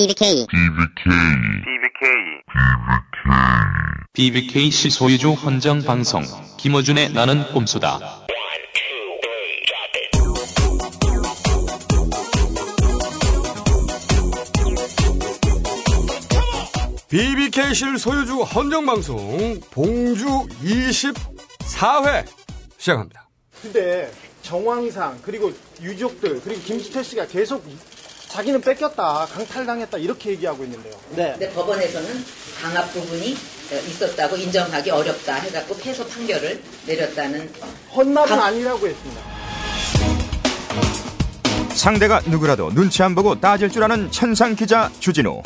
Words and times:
BBK 0.00 0.46
BBK 4.14 4.70
실소유주 4.70 5.32
헌정 5.32 5.82
방송 5.82 6.22
김어준의 6.56 7.12
나는 7.12 7.44
꼼수다. 7.52 7.98
BBK실 17.10 17.98
소유주 17.98 18.40
헌정방송 18.40 19.60
봉주 19.70 20.46
24회 20.62 22.24
시작합니다. 22.78 23.28
근데 23.60 24.10
정황상 24.40 25.18
그리고 25.22 25.52
유족들 25.82 26.40
그리고 26.40 26.62
김수태 26.62 27.02
씨가 27.02 27.26
계속 27.26 27.62
자기는 28.30 28.60
뺏겼다 28.60 29.26
강탈당했다 29.32 29.98
이렇게 29.98 30.30
얘기하고 30.30 30.62
있는데요. 30.64 30.94
네. 31.10 31.32
근데 31.32 31.50
법원에서는 31.52 32.24
강압 32.62 32.92
부분이 32.92 33.32
어, 33.72 33.74
있었다고 33.88 34.36
인정하기 34.36 34.90
어렵다 34.90 35.34
해갖고 35.34 35.76
패소 35.78 36.06
판결을 36.06 36.62
내렸다는 36.86 37.50
헌납은 37.94 38.28
강- 38.28 38.42
아니라고 38.42 38.86
했습니다. 38.86 39.22
상대가 41.74 42.20
누구라도 42.26 42.70
눈치 42.74 43.02
안 43.02 43.14
보고 43.14 43.40
따질 43.40 43.70
줄 43.70 43.82
아는 43.82 44.10
천상 44.10 44.54
기자 44.54 44.90
주진우. 45.00 45.42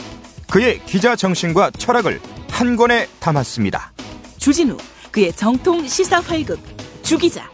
그의 0.50 0.80
기자 0.84 1.16
정신과 1.16 1.70
철학을 1.78 2.20
한 2.50 2.76
권에 2.76 3.08
담았습니다. 3.20 3.92
주진우 4.38 4.76
그의 5.10 5.32
정통 5.32 5.86
시사 5.86 6.20
활극 6.20 6.58
주기자 7.02 7.48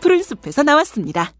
푸른 0.00 0.22
숲에서 0.22 0.62
나왔습니다. 0.62 1.32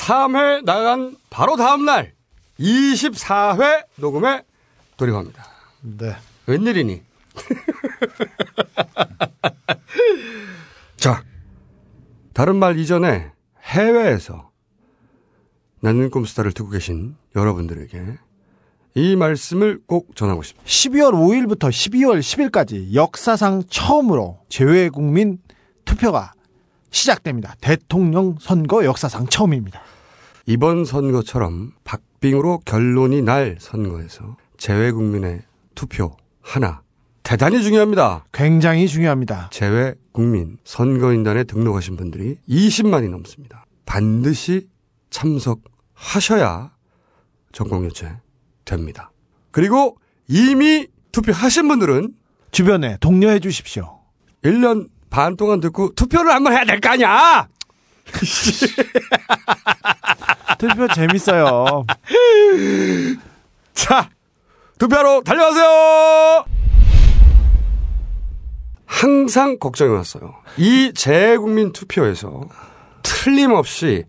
23회 0.00 0.64
나간 0.64 1.16
바로 1.28 1.56
다음날 1.56 2.14
24회 2.58 3.84
녹음에 3.96 4.42
돌입합니다. 4.96 5.44
네. 5.82 6.16
웬일이니? 6.46 7.02
자, 10.96 11.22
다른 12.32 12.56
말 12.56 12.78
이전에 12.78 13.30
해외에서 13.62 14.50
나는 15.80 16.08
꼼수다를 16.10 16.52
듣고 16.52 16.70
계신 16.70 17.16
여러분들에게 17.36 18.16
이 18.94 19.16
말씀을 19.16 19.80
꼭 19.86 20.16
전하고 20.16 20.42
싶습니다. 20.42 20.66
12월 20.68 21.12
5일부터 21.12 21.68
12월 21.70 22.20
10일까지 22.20 22.94
역사상 22.94 23.64
처음으로 23.70 24.40
재외국민 24.48 25.38
투표가 25.84 26.32
시작됩니다. 26.90 27.54
대통령 27.60 28.36
선거 28.40 28.84
역사상 28.84 29.26
처음입니다. 29.26 29.80
이번 30.46 30.84
선거처럼 30.84 31.72
박빙으로 31.84 32.60
결론이 32.64 33.22
날 33.22 33.56
선거에서 33.60 34.36
재외국민의 34.58 35.42
투표 35.74 36.16
하나 36.40 36.82
대단히 37.22 37.62
중요합니다. 37.62 38.24
굉장히 38.32 38.88
중요합니다. 38.88 39.50
재외국민 39.52 40.58
선거인단에 40.64 41.44
등록하신 41.44 41.96
분들이 41.96 42.38
20만이 42.48 43.08
넘습니다. 43.10 43.66
반드시 43.86 44.68
참석하셔야 45.10 46.72
전공유체 47.52 48.16
됩니다. 48.64 49.12
그리고 49.50 49.96
이미 50.28 50.86
투표하신 51.12 51.68
분들은 51.68 52.14
주변에 52.52 52.96
독려해 53.00 53.40
주십시오. 53.40 54.00
1년 54.42 54.88
반 55.10 55.36
동안 55.36 55.60
듣고 55.60 55.94
투표를 55.94 56.32
한번 56.32 56.52
해야 56.52 56.64
될 56.64 56.80
거 56.80 56.90
아니야! 56.90 57.48
투표 60.58 60.88
재밌어요. 60.88 61.84
자, 63.74 64.10
투표하러 64.78 65.22
달려가세요! 65.22 66.44
항상 68.86 69.58
걱정이 69.58 69.92
왔어요. 69.94 70.34
이 70.56 70.92
재국민 70.94 71.72
투표에서 71.72 72.42
틀림없이 73.02 74.04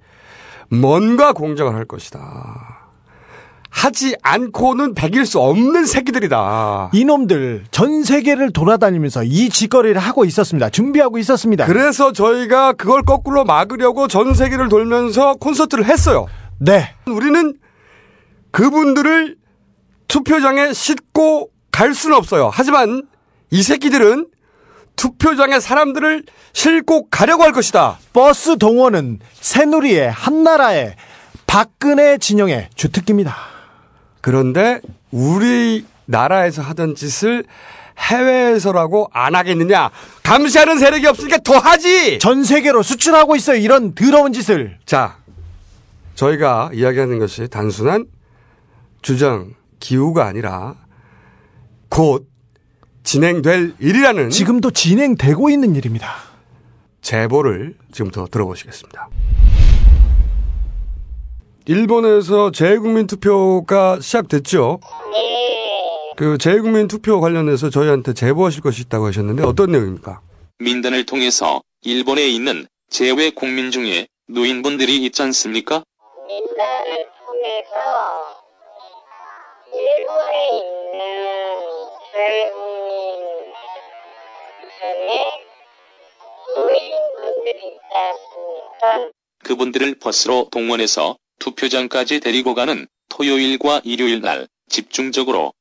뭔가 0.69 1.33
공작을 1.33 1.73
할 1.75 1.85
것이다. 1.85 2.70
하지 3.71 4.15
않고는 4.21 4.93
배길 4.93 5.25
수 5.25 5.39
없는 5.39 5.85
새끼들이다. 5.85 6.91
이놈들 6.93 7.63
전 7.71 8.03
세계를 8.03 8.51
돌아다니면서 8.51 9.23
이 9.23 9.49
짓거리를 9.49 9.99
하고 9.99 10.25
있었습니다. 10.25 10.69
준비하고 10.69 11.17
있었습니다. 11.17 11.65
그래서 11.65 12.11
저희가 12.11 12.73
그걸 12.73 13.01
거꾸로 13.01 13.45
막으려고 13.45 14.07
전 14.07 14.33
세계를 14.33 14.69
돌면서 14.69 15.35
콘서트를 15.35 15.85
했어요. 15.85 16.27
네. 16.59 16.93
우리는 17.07 17.55
그분들을 18.51 19.37
투표장에 20.09 20.73
싣고 20.73 21.49
갈 21.71 21.93
수는 21.95 22.17
없어요. 22.17 22.51
하지만 22.53 23.07
이 23.49 23.63
새끼들은 23.63 24.27
투표장에 24.97 25.61
사람들을 25.61 26.25
싣고 26.53 27.07
가려고 27.09 27.43
할 27.43 27.53
것이다. 27.53 27.97
버스 28.11 28.57
동원은 28.57 29.19
새누리의 29.33 30.11
한나라의 30.11 30.95
박근혜 31.47 32.17
진영의 32.17 32.69
주특기입니다. 32.75 33.50
그런데 34.21 34.81
우리나라에서 35.11 36.61
하던 36.61 36.95
짓을 36.95 37.43
해외에서라고 37.97 39.09
안 39.11 39.35
하겠느냐? 39.35 39.91
감시하는 40.23 40.79
세력이 40.79 41.05
없으니까 41.07 41.37
더 41.43 41.57
하지! 41.57 42.19
전 42.19 42.43
세계로 42.43 42.83
수출하고 42.83 43.35
있어요. 43.35 43.57
이런 43.57 43.93
더러운 43.93 44.33
짓을. 44.33 44.77
자, 44.85 45.17
저희가 46.15 46.71
이야기하는 46.73 47.19
것이 47.19 47.47
단순한 47.47 48.05
주정, 49.01 49.53
기후가 49.79 50.25
아니라 50.25 50.75
곧 51.89 52.27
진행될 53.03 53.73
일이라는 53.79 54.29
지금도 54.29 54.71
진행되고 54.71 55.49
있는 55.49 55.75
일입니다. 55.75 56.07
제보를 57.01 57.75
지금부터 57.91 58.27
들어보시겠습니다. 58.27 59.09
일본에서 61.65 62.51
재국민 62.51 63.07
투표가 63.07 63.99
시작됐죠. 64.01 64.79
그 66.17 66.37
재국민 66.37 66.87
투표 66.87 67.19
관련해서 67.19 67.69
저희한테 67.69 68.13
제보하실 68.13 68.61
것이 68.61 68.81
있다고 68.83 69.07
하셨는데 69.07 69.43
어떤 69.43 69.71
내용입니까? 69.71 70.21
민단을 70.59 71.05
통해서 71.05 71.61
일본에 71.81 72.27
있는 72.27 72.67
재외 72.89 73.29
국민 73.31 73.71
중에 73.71 74.07
노인분들이 74.27 74.97
있지 75.05 75.21
않습니까? 75.23 75.83
민단을 76.27 77.07
통해서 77.25 77.71
일본에 79.73 80.49
있는 80.57 80.99
외국민 82.13 83.53
중에 84.61 85.31
노인분들이 86.55 87.57
있지 87.57 87.79
않습니까? 87.95 89.11
그분들을 89.43 89.95
버스로 89.99 90.49
동원해서 90.51 91.17
투표장까지 91.41 92.19
데리고 92.19 92.53
가는 92.53 92.87
토요일과 93.09 93.81
일요일 93.83 94.21
날 94.21 94.47
집중적으로 94.69 95.53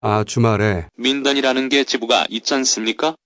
아, 0.00 0.24
주말에. 0.24 0.86
민단이라는 0.94 1.68
게 1.68 1.84
지부가 1.84 2.26
있지 2.28 2.54
않습니까? 2.54 3.16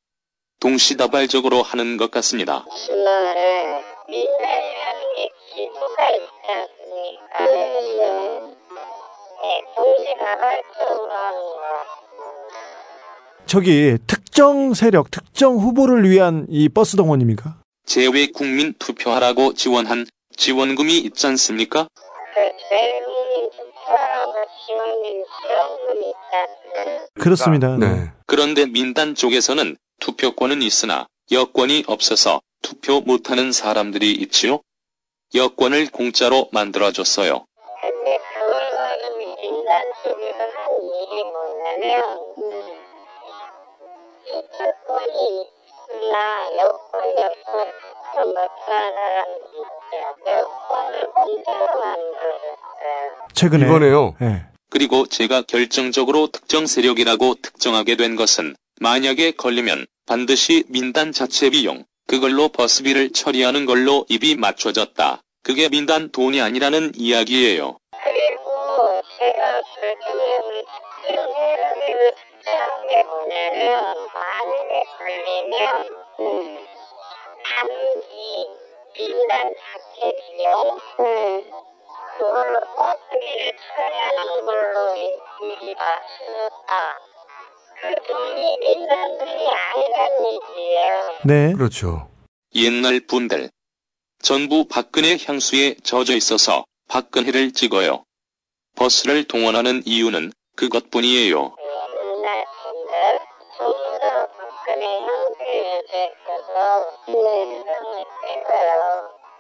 동시다발적으로 0.61 1.63
하는 1.63 1.97
것 1.97 2.11
같습니다. 2.13 2.65
주말에 2.87 3.83
민단이라는 4.09 5.15
게 5.17 5.29
지도가 5.55 6.11
있지 6.11 6.31
않습니까? 6.49 7.45
네, 9.43 9.63
동시다발적으로. 9.77 11.62
저기 13.53 13.99
특정 14.07 14.73
세력, 14.73 15.11
특정 15.11 15.57
후보를 15.59 16.09
위한 16.09 16.47
이 16.49 16.71
버스 16.71 16.97
동원입니까? 16.97 17.59
재외 17.85 18.29
국민 18.29 18.73
투표하라고 18.79 19.53
지원한 19.53 20.07
지원금이 20.35 20.97
있지 20.97 21.27
않습니까? 21.27 21.87
그 22.35 22.41
있다. 26.01 27.23
그렇습니다. 27.23 27.77
네. 27.77 28.11
그런데 28.27 28.65
민단 28.65 29.15
쪽에서는 29.15 29.77
투표권은 30.01 30.63
있으나 30.63 31.07
여권이 31.31 31.85
없어서 31.89 32.41
투표 32.63 33.03
못하는 33.03 33.53
사람들이 33.53 34.13
있지요. 34.13 34.63
여권을 35.35 35.91
공짜로 35.91 36.49
만들어줬어요. 36.53 37.45
근데 37.83 38.19
그걸 38.19 38.71
가지고 38.71 39.19
민단 39.19 39.83
쪽에서 40.03 40.39
한 40.39 40.73
일이 40.81 41.23
뭐냐면 41.25 42.32
못하는. 48.25 49.27
여권을 50.27 51.11
공짜로. 51.13 51.83
최근에 53.35 53.67
이번에요. 53.67 54.15
예. 54.23 54.47
그리고 54.71 55.07
제가 55.07 55.43
결정적으로 55.43 56.29
특정 56.29 56.67
세력이라고 56.67 57.35
특정하게 57.43 57.97
된 57.97 58.17
것은 58.17 58.57
만약에 58.81 59.33
걸리면 59.33 59.87
반드시 60.07 60.65
민단 60.69 61.13
자체 61.13 61.51
비용, 61.51 61.85
그걸로 62.07 62.49
버스비를 62.49 63.13
처리하는 63.13 63.67
걸로 63.67 64.07
입이 64.09 64.37
맞춰졌다. 64.37 65.21
그게 65.43 65.69
민단 65.69 66.11
돈이 66.11 66.41
아니라는 66.41 66.93
이야기예요. 66.97 67.79
그리고 67.91 69.03
제가 69.19 69.63
고 72.43 72.51
특정한 72.51 72.87
게 72.89 73.03
뭐냐면 73.05 74.09
만약에 74.13 74.85
걸리면 74.99 75.89
음, 76.21 76.67
단지 77.45 78.49
민단 78.97 79.55
자체 79.55 80.17
비용 80.17 80.79
음, 81.01 81.45
그걸로 82.19 82.61
버스비를 82.77 83.53
처리하는 83.57 84.45
걸로 84.45 84.97
일이 84.97 85.75
맞춰졌다. 85.75 86.99
그 87.81 87.95
돈이 88.07 88.59
얘기예요. 90.63 91.19
네. 91.25 91.53
그렇죠. 91.55 92.09
옛날 92.55 93.01
분들 93.01 93.51
전부 94.21 94.67
박근혜 94.69 95.17
향수에 95.25 95.77
젖어 95.83 96.13
있어서 96.15 96.65
박근혜를 96.89 97.53
찍어요. 97.53 98.05
버스를 98.77 99.25
동원하는 99.25 99.83
이유는 99.85 100.33
그것뿐이에요. 100.57 101.57
찍어요. 106.43 106.87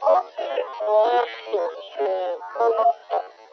버스를 0.00 2.38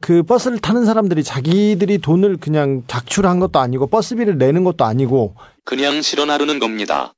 그 0.01 0.23
버스를 0.23 0.59
타는 0.59 0.85
사람들이 0.85 1.23
자기들이 1.23 1.99
돈을 1.99 2.37
그냥 2.37 2.83
작출한 2.87 3.39
것도 3.39 3.59
아니고 3.59 3.87
버스비를 3.87 4.37
내는 4.37 4.63
것도 4.63 4.85
아니고 4.85 5.35
그냥 5.65 6.01
실어 6.01 6.25
나르는 6.25 6.59
겁니다. 6.59 7.13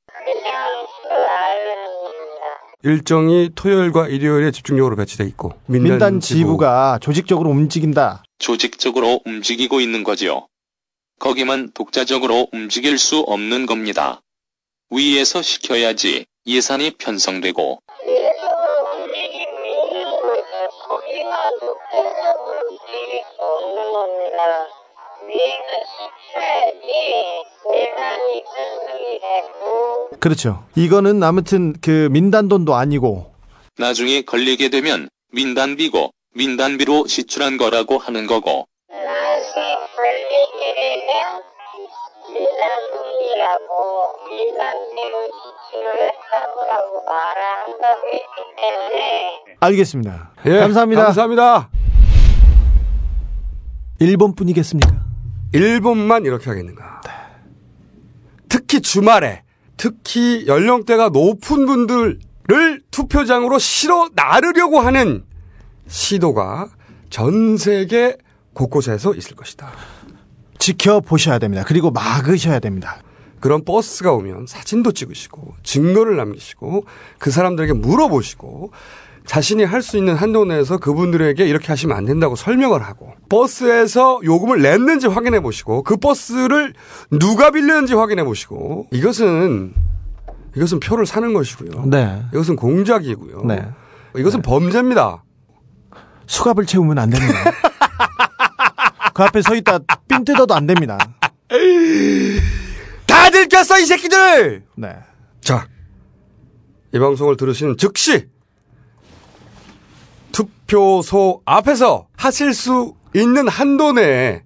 일정이 2.83 3.51
토요일과 3.53 4.07
일요일에 4.07 4.49
집중적으로 4.51 4.95
배치돼 4.95 5.23
있고 5.25 5.53
민단, 5.67 5.91
민단 5.91 6.19
지부. 6.19 6.39
지부가 6.39 6.97
조직적으로 6.99 7.49
움직인다. 7.51 8.23
조직적으로 8.39 9.21
움직이고 9.25 9.79
있는 9.79 10.03
거지요. 10.03 10.47
거기만 11.19 11.71
독자적으로 11.73 12.47
움직일 12.51 12.97
수 12.97 13.19
없는 13.19 13.67
겁니다. 13.67 14.21
위에서 14.91 15.41
시켜야지 15.41 16.25
예산이 16.45 16.91
편성되고. 16.91 17.79
그렇죠. 30.19 30.65
이거는 30.75 31.23
아무튼 31.23 31.73
그 31.81 32.09
민단 32.11 32.47
돈도 32.47 32.75
아니고. 32.75 33.31
나중에 33.77 34.21
걸리게 34.21 34.69
되면 34.69 35.09
민단비고 35.31 36.11
민단비로 36.35 37.07
시출한 37.07 37.57
거라고 37.57 37.97
하는 37.97 38.27
거고. 38.27 38.67
나중에 38.89 39.77
걸리게 39.95 40.73
되면 40.75 41.43
민간돈이라고 42.33 44.20
때문에 48.57 49.43
알겠습니다. 49.59 50.31
예, 50.45 50.59
감사합니다. 50.59 51.03
감사합니다. 51.05 51.69
일본 53.99 54.33
분이겠습니까? 54.35 55.03
일본만 55.53 56.25
이렇게 56.25 56.49
하겠는가. 56.49 57.01
특히 58.49 58.81
주말에 58.81 59.43
특히 59.77 60.45
연령대가 60.47 61.09
높은 61.09 61.65
분들을 61.65 62.19
투표장으로 62.91 63.59
실어 63.59 64.09
나르려고 64.13 64.79
하는 64.79 65.25
시도가 65.87 66.69
전 67.09 67.57
세계 67.57 68.17
곳곳에서 68.53 69.13
있을 69.13 69.35
것이다. 69.35 69.71
지켜보셔야 70.57 71.39
됩니다. 71.39 71.63
그리고 71.67 71.91
막으셔야 71.91 72.59
됩니다. 72.59 73.01
그런 73.41 73.65
버스가 73.65 74.13
오면 74.13 74.45
사진도 74.47 74.91
찍으시고 74.93 75.55
증거를 75.63 76.15
남기시고 76.15 76.85
그 77.17 77.31
사람들에게 77.31 77.73
물어보시고 77.73 78.71
자신이 79.25 79.63
할 79.63 79.81
수 79.81 79.97
있는 79.97 80.15
한도 80.15 80.45
내에서 80.45 80.77
그분들에게 80.77 81.45
이렇게 81.45 81.67
하시면 81.67 81.95
안 81.95 82.05
된다고 82.05 82.35
설명을 82.35 82.81
하고 82.83 83.13
버스에서 83.29 84.19
요금을 84.23 84.61
냈는지 84.61 85.07
확인해 85.07 85.39
보시고 85.41 85.83
그 85.83 85.97
버스를 85.97 86.73
누가 87.11 87.51
빌렸는지 87.51 87.93
확인해 87.93 88.23
보시고 88.23 88.87
이것은 88.91 89.73
이것은 90.55 90.79
표를 90.79 91.05
사는 91.05 91.33
것이고요. 91.33 91.85
네. 91.85 92.23
이것은 92.33 92.55
공작이고요. 92.55 93.43
네. 93.45 93.65
이것은 94.17 94.41
범죄입니다. 94.41 95.23
수갑을 96.25 96.65
채우면 96.65 96.97
안 96.97 97.09
됩니다. 97.09 97.33
그 99.13 99.23
앞에 99.23 99.41
서 99.41 99.55
있다 99.55 99.79
삥 100.07 100.25
뜯어도 100.25 100.53
안 100.55 100.65
됩니다. 100.67 100.97
다 103.11 103.29
들켰어 103.29 103.77
이 103.79 103.85
새끼들. 103.85 104.63
네. 104.77 104.95
자, 105.41 105.67
이 106.93 106.99
방송을 106.99 107.35
들으시는 107.35 107.75
즉시 107.77 108.29
투표소 110.31 111.41
앞에서 111.43 112.07
하실 112.15 112.53
수 112.53 112.95
있는 113.13 113.49
한도 113.49 113.91
내에 113.91 114.43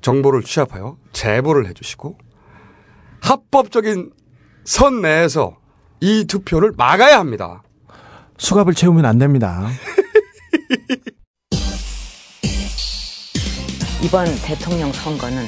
정보를 0.00 0.42
취합하여 0.42 0.96
제보를 1.12 1.68
해주시고 1.68 2.18
합법적인 3.20 4.10
선 4.64 5.00
내에서 5.00 5.56
이 6.00 6.24
투표를 6.24 6.72
막아야 6.76 7.20
합니다. 7.20 7.62
수갑을 8.38 8.74
채우면 8.74 9.04
안 9.04 9.18
됩니다. 9.18 9.68
이번 14.02 14.26
대통령 14.42 14.92
선거는 14.92 15.44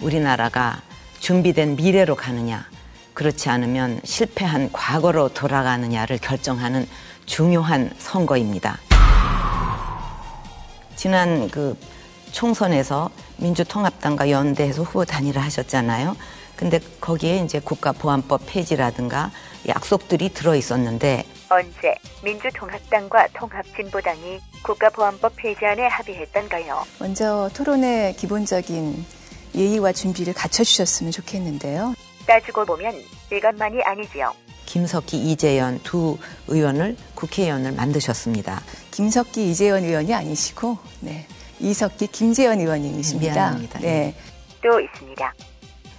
우리나라가 0.00 0.80
준비된 1.20 1.76
미래로 1.76 2.16
가느냐, 2.16 2.66
그렇지 3.14 3.48
않으면 3.50 4.00
실패한 4.02 4.72
과거로 4.72 5.28
돌아가느냐를 5.28 6.18
결정하는 6.18 6.88
중요한 7.26 7.90
선거입니다. 7.98 8.78
지난 10.96 11.48
그 11.50 11.76
총선에서 12.32 13.10
민주통합당과 13.36 14.30
연대해서 14.30 14.82
후보 14.82 15.04
단일화 15.04 15.42
하셨잖아요. 15.42 16.16
근데 16.56 16.78
거기에 17.00 17.38
이제 17.38 17.60
국가보안법 17.60 18.42
폐지라든가 18.46 19.30
약속들이 19.66 20.30
들어 20.30 20.54
있었는데 20.54 21.24
언제 21.48 21.94
민주통합당과 22.22 23.28
통합진보당이 23.34 24.40
국가보안법 24.62 25.36
폐지안에 25.36 25.86
합의했던가요? 25.86 26.84
먼저 26.98 27.48
토론의 27.54 28.16
기본적인 28.16 29.19
예의와 29.54 29.92
준비를 29.92 30.32
갖춰주셨으면 30.34 31.12
좋겠는데요. 31.12 31.94
따지고 32.26 32.64
보면 32.64 32.94
이것만이 33.32 33.82
아니지요. 33.82 34.32
김석기, 34.66 35.16
이재현 35.32 35.80
두 35.82 36.16
의원을 36.46 36.96
국회의원을 37.14 37.72
만드셨습니다. 37.72 38.62
김석기, 38.92 39.50
이재현 39.50 39.82
의원이 39.82 40.14
아니시고, 40.14 40.78
네. 41.00 41.26
이석기, 41.58 42.06
김재현 42.08 42.60
의원님이십니다. 42.60 43.32
미안합니다. 43.34 43.80
네. 43.80 44.14
또 44.62 44.80
있습니다. 44.80 45.34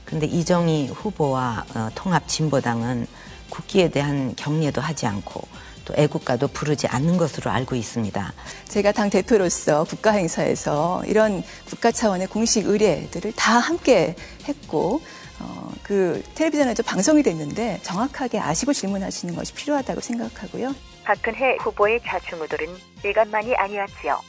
근데 0.05 0.25
이정희 0.25 0.87
후보와 0.87 1.65
어, 1.75 1.89
통합진보당은 1.95 3.07
국기에 3.49 3.89
대한 3.89 4.35
경례도 4.35 4.81
하지 4.81 5.05
않고 5.05 5.47
또 5.85 5.93
애국가도 5.95 6.47
부르지 6.47 6.87
않는 6.87 7.17
것으로 7.17 7.51
알고 7.51 7.75
있습니다. 7.75 8.33
제가 8.67 8.91
당 8.91 9.09
대표로서 9.09 9.83
국가 9.83 10.11
행사에서 10.11 11.03
이런 11.05 11.43
국가 11.65 11.91
차원의 11.91 12.27
공식 12.27 12.67
의례들을 12.67 13.33
다 13.33 13.59
함께 13.59 14.15
했고 14.47 15.01
어, 15.39 15.71
그 15.81 16.23
텔레비전에도 16.35 16.83
방송이 16.83 17.23
됐는데 17.23 17.79
정확하게 17.81 18.39
아시고 18.39 18.73
질문하시는 18.73 19.35
것이 19.35 19.53
필요하다고 19.53 20.01
생각하고요. 20.01 20.75
박근혜 21.03 21.57
후보의 21.59 21.99
좌충우돌은 22.05 22.75
이것만이 23.03 23.55
아니었지요. 23.55 24.21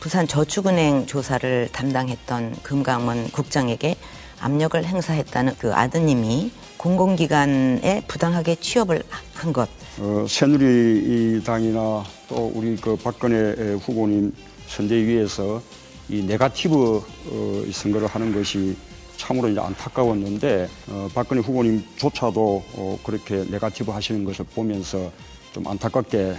부산 0.00 0.28
저축은행 0.28 1.06
조사를 1.06 1.70
담당했던 1.72 2.56
금강원 2.62 3.30
국장에게 3.30 3.96
압력을 4.38 4.84
행사했다는 4.84 5.56
그 5.58 5.72
아드님이 5.72 6.52
공공기관에 6.76 8.02
부당하게 8.06 8.56
취업을 8.56 9.02
한 9.32 9.54
것. 9.54 9.70
어, 9.98 10.26
새누리당이나 10.28 12.04
또 12.28 12.52
우리 12.54 12.76
그 12.76 12.96
박근혜 12.96 13.74
후보님 13.74 14.34
선대위에서 14.66 15.62
이 16.08 16.22
네가티브 16.22 16.96
어, 16.96 17.64
선거를 17.72 18.08
하는 18.08 18.34
것이 18.34 18.76
참으로 19.16 19.48
이제 19.48 19.60
안타까웠는데 19.60 20.68
어, 20.88 21.08
박근혜 21.14 21.40
후보님조차도 21.42 22.64
어, 22.74 22.98
그렇게 23.04 23.44
네가티브 23.48 23.90
하시는 23.92 24.24
것을 24.24 24.44
보면서 24.54 25.12
좀 25.52 25.66
안타깝게 25.68 26.18
에, 26.18 26.36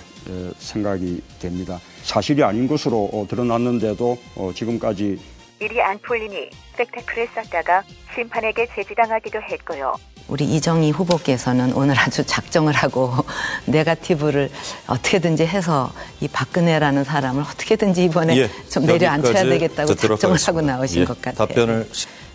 생각이 0.58 1.22
됩니다. 1.40 1.80
사실이 2.04 2.44
아닌 2.44 2.68
것으로 2.68 3.10
어, 3.14 3.26
드러났는데도 3.30 4.18
어, 4.36 4.52
지금까지 4.54 5.18
일이 5.62 5.82
안 5.82 5.98
풀리니 6.00 6.50
스펙타클을 6.74 7.30
썼다가 7.34 7.84
심판에게 8.14 8.68
제지당하기도 8.76 9.42
했고요. 9.42 9.94
우리 10.28 10.46
이정희 10.56 10.90
후보께서는 10.92 11.74
오늘 11.74 11.98
아주 12.00 12.24
작정을 12.26 12.74
하고 12.74 13.14
네가티브를 13.66 14.50
어떻게든지 14.88 15.46
해서 15.46 15.92
이 16.20 16.28
박근혜라는 16.28 17.04
사람을 17.04 17.44
어떻게든지 17.44 18.06
이번에 18.06 18.36
예, 18.38 18.50
좀 18.70 18.86
내려앉혀야 18.86 19.44
되겠다고 19.44 19.94
작정을 19.94 20.34
하겠습니다. 20.36 20.48
하고 20.48 20.62
나오신 20.62 21.02
예, 21.02 21.06
것 21.06 21.22
같아요. 21.22 21.48
답변을 21.48 21.90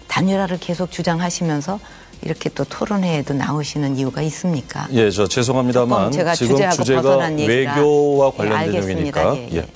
단일화를 0.07 0.59
계속 0.61 0.91
주장하시면서 0.93 1.81
이렇게 2.23 2.49
또 2.51 2.65
토론회에도 2.65 3.35
나오시는 3.35 3.97
이유가 3.97 4.23
있습니까? 4.23 4.87
예, 4.93 5.11
저 5.11 5.27
죄송합니다만 5.27 6.13
제가 6.13 6.35
지금 6.35 6.55
주제하고 6.57 6.77
벗어난 6.85 7.39
얘기라- 7.39 7.49
외교와 7.49 8.31
예, 8.33 8.37
관련된 8.37 8.59
알겠습니다. 8.77 9.21
내용이니까 9.25 9.57
예, 9.57 9.57
예. 9.63 9.67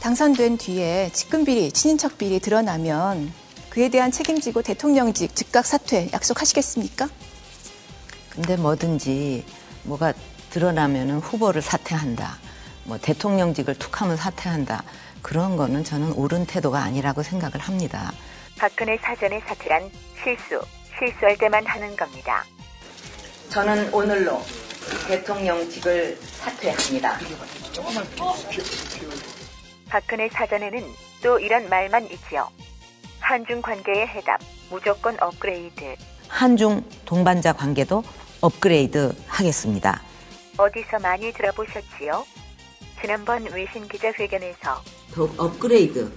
당선된 0.00 0.58
뒤에 0.58 1.08
직근 1.14 1.46
비리, 1.46 1.72
친인척 1.72 2.18
비리 2.18 2.40
드러나면 2.40 3.32
그에 3.74 3.88
대한 3.88 4.12
책임지고 4.12 4.62
대통령직 4.62 5.34
즉각 5.34 5.66
사퇴 5.66 6.10
약속하시겠습니까? 6.12 7.08
근데 8.30 8.56
뭐든지 8.56 9.44
뭐가 9.82 10.12
드러나면은 10.50 11.18
후보를 11.18 11.60
사퇴한다. 11.60 12.38
뭐 12.84 12.98
대통령직을 12.98 13.74
툭하면 13.74 14.16
사퇴한다. 14.16 14.84
그런 15.22 15.56
거는 15.56 15.82
저는 15.82 16.12
옳은 16.12 16.46
태도가 16.46 16.84
아니라고 16.84 17.24
생각을 17.24 17.58
합니다. 17.58 18.12
박근혜 18.56 18.96
사전의 18.98 19.40
사퇴란 19.44 19.90
실수, 20.22 20.64
실수할 20.96 21.36
때만 21.36 21.66
하는 21.66 21.96
겁니다. 21.96 22.44
저는 23.48 23.92
오늘로 23.92 24.40
대통령직을 25.08 26.16
사퇴합니다. 26.22 27.18
박근혜 29.88 30.28
사전에는 30.28 30.84
또 31.24 31.40
이런 31.40 31.68
말만 31.68 32.04
있지요. 32.12 32.48
한중 33.24 33.62
관계의 33.62 34.06
해답, 34.08 34.38
무조건 34.68 35.16
업그레이드. 35.18 35.96
한중 36.28 36.84
동반자 37.06 37.54
관계도 37.54 38.04
업그레이드 38.42 39.14
하겠습니다. 39.26 40.02
어디서 40.58 40.98
많이 40.98 41.32
들어보셨지요? 41.32 42.26
지난번 43.00 43.46
외신 43.50 43.88
기자회견에서 43.88 44.82
더욱 45.14 45.34
업그레이드 45.40 46.12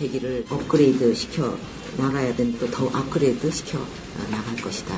되기를 0.00 0.46
업그레이드 0.50 1.14
시켜 1.14 1.56
나가야 1.96 2.34
된다. 2.34 2.66
더욱 2.72 2.92
업그레이드 2.92 3.48
시켜 3.52 3.78
나갈 4.28 4.56
것이다. 4.56 4.96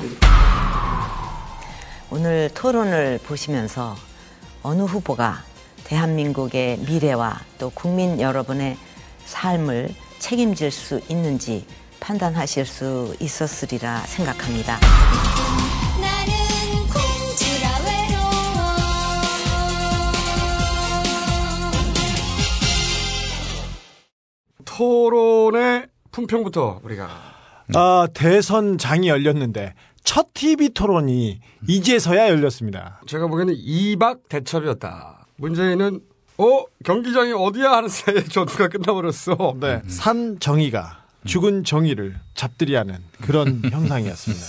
오늘 2.09 2.49
토론을 2.55 3.19
보시면서 3.23 3.95
어느 4.63 4.81
후보가 4.81 5.43
대한민국의 5.83 6.79
미래와 6.79 7.39
또 7.59 7.69
국민 7.69 8.19
여러분의 8.19 8.77
삶을 9.25 9.89
책임질 10.21 10.71
수 10.71 11.01
있는지 11.09 11.65
판단하실 11.99 12.65
수 12.65 13.15
있었으리라 13.19 13.99
생각합니다. 14.01 14.79
토론의 24.63 25.87
품평부터 26.11 26.81
우리가 26.83 27.09
아, 27.75 28.07
대선 28.13 28.77
장이 28.77 29.09
열렸는데 29.09 29.73
첫 30.03 30.33
TV 30.33 30.69
토론이 30.69 31.39
이제서야 31.67 32.29
열렸습니다. 32.29 33.01
제가 33.07 33.27
보기에는 33.27 33.53
2박 33.55 34.29
대첩이었다. 34.29 35.25
문재인은 35.37 36.01
어 36.41 36.65
경기장이 36.83 37.33
어디야 37.33 37.71
하는 37.71 37.87
사이에 37.87 38.23
전투가 38.33 38.67
끝나버렸어. 38.67 39.57
네, 39.59 39.83
산 39.87 40.39
정의가 40.39 41.03
죽은 41.27 41.63
정의를 41.63 42.15
잡들이하는 42.33 42.97
그런 43.21 43.61
형상이었습니다. 43.71 44.45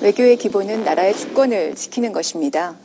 외교의 0.00 0.38
기본은 0.38 0.84
나라의 0.84 1.14
주권을 1.14 1.74
지키는 1.74 2.12
것입니다. 2.12 2.76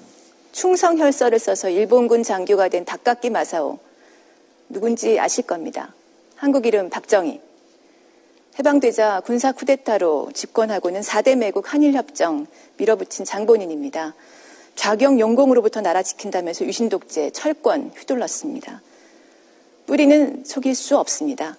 충성 0.52 0.98
혈서를 0.98 1.40
써서 1.40 1.70
일본군 1.70 2.24
장교가 2.24 2.68
된 2.68 2.84
닭깎기 2.84 3.30
마사오. 3.30 3.80
누군지 4.68 5.18
아실 5.22 5.48
겁니다. 5.48 5.94
한국 6.36 6.66
이름 6.66 6.90
박정희. 6.90 7.40
해방되자 8.60 9.22
군사 9.22 9.54
쿠데타로 9.54 10.32
집권하고는 10.34 11.00
4대 11.00 11.38
매국 11.38 11.74
한일협정 11.74 12.48
밀어붙인 12.76 13.24
장본인입니다. 13.24 14.14
좌경 14.78 15.20
영공으로부터 15.20 15.82
나라 15.82 16.04
지킨다면서 16.04 16.66
유신 16.66 16.88
독재, 16.88 17.32
철권 17.32 17.92
휘둘렀습니다. 17.98 18.82
뿌리는 19.88 20.44
속일 20.46 20.76
수 20.76 20.98
없습니다. 20.98 21.58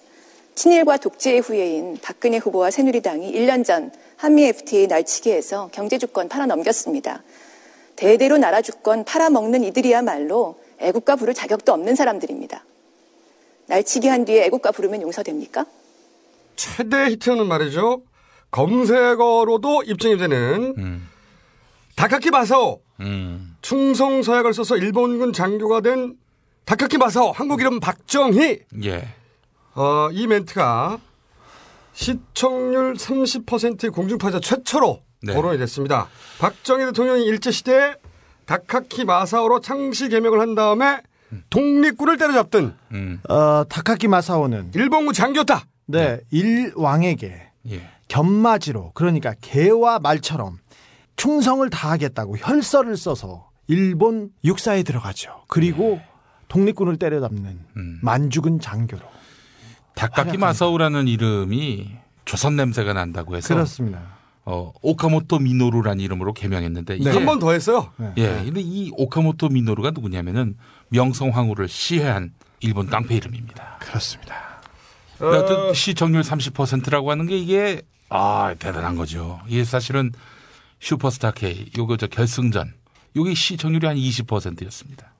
친일과 0.55 0.97
독재의 0.97 1.41
후예인 1.41 1.97
박근혜 2.01 2.37
후보와 2.37 2.71
새누리당이 2.71 3.31
1년 3.33 3.65
전 3.65 3.91
한미 4.15 4.45
FTA 4.45 4.87
날치기에서 4.87 5.69
경제 5.73 5.97
주권 5.97 6.29
팔아넘겼습니다. 6.29 7.21
대대로 7.97 8.37
나라 8.37 8.61
주권 8.61 9.03
팔아먹는 9.03 9.65
이들이야말로 9.65 10.57
애국가 10.79 11.17
부를 11.17 11.33
자격도 11.33 11.73
없는 11.73 11.95
사람들입니다. 11.95 12.63
날치기 13.67 14.07
한 14.07 14.23
뒤에 14.23 14.45
애국가 14.45 14.71
부르면 14.71 15.01
용서됩니까? 15.01 15.65
최대 16.55 17.05
히트는 17.09 17.45
말이죠. 17.47 18.01
검색어로도 18.51 19.83
입증이 19.83 20.17
되는 20.17 21.01
다카키 21.99 22.31
마사오. 22.31 22.79
충성 23.61 24.23
서약을 24.23 24.53
써서 24.53 24.77
일본군 24.77 25.33
장교가 25.33 25.81
된 25.81 26.15
다카키 26.63 26.97
마사오. 26.97 27.33
한국 27.33 27.59
이름 27.59 27.81
박정희. 27.81 28.59
예. 28.85 29.07
어, 29.75 30.07
이 30.13 30.25
멘트가 30.25 30.97
시청률 31.91 32.93
30%의 32.93 33.91
공중파자 33.91 34.39
최초로 34.39 35.01
네. 35.23 35.33
거론이 35.33 35.57
됐습니다. 35.57 36.07
박정희 36.39 36.85
대통령이 36.85 37.25
일제시대에 37.25 37.95
다카키 38.45 39.03
마사오로 39.03 39.59
창시 39.59 40.07
개명을 40.07 40.39
한 40.39 40.55
다음에 40.55 41.01
독립군을 41.49 42.17
때려잡던 42.17 42.77
어, 43.27 43.63
타카키 43.67 44.07
마사오는 44.07 44.71
일본군 44.73 45.13
장교다. 45.13 45.65
네, 45.87 46.21
일왕에게 46.31 47.51
예. 47.71 47.89
견마지로 48.07 48.91
그러니까 48.93 49.33
개와 49.41 49.99
말처럼 49.99 50.59
충성을 51.19 51.69
다하겠다고 51.69 52.37
혈서를 52.37 52.95
써서 52.95 53.49
일본 53.67 54.29
육사에 54.45 54.83
들어가죠. 54.83 55.43
그리고 55.47 55.99
독립군을 56.47 56.95
때려잡는 56.95 57.59
만죽은 58.01 58.61
장교로. 58.61 59.01
닭깎이 59.95 60.37
마사오라는 60.37 61.09
이름이 61.09 61.89
조선 62.23 62.55
냄새가 62.55 62.93
난다고 62.93 63.35
해서 63.35 63.53
그렇습니다. 63.53 64.01
어, 64.45 64.71
오카모토 64.81 65.39
미노루라는 65.39 65.99
이름으로 65.99 66.33
개명했는데 66.33 66.95
이게 66.95 67.09
한번 67.09 67.37
더 67.37 67.51
했어요. 67.51 67.91
예. 68.17 68.41
근데 68.45 68.61
이 68.61 68.89
오카모토 68.95 69.49
미노루가 69.49 69.91
누구냐면은 69.91 70.57
명성황후를 70.87 71.67
시해한 71.67 72.31
일본 72.61 72.87
깡패 72.87 73.15
이름입니다. 73.15 73.77
그렇습니다. 73.81 74.35
여튼 75.21 75.73
시청률 75.73 76.21
30%라고 76.21 77.11
하는 77.11 77.27
게 77.27 77.37
이게 77.37 77.81
아 78.07 78.55
대단한 78.57 78.95
거죠. 78.95 79.41
이게 79.47 79.65
사실은 79.65 80.13
슈퍼스타 80.79 81.31
K 81.31 81.71
요거 81.77 81.97
저 81.97 82.07
결승전 82.07 82.73
요게 83.15 83.33
시청률이 83.33 83.85
한 83.87 83.95
20%였습니다. 83.97 85.13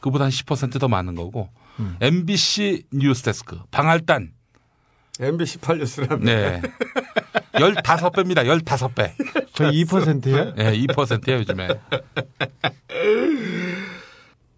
그보다 0.00 0.24
한 0.24 0.30
10%더 0.30 0.88
많은 0.88 1.14
거고 1.14 1.48
MBC 2.00 2.84
뉴스데스크 2.92 3.58
방알단 3.70 4.32
MBC 5.20 5.58
팔뉴스라는 5.58 6.24
네. 6.24 6.62
15배입니다. 7.52 8.44
15배. 8.44 9.12
저희 9.54 9.84
2%예요? 9.84 10.54
네, 10.54 10.72
2%예요, 10.86 11.38
요즘에. 11.38 11.68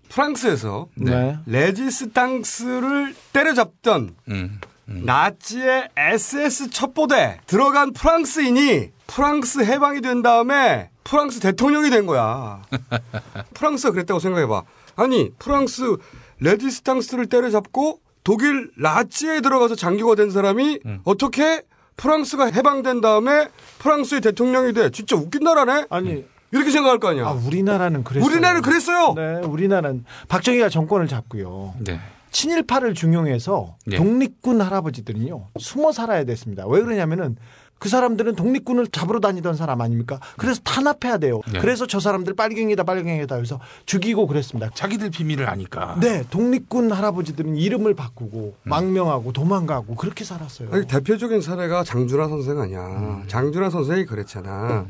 프랑스에서 0.08 0.88
네. 0.94 1.36
레지스탕스를 1.44 3.14
때려잡던 3.34 4.16
음. 4.30 4.60
나치의 4.86 5.88
SS 5.96 6.70
첩보대 6.70 7.40
들어간 7.46 7.92
프랑스인이 7.92 8.90
프랑스 9.06 9.60
해방이 9.60 10.00
된 10.00 10.22
다음에 10.22 10.90
프랑스 11.04 11.40
대통령이 11.40 11.90
된 11.90 12.06
거야. 12.06 12.62
프랑스가 13.54 13.92
그랬다고 13.92 14.20
생각해봐. 14.20 14.62
아니 14.96 15.30
프랑스 15.38 15.96
레지스탕스를 16.40 17.26
때려잡고 17.26 18.00
독일 18.24 18.70
라치에 18.76 19.40
들어가서 19.40 19.74
장교가 19.76 20.14
된 20.16 20.30
사람이 20.30 20.80
어떻게 21.04 21.62
프랑스가 21.96 22.46
해방된 22.46 23.00
다음에 23.00 23.48
프랑스의 23.78 24.20
대통령이 24.20 24.72
돼? 24.72 24.90
진짜 24.90 25.16
웃긴 25.16 25.44
나라네. 25.44 25.86
아니 25.90 26.24
이렇게 26.50 26.70
생각할 26.70 26.98
거 26.98 27.08
아니야. 27.08 27.26
아, 27.26 27.30
우리나라는 27.32 28.04
그랬어요. 28.04 28.28
우리나라는 28.30 28.62
그랬어요. 28.62 29.14
네, 29.14 29.40
우리나라는 29.46 30.04
박정희가 30.28 30.68
정권을 30.68 31.08
잡고요. 31.08 31.74
네. 31.80 32.00
친일파를 32.36 32.92
중용해서 32.92 33.76
네. 33.86 33.96
독립군 33.96 34.60
할아버지들은요 34.60 35.48
숨어 35.58 35.92
살아야 35.92 36.24
됐습니다. 36.24 36.66
왜 36.66 36.82
그러냐면은 36.82 37.36
그 37.78 37.88
사람들은 37.88 38.36
독립군을 38.36 38.88
잡으러 38.88 39.20
다니던 39.20 39.54
사람 39.54 39.80
아닙니까? 39.80 40.20
그래서 40.36 40.60
탄압해야 40.62 41.16
돼요. 41.16 41.40
네. 41.50 41.60
그래서 41.60 41.86
저 41.86 41.98
사람들 41.98 42.34
빨갱이다 42.34 42.84
빨갱이다 42.84 43.36
해서 43.36 43.58
죽이고 43.86 44.26
그랬습니다. 44.26 44.70
자기들 44.74 45.10
비밀을 45.10 45.48
아니까. 45.48 45.96
네, 46.00 46.24
독립군 46.28 46.92
할아버지들은 46.92 47.56
이름을 47.56 47.94
바꾸고 47.94 48.56
망명하고 48.64 49.32
도망가고 49.32 49.94
그렇게 49.94 50.24
살았어요. 50.24 50.68
아니, 50.72 50.86
대표적인 50.86 51.40
사례가 51.40 51.84
장준하 51.84 52.28
선생 52.28 52.58
아니야. 52.58 53.22
장준하 53.28 53.70
선생이 53.70 54.04
그랬잖아. 54.04 54.86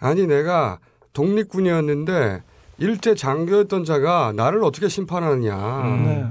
아니 0.00 0.26
내가 0.26 0.80
독립군이었는데 1.14 2.42
일제 2.76 3.14
장교였던 3.14 3.84
자가 3.84 4.32
나를 4.34 4.64
어떻게 4.64 4.88
심판하느냐. 4.88 5.56
네. 6.04 6.26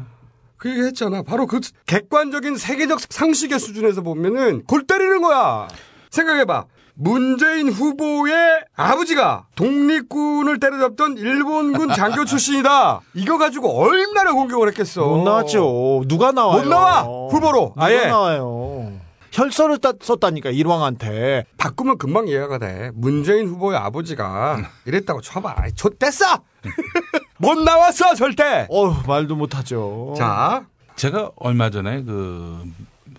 그 0.63 0.69
얘기 0.69 0.81
했잖아. 0.83 1.23
바로 1.23 1.45
그 1.45 1.59
객관적인 1.87 2.55
세계적 2.55 3.01
상식의 3.09 3.59
수준에서 3.59 4.01
보면은 4.01 4.63
골 4.63 4.87
때리는 4.87 5.21
거야. 5.21 5.67
생각해봐. 6.09 6.67
문재인 6.95 7.67
후보의 7.69 8.33
아버지가 8.73 9.47
독립군을 9.55 10.61
때려잡던 10.61 11.17
일본군 11.17 11.89
장교 11.89 12.23
출신이다. 12.23 13.01
이거 13.15 13.37
가지고 13.37 13.77
얼마나 13.77 14.31
공격을 14.31 14.69
했겠어. 14.69 15.05
못 15.05 15.23
나왔죠. 15.25 16.03
누가 16.07 16.31
나와요? 16.31 16.61
못 16.61 16.69
나와! 16.69 17.01
후보로. 17.01 17.73
누가 17.75 17.85
아예. 17.85 18.05
나와요? 18.05 18.93
혈서를 19.33 19.79
따- 19.79 19.91
썼다니까 19.99 20.51
일왕한테. 20.51 21.43
바꾸면 21.57 21.97
금방 21.97 22.29
이해가 22.29 22.57
돼. 22.59 22.91
문재인 22.93 23.47
후보의 23.49 23.77
아버지가 23.79 24.59
이랬다고 24.85 25.19
쳐봐. 25.19 25.55
아이, 25.57 25.73
좆됐어! 25.73 26.25
못 27.43 27.59
나왔어, 27.59 28.15
절대! 28.15 28.65
어 28.69 28.89
말도 29.05 29.35
못하죠. 29.35 30.13
자, 30.17 30.65
제가 30.95 31.31
얼마 31.35 31.69
전에 31.69 32.01
그 32.03 32.63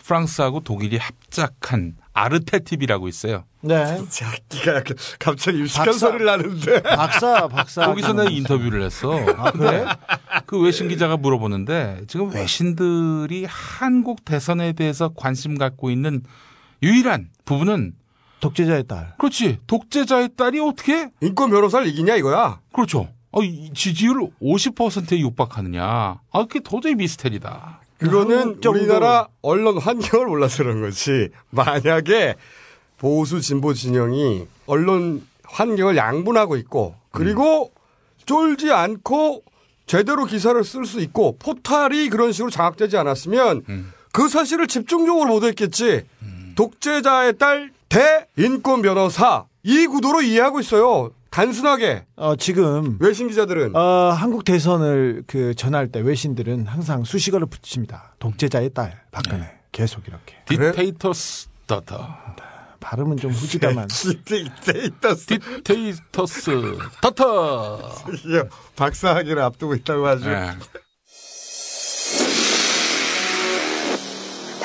프랑스하고 0.02 0.60
독일이 0.60 0.96
합작한 0.96 1.96
아르테 2.14 2.60
TV라고 2.60 3.06
있어요. 3.08 3.44
네. 3.60 4.00
자기가 4.08 4.82
갑자기 5.18 5.58
유식한 5.60 5.86
박사. 5.86 5.98
소리를 6.06 6.24
나는데. 6.26 6.82
박사, 6.82 7.48
박사. 7.48 7.86
거기서 7.86 8.12
내가 8.12 8.30
인터뷰를 8.30 8.82
했어. 8.82 9.10
근데 9.52 9.84
그 10.46 10.60
외신 10.60 10.88
기자가 10.88 11.16
물어보는데 11.16 12.02
지금 12.06 12.32
외신들이 12.32 13.46
한국 13.48 14.24
대선에 14.24 14.72
대해서 14.74 15.10
관심 15.14 15.58
갖고 15.58 15.90
있는 15.90 16.22
유일한 16.82 17.30
부분은 17.44 17.94
독재자의 18.40 18.84
딸. 18.86 19.14
그렇지. 19.18 19.58
독재자의 19.66 20.30
딸이 20.36 20.60
어떻게? 20.60 21.08
인권 21.22 21.50
변호사를 21.50 21.86
이기냐, 21.86 22.16
이거야. 22.16 22.60
그렇죠. 22.72 23.08
어, 23.36 23.42
이 23.42 23.72
지지율 23.74 24.28
50%에 24.40 25.18
육박하느냐. 25.18 25.84
아, 25.84 26.20
그게 26.46 26.60
도저히 26.60 26.94
미스테리다. 26.94 27.80
그거는 27.98 28.60
정도- 28.60 28.70
우리나라 28.70 29.28
언론 29.42 29.78
환경을 29.78 30.26
몰라서 30.26 30.62
그런 30.62 30.80
거지. 30.80 31.30
만약에 31.50 32.34
보수 32.98 33.40
진보 33.40 33.74
진영이 33.74 34.46
언론 34.66 35.26
환경을 35.44 35.96
양분하고 35.96 36.56
있고 36.58 36.94
그리고 37.10 37.72
쫄지 38.26 38.72
않고 38.72 39.42
제대로 39.86 40.24
기사를 40.24 40.62
쓸 40.64 40.84
수 40.86 41.00
있고 41.00 41.36
포탈이 41.38 42.08
그런 42.08 42.32
식으로 42.32 42.50
장악되지 42.50 42.96
않았으면 42.96 43.62
그 44.12 44.28
사실을 44.28 44.66
집중적으로 44.66 45.28
보도했겠지. 45.34 46.06
독재자의 46.54 47.36
딸 47.38 47.72
대인권 47.88 48.82
변호사 48.82 49.44
이 49.62 49.86
구도로 49.86 50.22
이해하고 50.22 50.60
있어요. 50.60 51.10
단순하게 51.34 52.06
어, 52.14 52.36
지금 52.36 52.96
외신 53.00 53.26
기자들은 53.26 53.74
어, 53.74 53.80
한국 54.16 54.44
대선을 54.44 55.24
그 55.26 55.52
전할 55.56 55.88
때 55.88 55.98
외신들은 55.98 56.66
항상 56.66 57.02
수식어를 57.02 57.48
붙입니다. 57.48 58.14
독재자의 58.20 58.70
딸 58.72 59.02
박근혜 59.10 59.50
계속 59.72 60.06
이렇게 60.06 60.36
디테이터스 60.46 61.48
더터. 61.66 62.06
발음은 62.78 63.16
좀 63.16 63.32
후지다만 63.32 63.88
dictator's 63.88 65.26
디테이터스 65.26 66.78
더터. 67.02 67.80
박사학위를 68.76 69.42
앞두고 69.42 69.74
있다고 69.74 70.06
하죠. 70.06 70.30
네. 70.30 70.50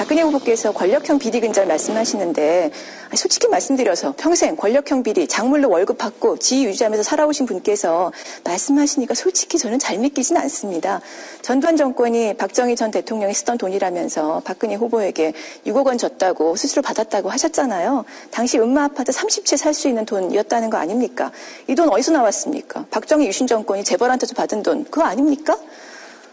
박근혜 0.10 0.24
후보께서 0.24 0.72
권력형 0.72 1.20
비리 1.20 1.40
근절 1.40 1.68
말씀하시는데 1.68 2.72
아, 3.12 3.16
솔직히 3.16 3.48
말씀드려서 3.48 4.16
평생 4.18 4.56
권력형 4.56 5.04
비리 5.04 5.28
장물로 5.28 5.70
월급 5.70 6.00
받고 6.00 6.38
지위 6.38 6.66
유지하면서 6.66 7.04
살아오신 7.04 7.46
분께서 7.46 8.12
말씀하시니까 8.44 9.14
솔직히 9.14 9.60
저는 9.60 9.78
잘 9.78 10.00
믿기진 10.00 10.36
않습니다. 10.38 11.00
전두환 11.44 11.78
정권이 11.78 12.38
박정희 12.38 12.76
전 12.76 12.90
대통령이 12.90 13.36
쓰던 13.36 13.60
돈이라면서 13.60 14.42
박근혜 14.46 14.74
후보에게 14.74 15.34
6억 15.68 15.86
원 15.86 16.00
줬다고 16.00 16.56
수수료 16.56 16.82
받았다고 16.82 17.30
하셨잖아요. 17.30 18.04
당시 18.32 18.58
음마 18.58 18.86
아파트 18.86 19.12
30채 19.12 19.58
살 19.58 19.76
수 19.76 19.88
있는 19.90 20.08
돈이었다는 20.08 20.72
거 20.72 20.78
아닙니까? 20.78 21.32
이 21.68 21.76
돈 21.76 21.88
어디서 21.88 22.14
나왔습니까? 22.14 22.88
박정희 22.90 23.28
유신 23.28 23.46
정권이 23.46 23.84
재벌한테서 23.84 24.34
받은 24.34 24.64
돈 24.64 24.86
그거 24.86 25.04
아닙니까? 25.04 25.56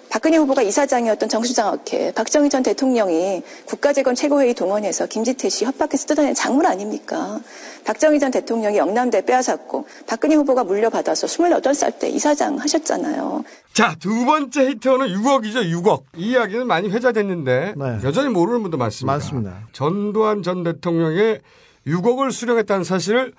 박근혜 0.09 0.37
후보가 0.39 0.63
이사장이었던 0.63 1.29
정수장학회, 1.29 2.13
박정희 2.13 2.49
전 2.49 2.63
대통령이 2.63 3.43
국가재건 3.67 4.15
최고회의 4.15 4.55
동원해서 4.55 5.07
김지태 5.07 5.49
씨 5.49 5.65
협박해서 5.65 6.07
뜯어낸 6.07 6.35
작물 6.35 6.67
아닙니까? 6.67 7.41
박정희 7.85 8.19
전 8.19 8.31
대통령이 8.31 8.77
영남대 8.77 9.25
빼앗았고 9.25 9.87
박근혜 10.07 10.35
후보가 10.37 10.65
물려받아서 10.65 11.27
28살 11.27 11.99
때 11.99 12.09
이사장 12.09 12.59
하셨잖아요. 12.59 13.45
자, 13.73 13.95
두 14.01 14.25
번째 14.25 14.69
히트어는 14.71 15.09
6억이죠, 15.09 15.71
6억. 15.71 16.03
이 16.17 16.31
이야기는 16.31 16.67
많이 16.67 16.89
회자됐는데 16.89 17.75
네. 17.77 17.99
여전히 18.05 18.29
모르는 18.31 18.63
분도 18.63 18.77
많습니다. 18.77 19.13
많습니다. 19.13 19.59
전두환 19.73 20.43
전 20.43 20.63
대통령의 20.63 21.41
6억을 21.87 22.33
수령했다는 22.33 22.85
사실을 22.85 23.33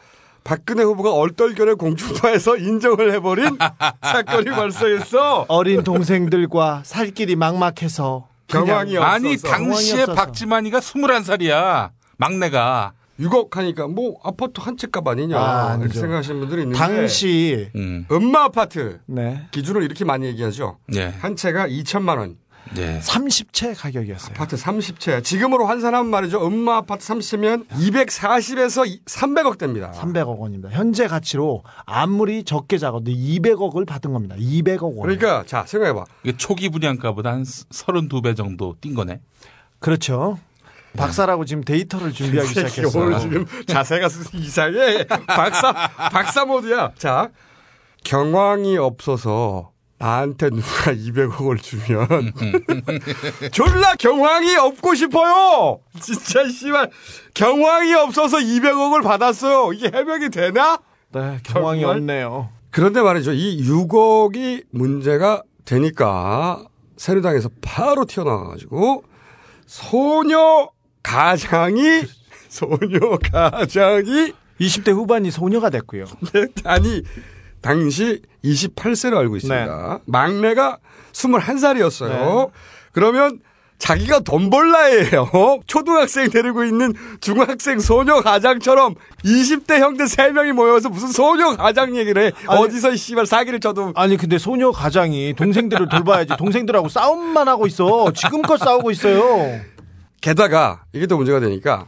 박근혜 0.47 0.81
후보가 0.83 1.11
얼떨결에 1.13 1.73
공중파에서 1.73 2.55
인정을 2.57 3.13
해버린 3.13 3.57
사건이 4.01 4.45
발생했어. 4.51 5.45
어린 5.49 5.83
동생들과 5.83 6.83
살 6.85 7.11
길이 7.11 7.35
막막해서 7.35 8.29
경황이 8.47 8.95
없어서. 8.95 9.13
아니, 9.13 9.35
당시에. 9.37 10.05
박지만이가 10.05 10.79
21살이야. 10.79 11.89
막내가. 12.15 12.93
6억 13.19 13.51
하니까 13.55 13.87
뭐 13.87 14.15
아파트 14.23 14.61
한 14.61 14.77
채 14.77 14.87
값 14.87 15.05
아니냐 15.07 15.37
아, 15.37 15.77
이렇게. 15.81 15.99
생각하시는 15.99 16.39
분들이 16.39 16.61
있는데 16.61 16.77
당시 16.77 17.67
음. 17.75 18.05
음마 18.11 18.43
아파트 18.43 18.99
네 19.07 19.41
기준으로 19.51 19.83
이렇게 19.83 20.05
많이 20.05 20.27
얘기하죠. 20.27 20.77
네. 20.87 21.13
한 21.19 21.35
채가 21.35 21.67
2천만 21.67 22.19
원. 22.19 22.37
네. 22.75 22.99
30채 22.99 23.73
가격이었어요. 23.77 24.35
아파트 24.35 24.55
30채. 24.55 25.23
지금으로 25.23 25.65
환산하면 25.65 26.09
말이죠. 26.09 26.45
음마 26.45 26.77
아파트 26.77 27.05
30채면 27.07 27.67
240에서 27.69 29.03
300억 29.05 29.57
됩니다. 29.57 29.91
300억 29.95 30.37
원입니다. 30.37 30.69
현재 30.69 31.07
가치로 31.07 31.63
아무리 31.85 32.43
적게 32.43 32.77
작아도 32.77 33.05
200억을 33.05 33.85
받은 33.87 34.13
겁니다. 34.13 34.35
200억 34.37 34.83
원. 34.83 35.01
그러니까 35.01 35.43
자 35.45 35.65
생각해 35.65 35.93
봐. 35.93 36.05
이게 36.23 36.35
초기 36.37 36.69
분양가보다 36.69 37.31
한 37.31 37.43
32배 37.43 38.35
정도 38.35 38.75
뛴 38.81 38.93
거네. 38.93 39.21
그렇죠. 39.79 40.39
박사라고 40.95 41.45
지금 41.45 41.63
데이터를 41.63 42.11
준비하기 42.11 42.49
시작했어요. 42.49 43.03
오늘 43.03 43.19
지금 43.19 43.45
자세가 43.67 44.07
이상해. 44.33 45.05
박사 45.27 45.71
박사 46.11 46.45
모드야. 46.45 46.93
자 46.97 47.29
경황이 48.03 48.77
없어서 48.77 49.71
나한테 49.99 50.49
누가 50.51 50.91
200억을 50.93 51.61
주면 51.61 52.07
졸라 53.51 53.95
경황이 53.95 54.55
없고 54.55 54.95
싶어요. 54.95 55.79
진짜 55.99 56.47
씨발 56.47 56.91
경황이 57.33 57.93
없어서 57.93 58.37
200억을 58.37 59.03
받았어요. 59.03 59.73
이게 59.73 59.89
해명이 59.93 60.29
되나? 60.29 60.79
네, 61.13 61.39
경황이 61.43 61.81
정말? 61.81 61.97
없네요. 61.97 62.49
그런데 62.69 63.01
말이죠. 63.01 63.33
이 63.33 63.63
6억이 63.67 64.65
문제가 64.71 65.41
되니까 65.65 66.63
새누당에서 66.97 67.49
바로 67.61 68.05
튀어나와가지고 68.05 69.03
소녀 69.65 70.69
가장이 71.01 72.03
소녀 72.49 73.17
가장이 73.31 74.33
20대 74.59 74.91
후반이 74.91 75.31
소녀가 75.31 75.69
됐고요. 75.69 76.05
아니 76.65 77.03
당시 77.61 78.21
28세로 78.43 79.17
알고 79.17 79.37
있습니다. 79.37 79.99
막내가 80.05 80.77
21살이었어요. 81.13 82.51
그러면 82.91 83.39
자기가 83.79 84.21
돈 84.21 84.49
벌라예요. 84.49 85.59
초등학생 85.67 86.29
데리고 86.29 86.63
있는 86.63 86.93
중학생 87.21 87.79
소녀 87.79 88.21
가장처럼 88.21 88.95
20대 89.23 89.79
형들 89.79 90.05
3명이 90.07 90.53
모여서 90.53 90.89
무슨 90.89 91.09
소녀 91.09 91.55
가장 91.55 91.95
얘기를 91.95 92.23
해. 92.23 92.31
아니, 92.47 92.59
어디서 92.59 92.93
이 92.93 92.97
씨발 92.97 93.27
사기를 93.27 93.59
쳐도 93.59 93.93
아니 93.95 94.17
근데 94.17 94.39
소녀 94.39 94.71
가장이 94.71 95.35
동생들을 95.35 95.89
돌봐야지 95.89 96.33
동생들하고 96.37 96.89
싸움만 96.89 97.47
하고 97.47 97.67
있어. 97.67 98.11
지금껏 98.13 98.57
싸우고 98.57 98.89
있어요. 98.91 99.59
게다가 100.21 100.83
이게 100.93 101.05
또 101.05 101.17
문제가 101.17 101.39
되니까 101.39 101.87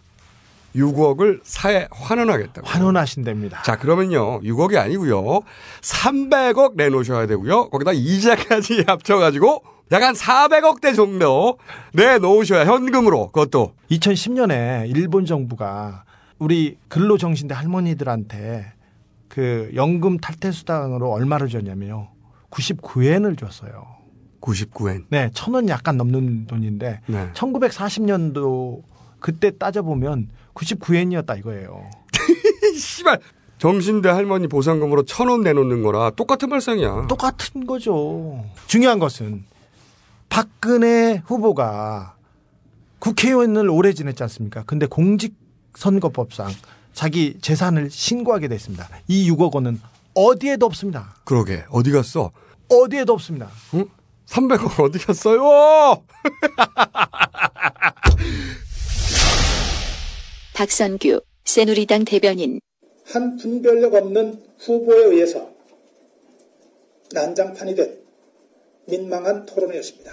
6억을 0.75 1.39
사에 1.43 1.87
환원하겠다고. 1.91 2.67
환원하신답니다. 2.67 3.63
자, 3.63 3.77
그러면요. 3.77 4.39
6억이 4.41 4.77
아니고요. 4.77 5.41
300억 5.81 6.75
내놓으셔야 6.75 7.27
되고요. 7.27 7.69
거기다 7.69 7.91
이자까지 7.93 8.83
합쳐가지고 8.87 9.63
약한 9.91 10.13
400억대 10.13 10.95
정도 10.95 11.57
내놓으셔야 11.93 12.65
현금으로 12.65 13.27
그것도. 13.31 13.73
2010년에 13.89 14.87
일본 14.95 15.25
정부가 15.25 16.03
우리 16.37 16.77
근로정신대 16.89 17.55
할머니들한테 17.55 18.65
그 19.27 19.71
연금 19.75 20.17
탈퇴 20.17 20.51
수당으로 20.51 21.11
얼마를 21.11 21.47
줬냐면요. 21.49 22.09
99엔을 22.51 23.37
줬어요. 23.37 23.85
99엔. 24.41 25.05
네, 25.09 25.29
천 25.33 25.53
원 25.53 25.67
약간 25.69 25.97
넘는 25.97 26.45
돈인데 26.47 27.01
네. 27.07 27.29
1940년도 27.33 28.81
그때 29.19 29.51
따져보면 29.57 30.29
99엔이었다 30.53 31.37
이거예요. 31.39 31.89
씨발. 32.77 33.19
정신대 33.57 34.07
할머니 34.09 34.47
보상금으로 34.47 35.03
천 35.03 35.27
원 35.27 35.41
내놓는 35.41 35.81
거라 35.83 36.11
똑같은 36.11 36.49
발상이야. 36.49 37.07
똑같은 37.07 37.65
거죠. 37.67 38.45
중요한 38.67 38.99
것은 38.99 39.43
박근혜 40.29 41.21
후보가 41.25 42.15
국회의원을 42.99 43.69
오래 43.69 43.91
지냈지 43.93 44.23
않습니까? 44.23 44.63
근데 44.65 44.85
공직선거법상 44.85 46.51
자기 46.93 47.37
재산을 47.41 47.89
신고하게 47.89 48.47
됐습니다. 48.47 48.87
이 49.07 49.29
6억 49.31 49.53
원은 49.55 49.79
어디에도 50.15 50.65
없습니다. 50.65 51.15
그러게. 51.25 51.63
어디 51.69 51.91
갔어? 51.91 52.31
어디에도 52.69 53.13
없습니다. 53.13 53.49
응? 53.73 53.85
300억 54.27 54.79
어디 54.83 54.99
갔어요? 54.99 55.41
박선규 60.59 61.21
새누리당 61.45 62.03
대변인 62.03 62.59
한 63.05 63.37
분별력 63.37 63.93
없는 63.93 64.43
후보에 64.59 65.05
의해서 65.05 65.49
난장판이 67.13 67.75
된 67.75 67.97
민망한 68.85 69.45
토론회였습니다. 69.45 70.11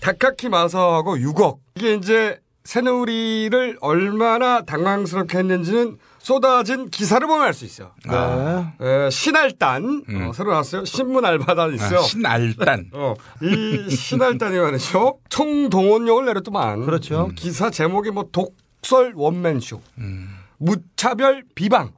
다카키 0.00 0.48
마사하고 0.48 1.18
6억. 1.18 1.58
이게 1.76 1.96
이제 1.96 2.40
새누리를 2.64 3.76
얼마나 3.82 4.64
당황스럽게 4.64 5.36
했는지는 5.36 5.98
쏟아진 6.20 6.90
기사를 6.90 7.26
보면 7.26 7.42
알 7.46 7.54
수 7.54 7.64
있어. 7.64 7.92
아. 8.08 8.72
에, 8.80 9.10
신알단 9.10 10.04
어, 10.28 10.32
새로 10.34 10.50
나왔어요. 10.50 10.84
신문 10.84 11.24
알바단 11.24 11.74
있어. 11.74 11.98
아, 11.98 12.02
신알단. 12.02 12.90
어, 12.94 13.14
이 13.42 13.90
신알단이 13.94 14.58
말이죠. 14.58 15.18
총동원령을 15.28 16.26
내렸더만. 16.26 16.84
그렇죠. 16.84 17.30
기사 17.34 17.70
제목이 17.70 18.10
뭐 18.10 18.28
독설 18.32 19.12
원맨쇼, 19.14 19.80
음. 19.98 20.28
무차별 20.58 21.44
비방, 21.54 21.92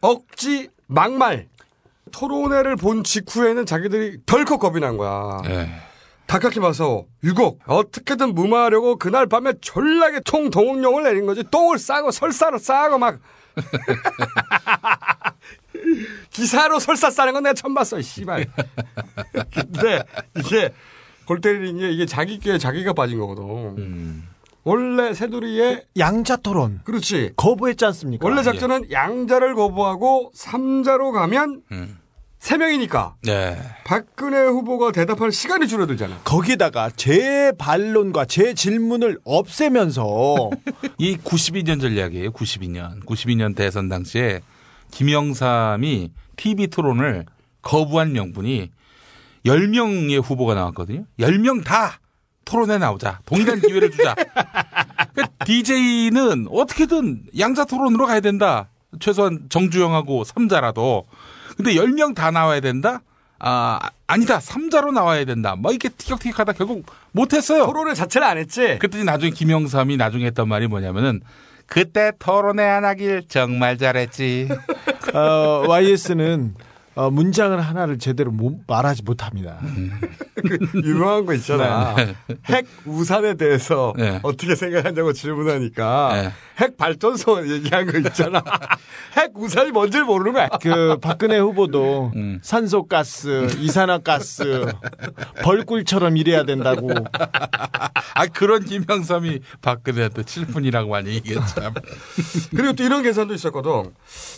억지 0.00 0.68
막말. 0.86 1.48
토론회를 2.12 2.76
본 2.76 3.02
직후에는 3.04 3.64
자기들이 3.64 4.18
덜컥 4.26 4.60
겁이 4.60 4.80
난 4.80 4.98
거야. 4.98 5.40
예. 5.46 5.70
다카키 6.32 6.60
마서 6.60 7.04
6억 7.22 7.58
어떻게든 7.66 8.34
무마하려고 8.34 8.96
그날 8.96 9.26
밤에 9.26 9.52
졸라게 9.60 10.20
총동원령을 10.24 11.02
내린 11.02 11.26
거지. 11.26 11.44
똥을 11.50 11.78
싸고 11.78 12.10
설사를 12.10 12.58
싸고 12.58 12.96
막. 12.96 13.20
기사로 16.30 16.78
설사 16.78 17.10
싸는 17.10 17.34
건 17.34 17.42
내가 17.42 17.52
처음 17.52 17.74
봤어 17.74 17.98
이 17.98 18.02
씨발. 18.02 18.46
근데 19.54 20.02
이게 20.38 20.72
골 21.26 21.42
때리는 21.42 21.78
게 21.78 21.90
이게 21.90 22.06
자기 22.06 22.38
께 22.38 22.56
자기가 22.56 22.94
빠진 22.94 23.18
거거든. 23.18 24.22
원래 24.64 25.12
새누리의 25.12 25.84
양자 25.98 26.36
토론. 26.36 26.80
그렇지. 26.84 27.32
거부했지 27.36 27.84
않습니까? 27.84 28.26
원래 28.26 28.42
작전은 28.42 28.90
양자를 28.90 29.54
거부하고 29.54 30.30
삼자로 30.32 31.12
가면 31.12 31.60
세 32.42 32.56
명이니까 32.56 33.14
네. 33.22 33.56
박근혜 33.84 34.36
후보가 34.36 34.90
대답할 34.90 35.30
시간이 35.30 35.68
줄어들잖아. 35.68 36.22
거기다가 36.24 36.90
제 36.96 37.52
반론과 37.56 38.24
제 38.24 38.52
질문을 38.52 39.20
없애면서 39.22 40.50
이 40.98 41.16
92년 41.18 41.80
전략이에요. 41.80 42.32
92년. 42.32 43.04
92년 43.04 43.54
대선 43.54 43.88
당시에 43.88 44.40
김영삼이 44.90 46.10
TV 46.34 46.66
토론을 46.66 47.26
거부한 47.62 48.12
명분이 48.12 48.72
10명의 49.46 50.20
후보가 50.20 50.54
나왔거든요. 50.54 51.04
10명 51.20 51.62
다 51.62 52.00
토론에 52.44 52.76
나오자. 52.78 53.20
동일한 53.24 53.60
기회를 53.60 53.92
주자. 53.92 54.16
그러니까 55.14 55.44
DJ는 55.44 56.48
어떻게든 56.50 57.22
양자 57.38 57.66
토론으로 57.66 58.06
가야 58.06 58.18
된다. 58.18 58.68
최소한 58.98 59.46
정주영하고 59.48 60.24
3자라도. 60.24 61.04
근데 61.56 61.74
10명 61.74 62.14
다 62.14 62.30
나와야 62.30 62.60
된다? 62.60 63.00
아, 63.38 63.78
아니다. 64.06 64.38
3자로 64.38 64.92
나와야 64.92 65.24
된다. 65.24 65.56
뭐 65.56 65.72
이렇게 65.72 65.88
티격태격 65.88 66.38
하다 66.40 66.52
결국 66.52 66.86
못했어요. 67.12 67.66
토론을 67.66 67.94
자체를 67.94 68.26
안 68.26 68.38
했지. 68.38 68.78
그랬더니 68.78 69.04
나중에 69.04 69.30
김영삼이 69.32 69.96
나중에 69.96 70.26
했던 70.26 70.48
말이 70.48 70.68
뭐냐면은 70.68 71.20
그때 71.66 72.12
토론회 72.18 72.62
안 72.64 72.84
하길 72.84 73.22
정말 73.28 73.78
잘했지. 73.78 74.48
어, 75.14 75.64
YS는 75.68 76.54
어, 76.94 77.10
문장을 77.10 77.58
하나를 77.60 77.98
제대로 77.98 78.30
못- 78.30 78.60
말하지 78.66 79.02
못합니다. 79.02 79.58
그 80.31 80.31
유명한 80.84 81.26
거 81.26 81.34
있잖아. 81.34 81.94
네. 81.94 82.14
핵 82.46 82.66
우산에 82.84 83.34
대해서 83.34 83.92
네. 83.96 84.20
어떻게 84.22 84.54
생각하냐고 84.54 85.12
질문하니까 85.12 86.32
핵 86.58 86.76
발전소 86.76 87.48
얘기한 87.48 87.86
거 87.86 87.98
있잖아. 87.98 88.42
핵 89.16 89.32
우산이 89.34 89.70
뭔지 89.70 89.98
를 89.98 90.04
모르는 90.04 90.32
거야. 90.32 90.48
그 90.60 90.96
박근혜 91.00 91.38
후보도 91.38 92.12
음. 92.14 92.38
산소가스, 92.42 93.56
이산화가스, 93.58 94.72
벌꿀처럼 95.42 96.16
일해야 96.16 96.44
된다고. 96.44 96.90
아 98.14 98.26
그런 98.26 98.64
김영삼이 98.64 99.40
박근혜한테 99.60 100.22
7분이라고 100.22 100.92
하니 100.92 101.16
이게 101.16 101.34
참. 101.34 101.74
그리고 102.54 102.72
또 102.74 102.84
이런 102.84 103.02
계산도 103.02 103.34
있었거든. 103.34 103.92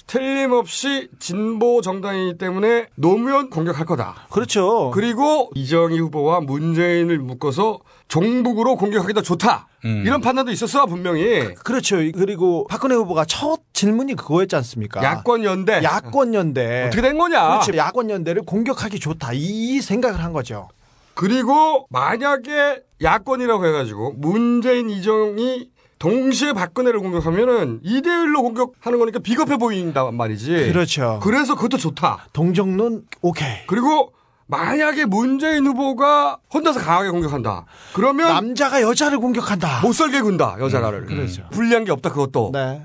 틀림없이 0.07 1.09
진보 1.19 1.81
정당이기 1.83 2.39
때문에 2.39 2.87
노무현 2.95 3.51
공격할 3.51 3.87
거다. 3.87 4.27
그렇죠. 4.31 4.91
그리고 4.93 5.51
이정희 5.55 5.94
후보와 5.99 6.41
문재인을 6.41 7.19
묶어서 7.19 7.79
종북으로 8.09 8.77
공격하기 8.77 9.15
더 9.15 9.23
좋다. 9.23 9.69
음. 9.85 10.03
이런 10.07 10.21
판단도 10.21 10.53
있었어 10.53 10.87
분명히. 10.87 11.55
그 11.55 11.73
렇죠. 11.73 11.97
그리고 11.97 12.67
박근혜 12.69 12.95
후보가 12.95 13.25
첫 13.25 13.61
질문이 13.73 14.15
그거였지 14.15 14.57
않습니까? 14.57 15.03
야권 15.03 15.45
연대. 15.45 15.83
야권 15.83 16.35
연대. 16.35 16.85
어떻게 16.87 17.03
된 17.03 17.19
거냐? 17.19 17.61
그렇죠. 17.61 17.77
야권 17.77 18.11
연대를 18.11 18.43
공격하기 18.43 19.01
좋다. 19.01 19.31
이 19.35 19.81
생각을 19.81 20.23
한 20.23 20.33
거죠. 20.33 20.69
그리고 21.15 21.87
만약에 21.91 22.83
야권이라고 23.01 23.67
해가지고 23.67 24.15
문재인 24.17 24.91
이정이 24.91 25.71
동시에 25.99 26.53
박근혜를 26.53 27.01
공격하면은 27.01 27.81
2대1로 27.83 28.43
공격하는 28.43 28.99
거니까 28.99 29.21
비겁해 29.21 29.57
보인단 29.57 30.15
말이지. 30.15 30.71
그렇죠. 30.73 31.21
그래서 31.23 31.55
그것도 31.55 31.79
좋다. 31.79 32.27
동정론 32.33 33.05
오케이. 33.23 33.67
그리고 33.67 34.13
만약에 34.47 35.07
문재인 35.07 35.67
후보가 35.67 36.39
혼자서 36.53 36.81
강하게 36.81 37.11
공격한다. 37.11 37.65
그러면 37.95 38.29
남자가 38.29 38.83
여자를 38.83 39.19
공격한다. 39.19 39.81
못 39.81 39.93
살게 39.93 40.21
군다 40.21 40.57
여자가를. 40.61 41.07
그렇죠. 41.07 41.49
불리한 41.51 41.85
게 41.85 41.93
없다 41.93 42.11
그것도. 42.11 42.51
네. 42.53 42.83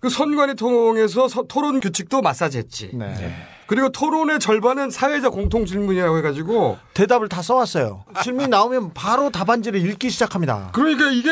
그 0.00 0.08
선관위 0.08 0.54
통해서 0.54 1.28
서- 1.28 1.42
토론 1.48 1.80
규칙도 1.80 2.22
마사지했지. 2.22 2.92
네. 2.94 3.34
그리고 3.66 3.90
토론의 3.90 4.38
절반은 4.38 4.90
사회적 4.90 5.32
공통 5.34 5.66
질문이라고 5.66 6.16
해가지고 6.18 6.78
대답을 6.94 7.28
다 7.28 7.42
써왔어요. 7.42 8.04
질문이 8.22 8.48
나오면 8.48 8.94
바로 8.94 9.28
답안지를 9.30 9.84
읽기 9.84 10.08
시작합니다. 10.08 10.70
그러니까 10.72 11.10
이게 11.10 11.30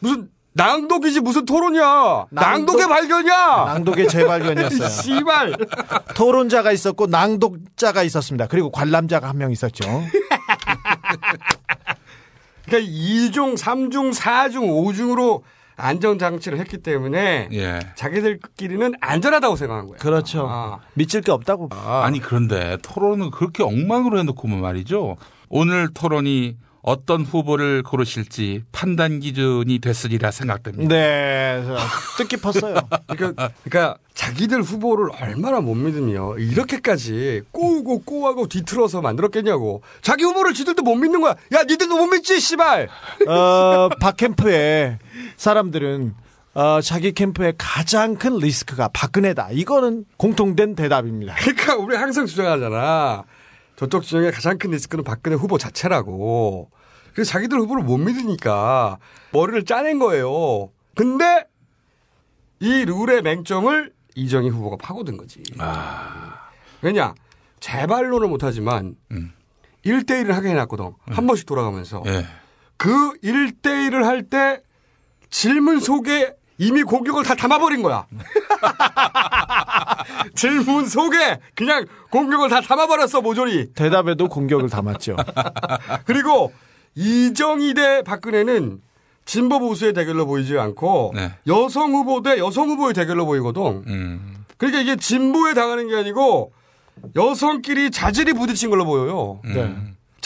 무슨 0.00 0.28
낭독이지 0.56 1.20
무슨 1.20 1.44
토론이야. 1.44 2.26
낭독? 2.30 2.32
낭독 2.32 2.80
의 2.80 2.88
발견이야. 2.88 3.64
낭독의 3.66 4.08
재발견이었어요. 4.08 4.88
씨발. 4.88 5.54
토론자가 6.14 6.72
있었고 6.72 7.06
낭독자가 7.06 8.02
있었습니다. 8.02 8.46
그리고 8.46 8.70
관람자가 8.70 9.28
한 9.28 9.36
명 9.36 9.52
있었죠. 9.52 9.84
그러니까 12.64 12.90
2중, 12.90 13.56
3중, 13.58 14.14
4중, 14.14 14.60
5중으로 14.62 15.42
안전 15.76 16.18
장치를 16.18 16.58
했기 16.58 16.78
때문에 16.78 17.50
예. 17.52 17.78
자기들끼리는 17.96 18.94
안전하다고 19.00 19.56
생각한 19.56 19.86
거야. 19.88 19.98
그렇죠. 19.98 20.46
아. 20.48 20.78
미칠 20.94 21.20
게 21.20 21.30
없다고. 21.32 21.68
아니 21.70 22.18
그런데 22.18 22.78
토론은 22.80 23.30
그렇게 23.30 23.62
엉망으로 23.62 24.18
해놓고만 24.18 24.58
말이죠. 24.60 25.16
오늘 25.50 25.88
토론이 25.92 26.56
어떤 26.86 27.22
후보를 27.22 27.82
고르실지 27.82 28.62
판단 28.70 29.18
기준이 29.18 29.80
됐으리라 29.80 30.30
생각됩니다. 30.30 30.94
네, 30.94 31.60
뜻깊었어요. 32.16 32.76
그러니까, 33.08 33.50
그러니까 33.64 33.98
자기들 34.14 34.62
후보를 34.62 35.08
얼마나 35.20 35.60
못 35.60 35.74
믿으며 35.74 36.36
이렇게까지 36.38 37.42
꼬우고 37.50 38.02
꼬우고 38.02 38.46
뒤틀어서 38.46 39.00
만들었겠냐고. 39.00 39.82
자기 40.00 40.22
후보를 40.22 40.54
지들도 40.54 40.84
못 40.84 40.94
믿는 40.94 41.20
거야. 41.20 41.34
야, 41.54 41.64
니들도 41.64 41.96
못 41.96 42.06
믿지, 42.06 42.38
씨발. 42.38 42.88
어, 43.26 43.88
박 44.00 44.16
캠프의 44.16 44.98
사람들은 45.36 46.14
어, 46.54 46.80
자기 46.80 47.10
캠프의 47.10 47.54
가장 47.58 48.14
큰 48.14 48.38
리스크가 48.38 48.88
박근혜다. 48.94 49.48
이거는 49.50 50.04
공통된 50.18 50.76
대답입니다. 50.76 51.34
그러니까 51.34 51.74
우리 51.76 51.96
항상 51.96 52.26
주장하잖아. 52.26 53.24
저쪽 53.76 54.02
지역의 54.04 54.32
가장 54.32 54.58
큰 54.58 54.70
리스크는 54.70 55.04
박근혜 55.04 55.36
후보 55.36 55.58
자체라고. 55.58 56.70
그래서 57.12 57.30
자기들 57.30 57.58
후보를 57.60 57.82
못 57.84 57.96
믿으니까 57.98 58.98
머리를 59.32 59.64
짜낸 59.64 59.98
거예요. 59.98 60.70
근데 60.94 61.44
이 62.60 62.84
룰의 62.84 63.22
맹점을 63.22 63.92
이정희 64.14 64.48
후보가 64.50 64.76
파고든 64.78 65.16
거지. 65.16 65.42
왜냐? 66.82 67.14
재발론을 67.60 68.28
못하지만 68.28 68.96
음. 69.10 69.32
1대1을 69.84 70.32
하게 70.32 70.50
해놨거든. 70.50 70.92
한 71.06 71.26
번씩 71.26 71.46
돌아가면서. 71.46 72.02
예. 72.06 72.26
그 72.76 73.12
1대1을 73.22 74.02
할 74.02 74.22
때 74.28 74.62
질문 75.30 75.80
속에 75.80 76.35
이미 76.58 76.82
공격을 76.82 77.24
다 77.24 77.34
담아버린 77.34 77.82
거야. 77.82 78.06
질문 80.34 80.86
속에 80.86 81.40
그냥 81.54 81.86
공격을 82.10 82.48
다 82.48 82.60
담아버렸어, 82.60 83.20
모조리. 83.22 83.72
대답에도 83.74 84.28
공격을 84.28 84.70
담았죠. 84.70 85.16
그리고 86.06 86.52
이정희 86.94 87.74
대 87.74 88.02
박근혜는 88.02 88.80
진보 89.24 89.58
보수의 89.58 89.92
대결로 89.92 90.24
보이지 90.24 90.58
않고 90.58 91.12
네. 91.14 91.32
여성 91.46 91.92
후보 91.92 92.22
대 92.22 92.38
여성 92.38 92.68
후보의 92.70 92.94
대결로 92.94 93.26
보이거든. 93.26 93.82
음. 93.86 94.44
그러니까 94.56 94.80
이게 94.80 94.96
진보에 94.96 95.52
당하는 95.54 95.88
게 95.88 95.96
아니고 95.96 96.52
여성끼리 97.16 97.90
자질이 97.90 98.32
부딪힌 98.32 98.70
걸로 98.70 98.86
보여요. 98.86 99.40
네. 99.44 99.74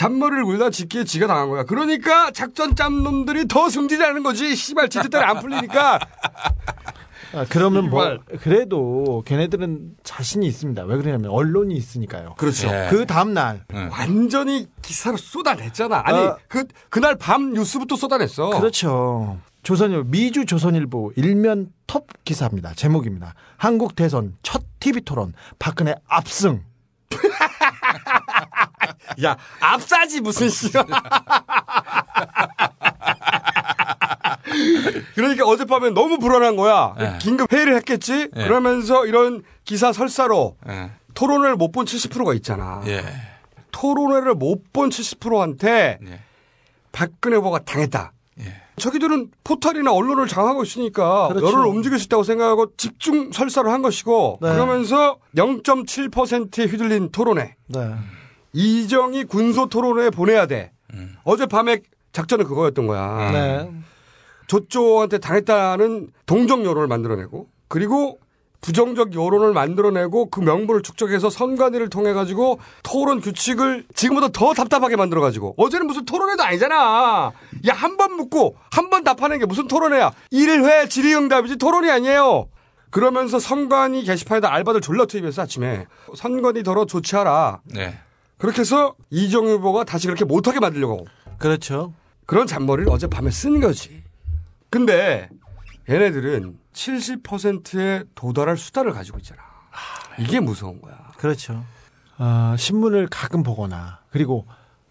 잔머리를 0.01 0.47
굴다 0.47 0.71
짓기에 0.71 1.05
지가 1.05 1.27
당한 1.27 1.51
거야. 1.51 1.65
그러니까 1.65 2.31
작전 2.31 2.75
짬놈들이 2.75 3.47
더 3.49 3.69
승질하는 3.69 4.23
거지. 4.23 4.57
씨발 4.57 4.89
지들 4.89 5.11
때는 5.11 5.27
안 5.29 5.41
풀리니까. 5.41 5.99
아, 7.35 7.47
그러면 7.51 7.91
뭐 7.91 8.05
씨발. 8.05 8.21
그래도 8.41 9.23
걔네들은 9.27 9.97
자신이 10.03 10.47
있습니다. 10.47 10.85
왜 10.85 10.97
그러냐면 10.97 11.31
언론이 11.31 11.75
있으니까요. 11.75 12.35
그렇죠. 12.39 12.69
예. 12.69 12.87
그 12.89 13.05
다음 13.05 13.35
날 13.35 13.67
완전히 13.91 14.69
기사로 14.81 15.19
쏟아냈잖아. 15.19 16.03
아니 16.07 16.19
어. 16.19 16.39
그 16.49 16.65
그날 16.89 17.17
밤 17.17 17.53
뉴스부터 17.53 17.97
쏟아냈어. 17.97 18.59
그렇죠. 18.59 19.39
조선일 19.63 20.05
미주 20.05 20.47
조선일보 20.47 21.13
일면 21.17 21.75
톱 21.87 22.07
기사입니다. 22.25 22.73
제목입니다. 22.73 23.35
한국 23.59 23.97
대선 23.97 24.35
첫 24.43 24.63
TV 24.81 25.03
토론 25.03 25.35
박근혜 25.59 25.95
압승. 26.09 26.63
야 29.25 29.37
압사지 29.61 30.21
무슨 30.21 30.49
씨발. 30.49 30.87
그러니까 35.15 35.45
어젯밤에 35.47 35.91
너무 35.91 36.19
불안한 36.19 36.57
거야. 36.57 36.95
예. 37.01 37.19
긴급 37.21 37.53
회의를 37.53 37.77
했겠지. 37.77 38.29
예. 38.35 38.45
그러면서 38.45 39.07
이런 39.07 39.43
기사 39.65 39.93
설사로 39.93 40.57
예. 40.69 40.91
토론을 41.15 41.57
못본 41.57 41.87
70%가 41.87 42.35
있잖아. 42.35 42.83
예. 42.87 43.05
토론회를 43.73 44.35
못 44.35 44.65
본 44.73 44.91
70%한테 44.91 45.99
예. 46.07 46.21
박근혜 46.93 47.37
후보가 47.37 47.61
당했다. 47.61 48.13
예. 48.81 48.83
저기들은 48.83 49.31
포털이나 49.45 49.93
언론을 49.93 50.27
장악하고 50.27 50.63
있으니까 50.63 51.29
그렇죠. 51.29 51.47
여론을 51.47 51.67
움직일 51.67 51.99
수 51.99 52.07
있다고 52.07 52.23
생각하고 52.23 52.75
집중 52.77 53.31
설사를 53.33 53.71
한 53.71 53.83
것이고 53.83 54.39
네. 54.41 54.53
그러면서 54.53 55.19
0.7%에 55.37 56.65
휘둘린 56.65 57.11
토론회 57.11 57.57
네. 57.69 57.95
이정희 58.53 59.25
군소 59.25 59.67
토론회에 59.69 60.11
보내야 60.11 60.47
돼. 60.47 60.73
음. 60.95 61.17
어젯밤에 61.25 61.81
작전은 62.13 62.47
그거였던 62.47 62.87
거야. 62.87 63.31
네. 63.33 63.71
저쪽한테 64.49 65.19
당했다는 65.19 66.09
동정 66.27 66.65
여론을 66.65 66.89
만들어내고 66.89 67.47
그리고 67.69 68.19
부정적 68.61 69.15
여론을 69.15 69.53
만들어내고 69.53 70.31
그 70.31 70.41
명분을 70.41 70.83
축적해서 70.83 71.31
선관위를 71.31 71.89
통해 71.89 72.13
가지고 72.13 72.59
토론 72.83 73.21
규칙을 73.21 73.87
지금보다 73.95 74.29
더 74.29 74.53
답답하게 74.53 74.97
만들어 74.97 75.21
가지고 75.21 75.55
어제는 75.57 75.87
무슨 75.87 76.05
토론회도 76.05 76.43
아니잖아. 76.43 77.33
야 77.67 77.73
한 77.75 77.97
번 77.97 78.15
묻고 78.17 78.57
한 78.71 78.91
번 78.91 79.03
답하는 79.05 79.39
게 79.39 79.47
무슨 79.47 79.67
토론회야? 79.69 80.13
1회 80.33 80.91
질의응답이지 80.91 81.57
토론이 81.57 81.91
아니에요. 81.91 82.49
그러면서 82.91 83.39
선관위 83.39 84.03
게시판에다 84.05 84.53
알바들 84.53 84.81
졸라 84.81 85.05
투입해서 85.07 85.43
아침에 85.43 85.87
선관위 86.17 86.63
더러 86.63 86.85
조치하라. 86.87 87.61
네. 87.65 87.99
그렇게 88.37 88.61
해서 88.61 88.95
이정희 89.11 89.53
후보가 89.53 89.85
다시 89.85 90.07
그렇게 90.07 90.25
못하게 90.25 90.61
만들려고 90.61 91.07
그렇죠. 91.39 91.93
그런 92.27 92.47
잔머리를 92.47 92.91
어젯밤에 92.93 93.31
쓴 93.31 93.61
거지. 93.61 94.03
근데 94.71 95.29
얘네들은 95.91 96.57
70%에 96.73 98.05
도달할 98.15 98.57
수단을 98.57 98.93
가지고 98.93 99.19
있잖아. 99.19 99.43
이게 100.19 100.39
무서운 100.39 100.81
거야. 100.81 101.11
그렇죠. 101.17 101.65
어, 102.19 102.55
신문을 102.57 103.09
가끔 103.11 103.43
보거나 103.43 104.01
그리고 104.11 104.47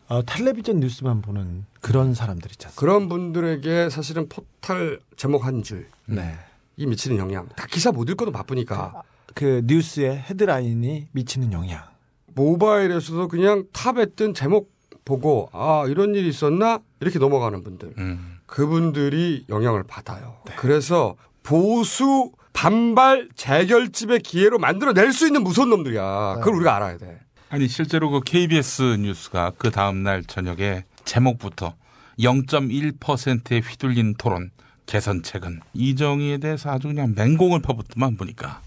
어, 0.07 0.23
텔레비전 0.25 0.79
뉴스만 0.79 1.21
보는 1.21 1.65
그런 1.81 2.13
사람들 2.13 2.49
않습니까? 2.51 2.79
그런 2.79 3.07
분들에게 3.07 3.89
사실은 3.89 4.27
포탈 4.27 4.99
제목 5.15 5.45
한 5.45 5.63
줄. 5.63 5.87
네. 6.05 6.37
이 6.75 6.85
미치는 6.85 7.17
영향. 7.17 7.47
다 7.49 7.65
기사 7.69 7.91
못 7.91 8.09
읽고도 8.09 8.31
바쁘니까. 8.31 9.03
그 9.35 9.61
뉴스의 9.65 10.17
헤드라인이 10.17 11.09
미치는 11.11 11.53
영향. 11.53 11.83
모바일에서도 12.27 13.27
그냥 13.27 13.65
탑에 13.71 14.07
뜬 14.15 14.33
제목 14.33 14.71
보고 15.05 15.49
아 15.53 15.85
이런 15.87 16.15
일이 16.15 16.27
있었나 16.29 16.79
이렇게 16.99 17.19
넘어가는 17.19 17.63
분들. 17.63 17.93
음. 17.99 18.38
그분들이 18.49 19.45
영향을 19.49 19.83
받아요. 19.83 20.37
그래서 20.57 21.15
보수 21.43 22.31
반발 22.51 23.29
재결집의 23.35 24.19
기회로 24.19 24.57
만들어낼 24.59 25.13
수 25.13 25.27
있는 25.27 25.43
무서운 25.43 25.69
놈들이야. 25.69 26.35
그걸 26.39 26.55
우리가 26.55 26.75
알아야 26.75 26.97
돼. 26.97 27.19
아니 27.49 27.67
실제로 27.67 28.09
그 28.09 28.21
KBS 28.21 28.97
뉴스가 28.99 29.53
그 29.57 29.71
다음 29.71 30.03
날 30.03 30.23
저녁에 30.23 30.83
제목부터 31.05 31.75
0.1%에 32.19 33.59
휘둘린 33.59 34.15
토론 34.17 34.51
개선책은 34.85 35.61
이정희에 35.73 36.39
대해서 36.39 36.71
아주 36.71 36.89
그냥 36.89 37.13
맹공을 37.15 37.61
퍼붓더만 37.61 38.17
보니까 38.17 38.61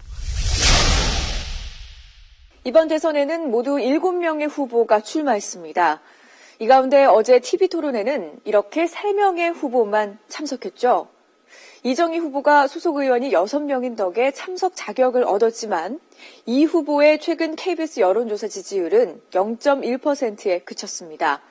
이번 2.65 2.87
대선에는 2.87 3.51
모두 3.51 3.75
7명의 3.75 4.49
후보가 4.49 5.01
출마했습니다. 5.01 5.99
이 6.63 6.65
가운데 6.65 7.03
어제 7.03 7.41
TV 7.41 7.67
토론에는 7.67 8.39
이렇게 8.45 8.85
3명의 8.85 9.53
후보만 9.53 10.17
참석했죠. 10.29 11.09
이정희 11.83 12.19
후보가 12.19 12.67
소속 12.67 12.95
의원이 12.95 13.31
6명인 13.31 13.97
덕에 13.97 14.31
참석 14.31 14.71
자격을 14.73 15.25
얻었지만 15.25 15.99
이 16.45 16.63
후보의 16.63 17.19
최근 17.19 17.57
KBS 17.57 17.99
여론조사 17.99 18.47
지지율은 18.47 19.23
0.1%에 19.31 20.59
그쳤습니다. 20.59 21.41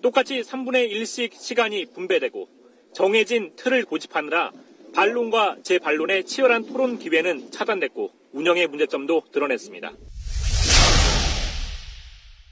똑같이 0.00 0.40
3분의 0.40 0.90
1씩 0.90 1.34
시간이 1.34 1.84
분배되고 1.92 2.48
정해진 2.94 3.52
틀을 3.56 3.84
고집하느라 3.84 4.50
반론과 4.94 5.58
재반론의 5.62 6.24
치열한 6.24 6.64
토론 6.68 6.98
기회는 6.98 7.50
차단됐고 7.50 8.10
운영의 8.32 8.68
문제점도 8.68 9.24
드러냈습니다. 9.30 9.92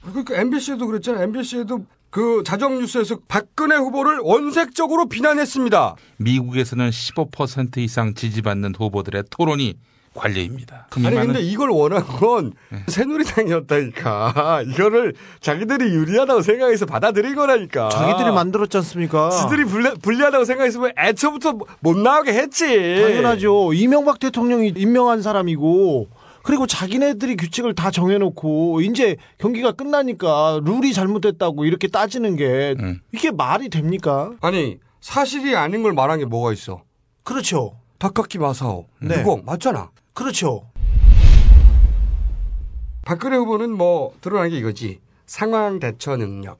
그러니까 0.03 0.39
MBC에도 0.41 0.85
그랬잖아요. 0.85 1.23
MBC에도 1.23 1.87
그 2.13 2.43
자정 2.45 2.77
뉴스에서 2.77 3.17
박근혜 3.27 3.75
후보를 3.75 4.19
원색적으로 4.21 5.07
비난했습니다. 5.07 5.95
미국에서는 6.17 6.91
15% 6.91 7.79
이상 7.79 8.13
지지받는 8.13 8.75
후보들의 8.77 9.23
토론이 9.31 9.79
관례입니다. 10.13 10.89
아니 10.91 11.15
근데 11.15 11.41
이걸 11.41 11.71
원한 11.71 12.03
건 12.03 12.53
네. 12.69 12.83
새누리당이었다니까. 12.87 14.61
이거를 14.69 15.15
자기들이 15.41 15.85
유리하다고 15.85 16.43
생각해서 16.43 16.85
받아들인 16.85 17.33
거라니까. 17.33 17.89
자기들이 17.89 18.31
만들었지 18.31 18.77
않습니까? 18.77 19.31
지들이 19.31 19.65
불리, 19.65 19.91
불리하다고 19.95 20.45
생각했으면 20.45 20.91
애초부터 20.95 21.57
못 21.79 21.97
나오게 21.97 22.31
했지. 22.31 22.67
당연하죠. 23.01 23.73
이명박 23.73 24.19
대통령이 24.19 24.73
임명한 24.77 25.23
사람이고 25.23 26.09
그리고 26.43 26.67
자기네들이 26.67 27.37
규칙을 27.37 27.73
다 27.73 27.89
정해놓고 27.89 28.81
이제 28.81 29.15
경기가 29.39 29.71
끝나니까 29.71 30.59
룰이 30.63 30.93
잘못됐다고 30.93 31.65
이렇게 31.65 31.87
따지는 31.87 32.35
게 32.35 32.75
음. 32.79 32.99
이게 33.13 33.31
말이 33.31 33.69
됩니까? 33.69 34.31
아니 34.41 34.77
사실이 34.99 35.55
아닌 35.55 35.83
걸 35.83 35.93
말한 35.93 36.19
게 36.19 36.25
뭐가 36.25 36.51
있어? 36.53 36.83
그렇죠. 37.23 37.79
박학기 37.97 38.37
마사오. 38.37 38.87
네. 38.99 39.15
그거 39.15 39.41
맞잖아. 39.45 39.89
그렇죠. 40.13 40.69
박근혜 43.05 43.37
후보는 43.37 43.71
뭐 43.71 44.13
드러난 44.21 44.49
게 44.49 44.57
이거지. 44.57 44.99
상황 45.25 45.79
대처 45.79 46.17
능력, 46.17 46.59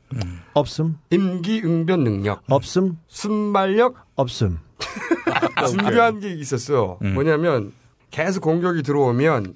없음. 0.53 0.97
임기 1.11 1.61
응변 1.63 2.03
능력, 2.05 2.41
없음. 2.49 2.97
순발력, 3.07 3.95
없음. 4.15 4.57
중요한 5.67 6.19
게 6.21 6.33
있었어. 6.33 6.97
뭐냐면 7.13 7.73
계속 8.13 8.41
공격이 8.41 8.83
들어오면 8.83 9.55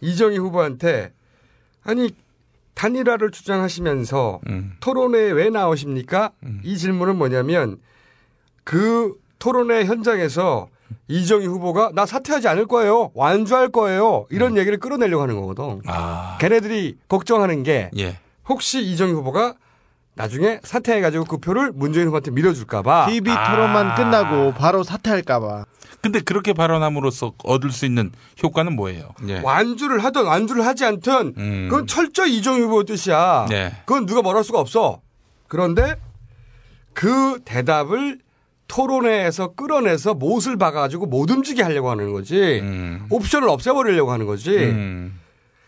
이정희 0.00 0.38
후보한테 0.38 1.12
아니 1.82 2.10
단일화를 2.74 3.32
주장하시면서 3.32 4.40
토론회에 4.80 5.32
왜 5.32 5.50
나오십니까? 5.50 6.30
이 6.62 6.78
질문은 6.78 7.16
뭐냐면 7.18 7.78
그 8.62 9.14
토론회 9.40 9.84
현장에서 9.84 10.68
이정희 11.08 11.46
후보가 11.46 11.90
나 11.94 12.06
사퇴하지 12.06 12.46
않을 12.46 12.66
거예요. 12.66 13.10
완주할 13.14 13.70
거예요. 13.70 14.26
이런 14.30 14.56
얘기를 14.56 14.78
끌어내려고 14.78 15.22
하는 15.24 15.40
거거든. 15.40 15.80
아, 15.86 16.38
걔네들이 16.40 16.96
걱정하는 17.08 17.64
게 17.64 17.90
예. 17.98 18.18
혹시 18.48 18.82
이정희 18.82 19.12
후보가 19.14 19.56
나중에 20.16 20.60
사퇴해가지고 20.64 21.26
그 21.26 21.36
표를 21.36 21.72
문재인 21.74 22.06
후보한테 22.06 22.30
밀어줄까봐. 22.30 23.06
TV 23.06 23.32
토론만 23.32 23.94
끝나고 23.96 24.54
바로 24.54 24.82
사퇴할까봐. 24.82 25.66
근데 26.00 26.20
그렇게 26.20 26.54
발언함으로써 26.54 27.34
얻을 27.44 27.70
수 27.70 27.84
있는 27.84 28.10
효과는 28.42 28.74
뭐예요? 28.76 29.10
예. 29.28 29.40
완주를 29.40 30.02
하든 30.04 30.24
완주를 30.24 30.64
하지 30.64 30.84
않든 30.86 31.34
음. 31.36 31.66
그건 31.68 31.86
철저히 31.86 32.38
이정희 32.38 32.62
후보 32.62 32.84
뜻이야. 32.84 33.46
네. 33.50 33.72
그건 33.84 34.06
누가 34.06 34.22
뭐랄 34.22 34.42
수가 34.42 34.58
없어. 34.58 35.00
그런데 35.48 35.96
그 36.94 37.40
대답을 37.44 38.18
토론회에서 38.68 39.54
끌어내서 39.54 40.14
못을 40.14 40.56
박아가지고 40.56 41.06
못 41.06 41.30
움직게 41.30 41.62
하려고 41.62 41.90
하는 41.90 42.12
거지. 42.12 42.62
옵션을 43.10 43.48
없애버리려고 43.48 44.10
하는 44.12 44.26
거지. 44.26 44.56
음. 44.56 45.20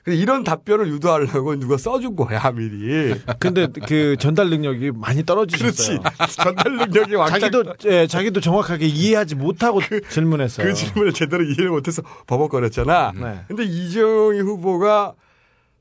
근데 0.09 0.23
이런 0.23 0.43
답변을 0.43 0.89
유도하려고 0.89 1.55
누가 1.57 1.77
써준 1.77 2.17
거야 2.17 2.51
미리. 2.53 3.15
근데 3.39 3.67
그 3.87 4.17
전달 4.19 4.49
능력이 4.49 4.93
많이 4.95 5.23
떨어지셨어요. 5.23 5.99
그렇지. 6.01 6.33
전달 6.35 6.77
능력이 6.77 7.15
왕창 7.15 7.41
자기도 7.41 7.75
예, 7.85 8.07
자기도 8.07 8.41
정확하게 8.41 8.87
이해하지 8.87 9.35
못하고 9.35 9.81
질문했어요. 10.09 10.67
그 10.67 10.73
질문을 10.73 11.13
제대로 11.13 11.45
이해를 11.45 11.69
못해서 11.69 12.01
버벅거렸잖아. 12.27 13.13
네. 13.21 13.41
근데 13.49 13.65
이정희 13.65 14.41
후보가 14.41 15.13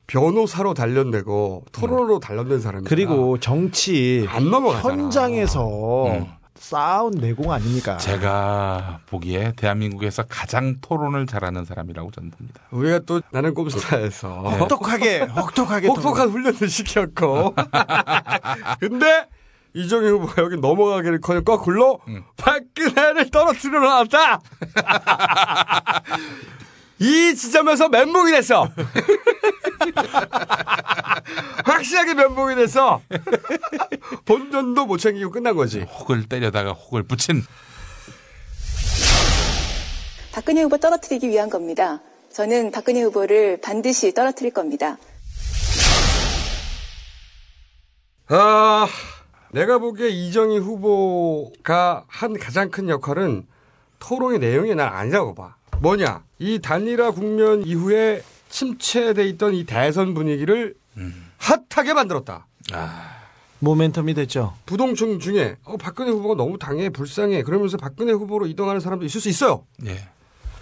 변호사로 0.07 0.73
단련되고 0.73 1.63
토론으로 1.71 2.19
단련된 2.19 2.59
사람이야. 2.59 2.89
그리고 2.89 3.37
정치 3.39 4.25
안 4.27 4.49
넘어가잖아. 4.49 4.93
현장에서 4.93 6.27
싸운 6.59 7.11
내공 7.11 7.51
아닙니까? 7.51 7.97
제가 7.97 8.99
보기에 9.07 9.53
대한민국에서 9.55 10.23
가장 10.23 10.75
토론을 10.81 11.27
잘하는 11.27 11.65
사람이라고 11.65 12.11
저는 12.11 12.31
봅니다. 12.31 12.61
우리가 12.71 12.99
또 13.05 13.21
나는 13.31 13.53
꼼수다에서 13.53 14.41
네. 14.43 14.57
혹독하게 14.59 15.19
혹독하게 15.35 15.87
혹독한 15.87 16.29
훈련을 16.29 16.67
시켰고. 16.67 17.53
근데 18.79 19.27
이정희 19.73 20.09
후보가 20.09 20.41
여기 20.41 20.57
넘어가기를 20.57 21.21
커녕 21.21 21.43
거꾸로 21.43 21.99
박근혜를 22.37 23.29
떨어뜨려 23.29 23.79
놨다. 23.79 24.39
이 26.99 27.35
지점에서 27.35 27.89
멘붕이 27.89 28.31
됐어. 28.31 28.69
확실하게 31.65 32.13
멘붕이 32.15 32.55
됐어. 32.55 33.01
본전도 34.25 34.85
못 34.85 34.97
챙기고 34.97 35.31
끝난 35.31 35.55
거지. 35.55 35.81
혹을 35.81 36.27
때려다가 36.27 36.71
혹을 36.71 37.03
붙인 37.03 37.43
박근혜 40.31 40.61
후보 40.61 40.77
떨어뜨리기 40.77 41.29
위한 41.29 41.49
겁니다. 41.49 41.99
저는 42.31 42.71
박근혜 42.71 43.01
후보를 43.01 43.59
반드시 43.61 44.13
떨어뜨릴 44.13 44.51
겁니다. 44.53 44.97
아, 48.27 48.87
내가 49.51 49.79
보기에 49.79 50.09
이정희 50.09 50.59
후보가 50.59 52.05
한 52.07 52.37
가장 52.37 52.69
큰 52.69 52.89
역할은 52.89 53.47
토론의 53.99 54.39
내용이 54.39 54.75
난 54.75 54.89
아니라고 54.93 55.33
봐. 55.33 55.55
뭐냐? 55.81 56.26
이 56.39 56.59
단일화 56.59 57.11
국면 57.11 57.65
이후에 57.65 58.23
침체돼 58.49 59.27
있던 59.29 59.53
이 59.53 59.65
대선 59.65 60.13
분위기를 60.13 60.75
핫하게 61.37 61.93
만들었다. 61.93 62.47
모멘텀이 63.61 64.15
됐죠. 64.15 64.53
부동층 64.65 65.19
중에 65.19 65.55
어, 65.63 65.77
박근혜 65.77 66.11
후보가 66.11 66.35
너무 66.35 66.59
당해 66.59 66.89
불쌍해 66.89 67.43
그러면서 67.43 67.77
박근혜 67.77 68.11
후보로 68.13 68.45
이동하는 68.45 68.79
사람도 68.79 69.05
있을 69.05 69.19
수 69.19 69.29
있어요. 69.29 69.65
예. 69.85 69.97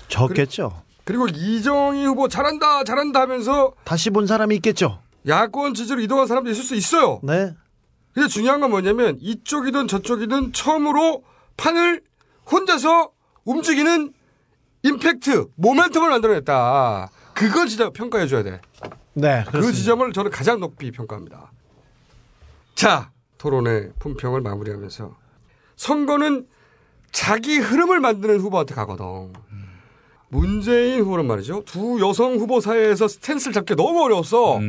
적겠죠. 0.07 0.81
그리고 1.03 1.27
이정희 1.27 2.05
후보 2.05 2.27
잘한다 2.27 2.83
잘한다 2.83 3.21
하면서 3.21 3.73
다시 3.83 4.09
본 4.09 4.27
사람이 4.27 4.55
있겠죠. 4.55 4.99
야권 5.27 5.73
지지로 5.73 5.99
이동한 6.01 6.27
사람도 6.27 6.49
있을 6.49 6.63
수 6.63 6.75
있어요. 6.75 7.19
네. 7.23 7.53
근데 8.13 8.29
중요한 8.29 8.61
건 8.61 8.69
뭐냐면 8.69 9.17
이쪽이든 9.19 9.87
저쪽이든 9.87 10.53
처음으로 10.53 11.23
판을 11.57 12.01
혼자서 12.49 13.11
움직이는 13.43 14.13
임팩트, 14.85 15.47
모멘텀을 15.59 16.09
만들어냈다. 16.09 17.09
그걸 17.33 17.67
진짜 17.67 17.89
평가해줘야 17.89 18.43
돼. 18.43 18.61
네. 19.13 19.41
그 19.45 19.51
그렇습니다. 19.51 19.77
지점을 19.77 20.13
저는 20.13 20.29
가장 20.29 20.59
높이 20.59 20.91
평가합니다. 20.91 21.51
자, 22.75 23.09
토론의 23.39 23.93
품평을 23.97 24.41
마무리하면서 24.41 25.15
선거는 25.75 26.45
자기 27.11 27.57
흐름을 27.57 27.99
만드는 27.99 28.39
후보한테 28.39 28.75
가거든. 28.75 29.33
문재인 30.29 31.01
후보는 31.01 31.25
말이죠. 31.25 31.63
두 31.65 31.99
여성 31.99 32.35
후보 32.35 32.59
사이에서 32.59 33.07
스탠스를 33.07 33.53
잡기 33.53 33.75
너무 33.75 34.03
어려웠어. 34.03 34.59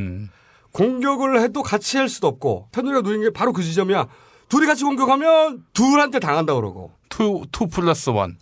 공격을 0.72 1.40
해도 1.40 1.62
같이 1.62 1.98
할 1.98 2.09
수도 2.09 2.29
없고 2.29 2.68
새누리가 2.72 3.02
누린 3.02 3.22
게 3.22 3.31
바로 3.31 3.52
그 3.52 3.62
지점이야. 3.62 4.07
둘이 4.48 4.66
같이 4.66 4.85
공격하면 4.85 5.64
둘한테 5.74 6.20
당한다 6.20 6.55
그러고. 6.55 6.92
Two, 7.09 7.42
two 7.52 7.66
plus 7.68 8.11
one. 8.11 8.38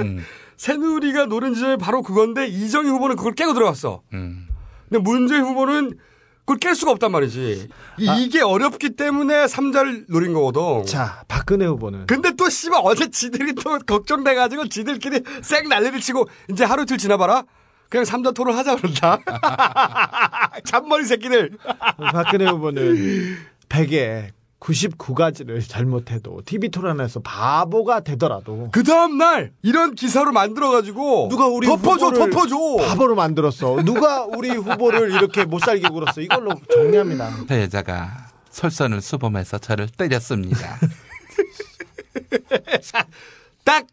음. 0.00 0.24
새누리가 0.56 1.26
노린 1.26 1.54
지점이 1.54 1.76
바로 1.76 2.02
그건데 2.02 2.46
이정희 2.46 2.88
후보는 2.88 3.16
그걸 3.16 3.34
깨고 3.34 3.54
들어갔어. 3.54 4.02
음. 4.12 4.48
근데 4.88 5.02
문재인 5.02 5.42
후보는 5.42 5.98
그걸 6.46 6.58
깰 6.58 6.74
수가 6.76 6.92
없단 6.92 7.10
말이지. 7.10 7.68
이, 7.98 8.28
게 8.28 8.40
어렵기 8.40 8.90
때문에 8.90 9.48
삼자를 9.48 10.06
노린 10.08 10.32
거거든. 10.32 10.86
자, 10.86 11.24
박근혜 11.26 11.66
후보는 11.66 12.06
근데 12.06 12.32
또 12.36 12.48
씨발 12.48 12.80
어제 12.84 13.10
지들이 13.10 13.54
또 13.54 13.78
걱정돼가지고 13.80 14.68
지들끼리 14.68 15.22
쌩 15.42 15.68
난리를 15.68 15.98
치고 16.00 16.28
이제 16.50 16.64
하루 16.64 16.82
이틀 16.84 16.98
지나봐라. 16.98 17.44
그냥 17.88 18.04
삼자 18.04 18.32
토론 18.32 18.56
하자 18.56 18.76
그런다. 18.76 19.18
잔머리 20.64 21.04
새끼들. 21.04 21.56
박근혜 21.96 22.46
후보는 22.46 23.36
100에 23.68 24.30
99가지를 24.60 25.66
잘못해도 25.68 26.42
TV 26.44 26.70
토론에서 26.70 27.20
바보가 27.20 28.00
되더라도 28.00 28.68
그 28.72 28.82
다음 28.82 29.18
날 29.18 29.52
이런 29.62 29.94
기사로 29.94 30.32
만들어 30.32 30.70
가지고 30.70 31.28
누가 31.30 31.46
우리 31.46 31.66
덮어줘 31.66 32.06
후보를 32.06 32.30
덮어줘. 32.30 32.56
바보로 32.88 33.14
만들었어. 33.14 33.82
누가 33.84 34.24
우리 34.24 34.50
후보를 34.50 35.12
이렇게 35.12 35.44
못 35.44 35.58
살게 35.60 35.88
굴었어. 35.88 36.20
이걸로 36.20 36.52
정리합니다. 36.72 37.30
저 37.48 37.60
여자가 37.60 38.28
설선을 38.50 39.02
수범해서 39.02 39.58
저를 39.58 39.88
때렸습니다. 39.88 40.78
딱 43.64 43.86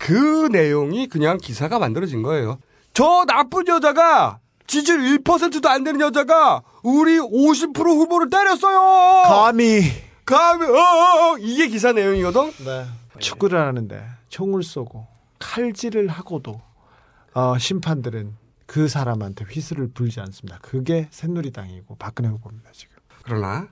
그 0.00 0.48
내용이 0.50 1.08
그냥 1.08 1.36
기사가 1.36 1.78
만들어진 1.78 2.22
거예요. 2.22 2.58
저 2.94 3.24
나쁜 3.26 3.68
여자가 3.68 4.38
지지율 4.70 5.00
1%도 5.00 5.68
안 5.68 5.82
되는 5.82 6.00
여자가 6.00 6.62
우리 6.84 7.18
50% 7.18 7.76
후보를 7.76 8.30
때렸어요. 8.30 9.24
감히 9.24 9.82
감히 10.24 10.64
어, 10.64 10.70
어, 10.70 11.32
어. 11.32 11.38
이게 11.38 11.66
기사 11.66 11.92
내용이거든. 11.92 12.52
네. 12.64 12.86
축구를 13.18 13.58
하는데 13.58 14.00
총을 14.28 14.62
쏘고 14.62 15.08
칼질을 15.40 16.06
하고도 16.06 16.60
어, 17.34 17.58
심판들은 17.58 18.36
그 18.66 18.86
사람한테 18.86 19.44
휘슬을 19.44 19.90
불지 19.92 20.20
않습니다. 20.20 20.60
그게 20.62 21.08
새누리당이고 21.10 21.96
박근혜 21.96 22.28
후보입니다 22.28 22.70
지금. 22.72 22.96
그러나 23.24 23.66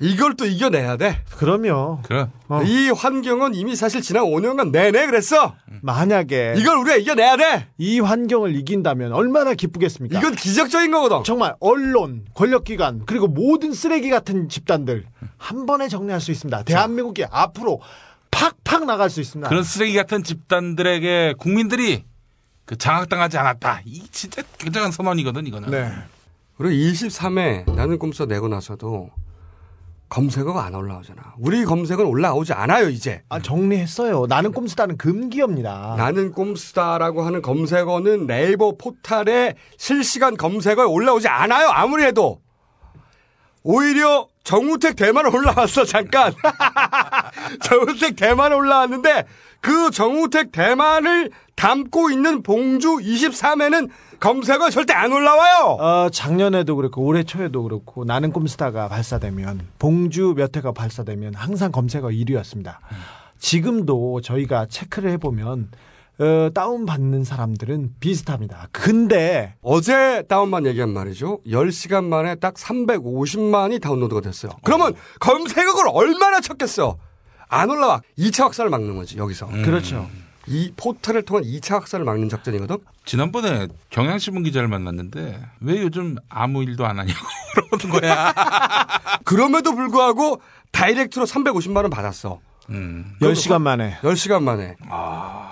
이걸 0.00 0.34
또 0.34 0.46
이겨내야 0.46 0.96
돼. 0.96 1.22
그럼요. 1.36 2.00
그럼. 2.02 2.30
어. 2.48 2.62
이 2.62 2.90
환경은 2.90 3.54
이미 3.54 3.76
사실 3.76 4.00
지난 4.02 4.24
5년간 4.24 4.70
내내 4.70 5.06
그랬어. 5.06 5.54
만약에 5.82 6.54
이걸 6.56 6.78
우리가 6.78 6.96
이겨내야 6.96 7.36
돼. 7.36 7.66
이 7.78 8.00
환경을 8.00 8.54
이긴다면 8.56 9.12
얼마나 9.12 9.54
기쁘겠습니까? 9.54 10.18
이건 10.18 10.34
기적적인 10.34 10.90
거거든. 10.90 11.24
정말 11.24 11.54
언론, 11.60 12.24
권력기관 12.34 13.02
그리고 13.06 13.26
모든 13.28 13.72
쓰레기 13.72 14.10
같은 14.10 14.48
집단들 14.48 15.04
한 15.36 15.66
번에 15.66 15.88
정리할 15.88 16.20
수 16.20 16.30
있습니다. 16.30 16.62
대한민국이 16.64 17.24
앞으로 17.30 17.80
팍팍 18.30 18.86
나갈 18.86 19.10
수 19.10 19.20
있습니다. 19.20 19.48
그런 19.48 19.62
쓰레기 19.62 19.94
같은 19.94 20.22
집단들에게 20.22 21.34
국민들이 21.38 22.04
그 22.64 22.76
장악당하지 22.76 23.36
않았다. 23.38 23.82
이 23.84 24.02
진짜 24.12 24.42
굉장한 24.58 24.92
선언이거든 24.92 25.46
이거는. 25.46 25.70
네. 25.70 25.90
그리고 26.56 26.74
23회 26.74 27.74
나는 27.74 27.98
꿈써 27.98 28.26
내고 28.26 28.46
나서도 28.46 29.10
검색어가 30.10 30.64
안 30.64 30.74
올라오잖아. 30.74 31.34
우리 31.38 31.64
검색은 31.64 32.04
올라오지 32.04 32.52
않아요, 32.52 32.88
이제. 32.88 33.22
아, 33.28 33.40
정리했어요. 33.40 34.26
나는 34.28 34.52
꼼수다는 34.52 34.98
금기어입니다. 34.98 35.94
나는 35.96 36.32
꼼수다라고 36.32 37.22
하는 37.22 37.40
검색어는 37.40 38.26
네이버 38.26 38.76
포탈에 38.76 39.54
실시간 39.78 40.36
검색어에 40.36 40.84
올라오지 40.84 41.28
않아요, 41.28 41.68
아무리 41.68 42.02
해도. 42.02 42.40
오히려 43.62 44.26
정우택 44.42 44.96
대만 44.96 45.26
올라왔어, 45.26 45.84
잠깐. 45.84 46.34
정우택 47.62 48.16
대만 48.16 48.52
올라왔는데 48.52 49.26
그 49.60 49.90
정우택 49.92 50.50
대만을 50.50 51.30
담고 51.54 52.10
있는 52.10 52.42
봉주 52.42 52.96
23회는 52.96 53.90
검색어 54.20 54.68
절대 54.70 54.92
안 54.92 55.12
올라와요. 55.12 55.76
어, 55.80 56.08
작년에도 56.10 56.76
그렇고 56.76 57.02
올해 57.02 57.22
초에도 57.22 57.62
그렇고 57.62 58.04
나는 58.04 58.32
꼼수다가 58.32 58.88
발사되면 58.88 59.68
봉주 59.78 60.34
몇 60.36 60.54
회가 60.54 60.72
발사되면 60.72 61.34
항상 61.34 61.72
검색어 61.72 62.08
1위였습니다. 62.08 62.76
지금도 63.38 64.20
저희가 64.20 64.66
체크를 64.66 65.10
해보면 65.12 65.70
어, 66.18 66.50
다운받는 66.52 67.24
사람들은 67.24 67.94
비슷합니다. 67.98 68.68
근데 68.72 69.54
어제 69.62 70.22
다운만 70.28 70.66
얘기한 70.66 70.90
말이죠. 70.90 71.40
10시간 71.46 72.04
만에 72.04 72.34
딱 72.34 72.54
350만이 72.54 73.80
다운로드가 73.80 74.20
됐어요. 74.20 74.52
그러면 74.62 74.94
검색어를 75.18 75.90
얼마나 75.94 76.40
쳤겠어? 76.40 76.98
안 77.48 77.70
올라와. 77.70 78.02
2차 78.18 78.42
확산을 78.42 78.70
막는 78.70 78.96
거지, 78.96 79.16
여기서. 79.16 79.46
그렇죠. 79.46 80.06
이 80.50 80.72
포털을 80.76 81.22
통한 81.22 81.44
2차 81.44 81.74
확산을 81.74 82.04
막는 82.04 82.28
작전이거든? 82.28 82.78
지난번에 83.04 83.68
경향신문 83.90 84.42
기자를 84.42 84.66
만났는데 84.66 85.40
왜 85.60 85.80
요즘 85.80 86.16
아무 86.28 86.64
일도 86.64 86.84
안 86.84 86.98
하냐고 86.98 87.20
물어보는 87.70 88.00
거야. 88.00 88.34
그럼에도 89.24 89.76
불구하고 89.76 90.42
다이렉트로 90.72 91.24
350만 91.24 91.76
원 91.82 91.90
받았어. 91.90 92.40
음. 92.70 93.14
10시간 93.20 93.62
만에. 93.62 93.96
10시간 94.02 94.42
만에. 94.42 94.74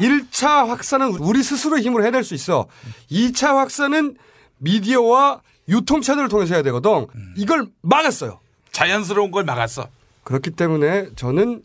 1차 0.00 0.66
확산은 0.66 1.14
우리 1.20 1.44
스스로의 1.44 1.82
힘으로 1.84 2.04
해낼 2.04 2.24
수 2.24 2.34
있어. 2.34 2.66
2차 3.10 3.54
확산은 3.54 4.16
미디어와 4.58 5.42
유통 5.68 6.00
채널을 6.00 6.28
통해서 6.28 6.54
해야 6.54 6.62
되거든. 6.64 7.06
이걸 7.36 7.68
막았어요. 7.82 8.40
자연스러운 8.72 9.30
걸 9.30 9.44
막았어. 9.44 9.88
그렇기 10.24 10.50
때문에 10.50 11.10
저는 11.14 11.62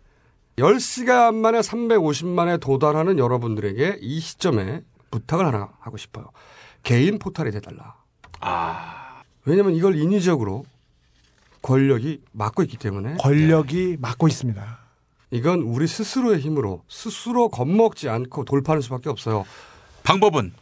10시간 0.57 1.35
만에 1.35 1.59
350만에 1.59 2.59
도달하는 2.59 3.17
여러분들에게 3.17 3.99
이 4.01 4.19
시점에 4.19 4.83
부탁을 5.11 5.45
하나 5.45 5.69
하고 5.79 5.97
싶어요. 5.97 6.31
개인 6.83 7.17
포탈이 7.17 7.51
돼달라. 7.51 7.95
왜냐면 9.45 9.73
이걸 9.73 9.95
인위적으로 9.95 10.65
권력이 11.61 12.21
막고 12.31 12.61
있기 12.63 12.77
때문에 12.77 13.15
권력이 13.19 13.97
막고 13.99 14.27
있습니다. 14.27 14.79
이건 15.31 15.61
우리 15.61 15.87
스스로의 15.87 16.39
힘으로 16.39 16.83
스스로 16.87 17.49
겁먹지 17.49 18.09
않고 18.09 18.45
돌파하는 18.45 18.81
수밖에 18.81 19.09
없어요. 19.09 19.45
방법은 20.03 20.53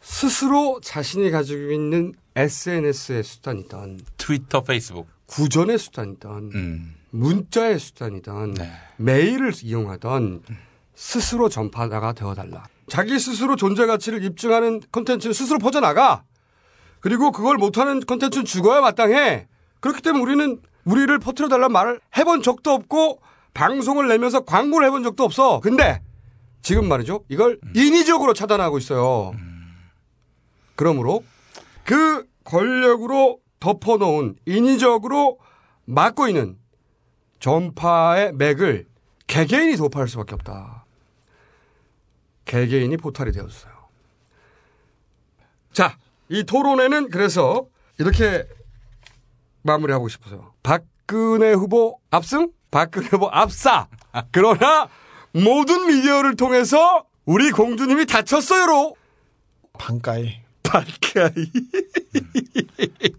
스스로 0.00 0.80
자신이 0.80 1.30
가지고 1.30 1.72
있는 1.72 2.14
SNS의 2.36 3.24
수단이든 3.24 4.00
트위터, 4.18 4.62
페이스북, 4.62 5.08
구전의 5.26 5.78
수단이든 5.78 6.30
음. 6.54 6.95
문자의 7.10 7.78
수단이든 7.78 8.54
네. 8.54 8.72
메일을 8.96 9.52
이용하던 9.62 10.42
스스로 10.94 11.48
전파자가 11.48 12.12
되어달라. 12.12 12.64
자기 12.88 13.18
스스로 13.18 13.56
존재 13.56 13.86
가치를 13.86 14.22
입증하는 14.24 14.80
콘텐츠를 14.92 15.34
스스로 15.34 15.58
퍼져나가. 15.58 16.24
그리고 17.00 17.30
그걸 17.30 17.56
못하는 17.56 18.00
콘텐츠는 18.00 18.44
죽어야 18.44 18.80
마땅해. 18.80 19.48
그렇기 19.80 20.02
때문에 20.02 20.22
우리는 20.22 20.60
우리를 20.84 21.18
퍼뜨려달라는 21.18 21.72
말을 21.72 22.00
해본 22.16 22.42
적도 22.42 22.72
없고 22.72 23.20
방송을 23.54 24.08
내면서 24.08 24.40
광고를 24.40 24.86
해본 24.86 25.02
적도 25.02 25.24
없어. 25.24 25.60
근데 25.60 26.00
지금 26.62 26.88
말이죠. 26.88 27.24
이걸 27.28 27.58
인위적으로 27.74 28.34
차단하고 28.34 28.78
있어요. 28.78 29.32
그러므로 30.74 31.24
그 31.84 32.26
권력으로 32.44 33.38
덮어놓은 33.60 34.36
인위적으로 34.46 35.38
막고 35.84 36.28
있는 36.28 36.56
전파의 37.46 38.32
맥을 38.32 38.86
개개인이 39.28 39.76
도파할 39.76 40.08
수밖에 40.08 40.34
없다. 40.34 40.84
개개인이 42.44 42.96
포탈이 42.96 43.30
되었어요. 43.30 43.72
자, 45.72 45.96
이 46.28 46.42
토론회는 46.42 47.08
그래서 47.10 47.68
이렇게 48.00 48.44
마무리하고 49.62 50.08
싶어서 50.08 50.54
박근혜 50.64 51.52
후보 51.52 52.00
압승, 52.10 52.50
박근혜 52.72 53.06
후보 53.12 53.28
압사. 53.28 53.86
그러나 54.32 54.88
모든 55.30 55.86
미디어를 55.86 56.34
통해서 56.34 57.04
우리 57.26 57.52
공주님이 57.52 58.06
다쳤어요로 58.06 58.96
반가이. 59.78 60.40
반가이. 60.64 61.52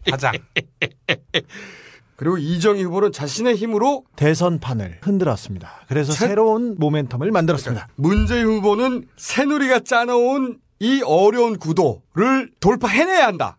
가장. 0.11 0.33
그리고 2.17 2.37
이정희 2.39 2.83
후보는 2.83 3.11
자신의 3.11 3.55
힘으로 3.55 4.03
대선판을 4.15 4.99
흔들었습니다. 5.03 5.85
그래서 5.87 6.11
새- 6.13 6.27
새로운 6.27 6.75
모멘텀을 6.77 7.29
만들었습니다. 7.29 7.89
문재인 7.95 8.47
후보는 8.47 9.07
새누리가 9.17 9.81
짜놓은 9.81 10.59
이 10.79 11.01
어려운 11.05 11.57
구도를 11.59 12.51
돌파해내야 12.59 13.27
한다. 13.27 13.57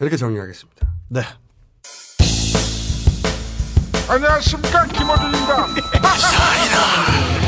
이렇게 0.00 0.16
정리하겠습니다. 0.16 0.86
네. 1.08 1.20
안녕하십니까 4.08 4.86
김어준입니다. 4.86 5.66
시작 6.16 7.47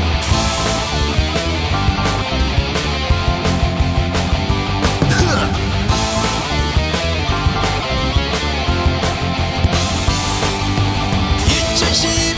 된 11.93 12.30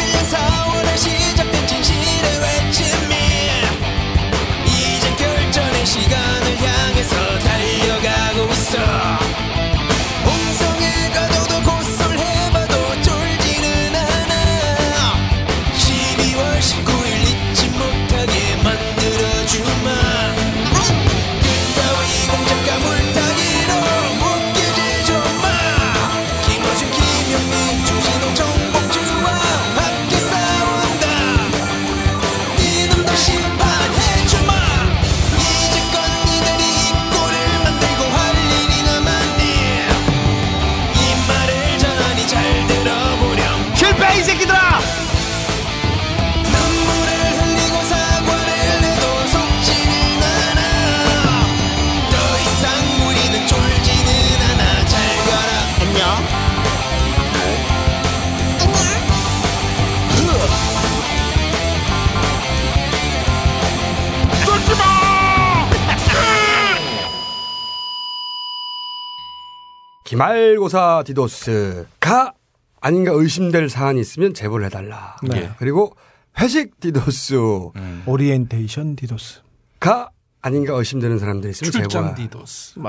기말고사 70.58 71.04
DDoS가 71.06 72.34
아닌가 72.82 73.12
의심될 73.14 73.70
사안이 73.70 74.00
있으면 74.02 74.34
제보를 74.34 74.66
해달라. 74.68 75.16
네. 75.24 75.50
그리고 75.58 75.96
회식 76.40 76.80
디도스 76.80 77.36
음. 77.76 78.04
오리엔테이션 78.06 78.96
디도스. 78.96 79.42
가 79.80 80.10
아닌가 80.42 80.74
의심되는 80.76 81.18
사람들이 81.18 81.52
있으면 81.52 81.72
출장 81.72 81.90
제보해. 81.90 82.16
디도스. 82.16 82.80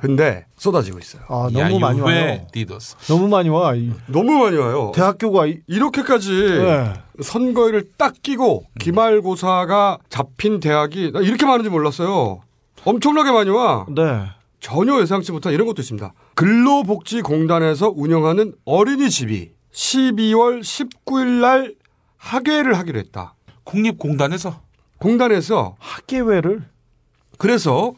근데 0.00 0.44
쏟아지고 0.56 0.98
있어요. 0.98 1.22
아, 1.28 1.48
너무 1.52 1.78
많이 1.78 2.00
와요. 2.00 2.46
디도스. 2.52 2.96
너무 3.08 3.28
많이 3.28 3.48
와. 3.48 3.74
이- 3.74 3.92
너무 4.06 4.32
많이 4.32 4.56
와요. 4.56 4.92
대학교가 4.94 5.46
이- 5.46 5.60
이렇게까지 5.66 6.30
네. 6.30 6.92
선거일을 7.22 7.90
딱 7.98 8.14
끼고 8.22 8.64
기말고사가 8.78 9.98
잡힌 10.08 10.60
대학이 10.60 11.12
나 11.12 11.20
이렇게 11.20 11.44
많은지 11.46 11.68
몰랐어요. 11.70 12.40
엄청나게 12.84 13.32
많이 13.32 13.50
와. 13.50 13.84
네. 13.88 14.26
전혀 14.60 15.00
예상치 15.00 15.32
못한 15.32 15.52
이런 15.52 15.66
것도 15.66 15.82
있습니다. 15.82 16.12
근로복지공단에서 16.34 17.92
운영하는 17.94 18.54
어린이집이 18.64 19.52
12월 19.72 20.60
19일 20.60 21.40
날 21.40 21.74
학예를 22.16 22.76
하기로 22.78 22.98
했다. 22.98 23.34
국립공단에서 23.64 24.62
공단에서 24.98 25.76
학예회를 25.78 26.64
그래서 27.38 27.94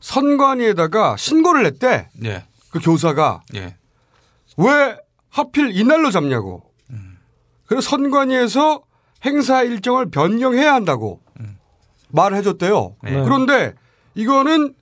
선관위에다가 0.00 1.16
신고를 1.16 1.62
냈대. 1.62 2.10
예. 2.24 2.44
그 2.70 2.80
교사가 2.80 3.42
예. 3.54 3.76
왜 4.58 4.96
하필 5.30 5.70
이날로 5.74 6.10
잡냐고. 6.10 6.62
그래서 7.66 7.88
선관위에서 7.88 8.82
행사 9.24 9.62
일정을 9.62 10.10
변경해야 10.10 10.74
한다고 10.74 11.22
말을 12.08 12.36
해줬대요. 12.36 12.96
네. 13.02 13.22
그런데 13.22 13.74
이거는 14.14 14.74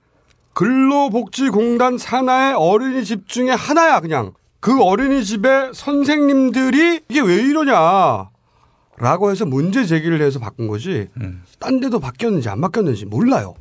근로복지공단 0.53 1.97
산하의 1.97 2.55
어린이집 2.55 3.27
중에 3.27 3.49
하나야 3.51 3.99
그냥. 3.99 4.33
그 4.59 4.81
어린이집의 4.81 5.71
선생님들이 5.73 7.01
이게 7.09 7.21
왜 7.21 7.35
이러냐. 7.35 8.29
라고 8.97 9.31
해서 9.31 9.45
문제 9.45 9.85
제기를 9.85 10.21
해서 10.21 10.39
바꾼 10.39 10.67
거지. 10.67 11.09
딴 11.59 11.79
데도 11.79 11.99
바뀌었는지 11.99 12.47
안 12.49 12.61
바뀌었는지 12.61 13.05
몰라요. 13.05 13.55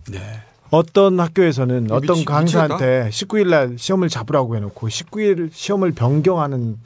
어떤 0.70 1.18
학교에서는 1.20 1.86
이거 1.86 1.96
어떤 1.96 2.14
미치- 2.14 2.24
강사한테 2.24 3.08
19일 3.10 3.48
날 3.50 3.76
시험을 3.78 4.08
잡으라고 4.08 4.56
해놓고 4.56 4.88
19일 4.88 5.50
시험을 5.52 5.92
변경하는 5.92 6.76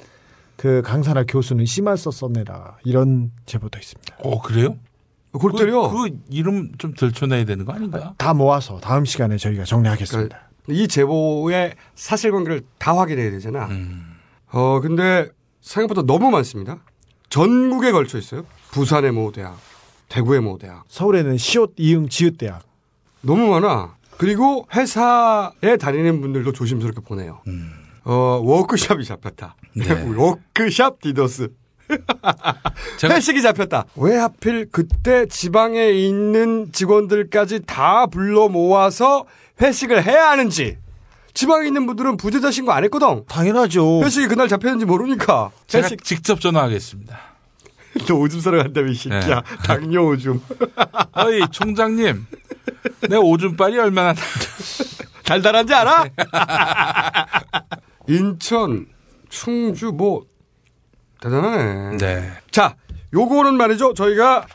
그 0.56 0.82
강사나 0.84 1.24
교수는 1.24 1.66
심할서 1.66 2.10
써내라 2.10 2.78
이런 2.84 3.30
제보도 3.44 3.78
있습니다. 3.78 4.16
어 4.20 4.40
그래요? 4.42 4.76
골 5.38 5.52
때려. 5.52 5.88
그, 5.88 6.02
그 6.10 6.18
이름 6.30 6.72
좀 6.78 6.94
들춰내야 6.94 7.44
되는 7.44 7.64
거 7.64 7.72
아닌가? 7.72 8.14
다 8.18 8.34
모아서 8.34 8.78
다음 8.80 9.04
시간에 9.04 9.36
저희가 9.36 9.64
정리하겠습니다. 9.64 10.38
이 10.68 10.88
제보의 10.88 11.74
사실관계를 11.94 12.62
다 12.78 12.96
확인해야 12.96 13.30
되잖아. 13.30 13.68
어, 14.52 14.80
근데 14.80 15.28
생각보다 15.60 16.02
너무 16.02 16.30
많습니다. 16.30 16.78
전국에 17.28 17.92
걸쳐 17.92 18.18
있어요. 18.18 18.44
부산의 18.70 19.12
모 19.12 19.32
대학, 19.32 19.58
대구의 20.08 20.40
모 20.40 20.58
대학. 20.58 20.84
서울에는 20.88 21.36
시옷 21.38 21.74
이응 21.76 22.08
지읒 22.08 22.38
대학. 22.38 22.62
너무 23.20 23.48
많아. 23.48 23.96
그리고 24.18 24.66
회사에 24.74 25.76
다니는 25.78 26.20
분들도 26.20 26.52
조심스럽게 26.52 27.00
보내요. 27.02 27.42
어, 28.04 28.40
워크숍이 28.42 29.04
잡혔다. 29.04 29.56
네. 29.74 29.84
워크숍 30.16 31.00
디도스. 31.00 31.52
회식이 33.10 33.42
잡혔다. 33.42 33.84
왜 33.96 34.16
하필 34.16 34.68
그때 34.70 35.26
지방에 35.26 35.90
있는 35.90 36.72
직원들까지 36.72 37.60
다 37.66 38.06
불러 38.06 38.48
모아서 38.48 39.24
회식을 39.60 40.04
해야 40.04 40.30
하는지. 40.30 40.78
지방에 41.34 41.66
있는 41.66 41.86
분들은 41.86 42.16
부재자 42.16 42.50
신고 42.50 42.72
안 42.72 42.82
했거든. 42.84 43.24
당연하죠. 43.28 44.02
회식이 44.02 44.26
그날 44.28 44.48
잡혔는지 44.48 44.86
모르니까. 44.86 45.50
제가 45.66 45.84
회식 45.84 46.02
직접 46.02 46.40
전화하겠습니다. 46.40 47.18
너 48.08 48.14
오줌 48.14 48.40
사러 48.40 48.62
간다며 48.62 48.90
이 48.90 48.94
새끼야. 48.94 49.42
네. 49.42 49.56
당뇨 49.64 50.06
오줌. 50.08 50.40
어이 51.12 51.42
총장님, 51.50 52.26
내 53.08 53.16
오줌빨이 53.16 53.78
얼마나 53.78 54.14
달달한지 55.24 55.74
알아? 55.74 56.06
인천, 58.08 58.86
충주 59.28 59.92
뭐 59.92 60.24
대단하네. 61.20 61.96
네. 61.98 62.30
자, 62.50 62.76
요거는 63.14 63.56
말이죠. 63.56 63.94
저희가 63.94 64.46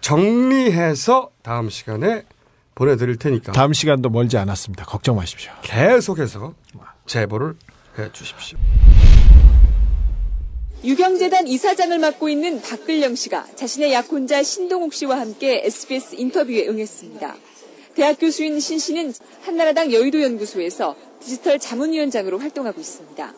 정리해서 0.00 1.30
다음 1.42 1.70
시간에 1.70 2.24
보내드릴 2.74 3.16
테니까 3.16 3.52
다음 3.52 3.72
시간도 3.72 4.10
멀지 4.10 4.36
않았습니다. 4.36 4.84
걱정 4.84 5.16
마십시오. 5.16 5.50
계속해서 5.62 6.54
제보를 7.06 7.54
해 7.98 8.10
주십시오. 8.12 8.58
유경재단 10.84 11.48
이사장을 11.48 11.98
맡고 11.98 12.28
있는 12.28 12.60
박글령 12.60 13.16
씨가 13.16 13.46
자신의 13.56 13.92
약혼자 13.92 14.42
신동욱 14.42 14.92
씨와 14.92 15.18
함께 15.18 15.62
SBS 15.64 16.16
인터뷰에 16.16 16.68
응했습니다. 16.68 17.34
대학 17.94 18.20
교수인 18.20 18.60
신 18.60 18.78
씨는 18.78 19.12
한나라당 19.42 19.90
여의도 19.92 20.22
연구소에서 20.22 20.94
디지털 21.18 21.58
자문위원장으로 21.58 22.38
활동하고 22.38 22.78
있습니다. 22.78 23.32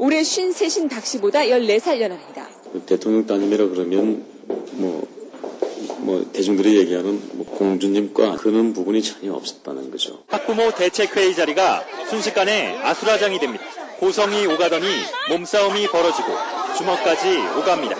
올해 0.00 0.22
53신 0.22 0.88
박 0.88 1.04
씨보다 1.04 1.40
14살 1.40 2.00
연하입니다. 2.00 2.48
대통령 2.86 3.26
따님이라 3.26 3.66
그러면 3.68 4.24
뭐, 4.72 5.06
뭐 5.98 6.24
대중들이 6.32 6.78
얘기하는 6.78 7.20
뭐 7.34 7.44
공주님과 7.44 8.36
그런 8.36 8.72
부분이 8.72 9.02
전혀 9.02 9.34
없었다는 9.34 9.90
거죠. 9.90 10.22
학부모 10.28 10.70
대책회의 10.70 11.34
자리가 11.34 11.84
순식간에 12.08 12.78
아수라장이 12.82 13.38
됩니다. 13.40 13.62
고성이 13.98 14.46
오가더니 14.46 14.86
몸싸움이 15.28 15.86
벌어지고 15.88 16.28
주먹까지 16.78 17.36
오갑니다. 17.58 17.96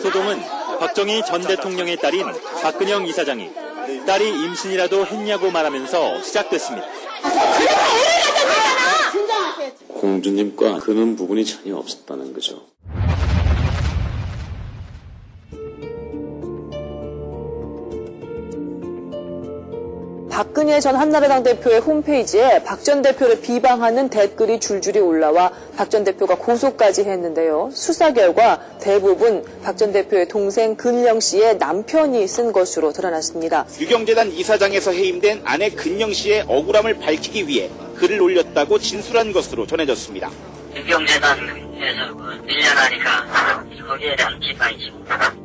소동은 0.00 0.40
박정희 0.80 1.26
전 1.26 1.42
대통령의 1.42 1.98
딸인 1.98 2.24
박근영 2.62 3.06
이사장이 3.06 3.50
딸이 4.06 4.28
임신이라도 4.30 5.04
했냐고 5.04 5.50
말하면서 5.50 6.22
시작됐습니다. 6.22 6.86
공주님과 9.88 10.78
그런 10.80 11.16
부분이 11.16 11.44
전혀 11.44 11.76
없었다는 11.76 12.32
거죠. 12.32 12.66
박근혜 20.36 20.80
전 20.80 20.96
한나라당 20.96 21.44
대표의 21.44 21.80
홈페이지에 21.80 22.62
박 22.62 22.84
전 22.84 23.00
대표를 23.00 23.40
비방하는 23.40 24.10
댓글이 24.10 24.60
줄줄이 24.60 24.98
올라와 24.98 25.50
박 25.78 25.88
전 25.88 26.04
대표가 26.04 26.36
고소까지 26.36 27.04
했는데요. 27.04 27.70
수사 27.72 28.12
결과 28.12 28.60
대부분 28.78 29.42
박 29.62 29.78
전 29.78 29.92
대표의 29.92 30.28
동생 30.28 30.76
근영 30.76 31.20
씨의 31.20 31.56
남편이 31.56 32.28
쓴 32.28 32.52
것으로 32.52 32.92
드러났습니다. 32.92 33.64
유경재단 33.80 34.30
이사장에서 34.30 34.92
해임된 34.92 35.40
아내 35.42 35.70
근영 35.70 36.12
씨의 36.12 36.44
억울함을 36.48 36.98
밝히기 36.98 37.48
위해 37.48 37.70
글을 37.96 38.20
올렸다고 38.20 38.78
진술한 38.78 39.32
것으로 39.32 39.66
전해졌습니다. 39.66 40.30
유경재단에서 40.86 42.16
그 42.16 42.22
밀려나니까 42.46 43.64
거기에 43.88 44.14
대한 44.14 44.38
비판이죠. 44.38 44.92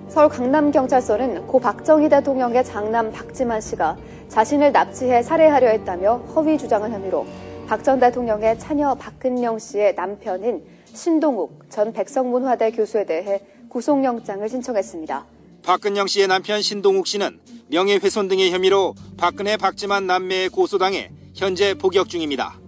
서울 0.08 0.30
강남경찰서는 0.30 1.48
고 1.48 1.60
박정희 1.60 2.10
대통령의 2.10 2.64
장남 2.64 3.12
박지만 3.12 3.60
씨가 3.60 3.98
자신을 4.30 4.72
납치해 4.72 5.24
살해하려 5.24 5.70
했다며 5.70 6.18
허위 6.36 6.58
주장한 6.58 6.92
혐의로 6.92 7.26
박 7.68 7.84
전 7.84 8.00
대통령의 8.00 8.60
차녀 8.60 8.94
박근영 8.96 9.58
씨의 9.58 9.96
남편인 9.96 10.64
신동욱 10.94 11.66
전 11.70 11.92
백성문화대 11.94 12.72
교수에 12.72 13.06
대해 13.06 13.42
구속영장을 13.70 14.48
신청했습니다. 14.48 15.26
박근영 15.64 16.08
씨의 16.08 16.28
남편 16.28 16.62
신동욱 16.62 17.08
씨는 17.08 17.40
명예훼손 17.70 18.28
등의 18.28 18.52
혐의로 18.52 18.94
박근혜 19.18 19.58
박지만 19.58 20.06
남매에 20.06 20.50
고소당해 20.50 21.10
현재 21.34 21.74
복역 21.74 22.10
중입니다. 22.10 22.61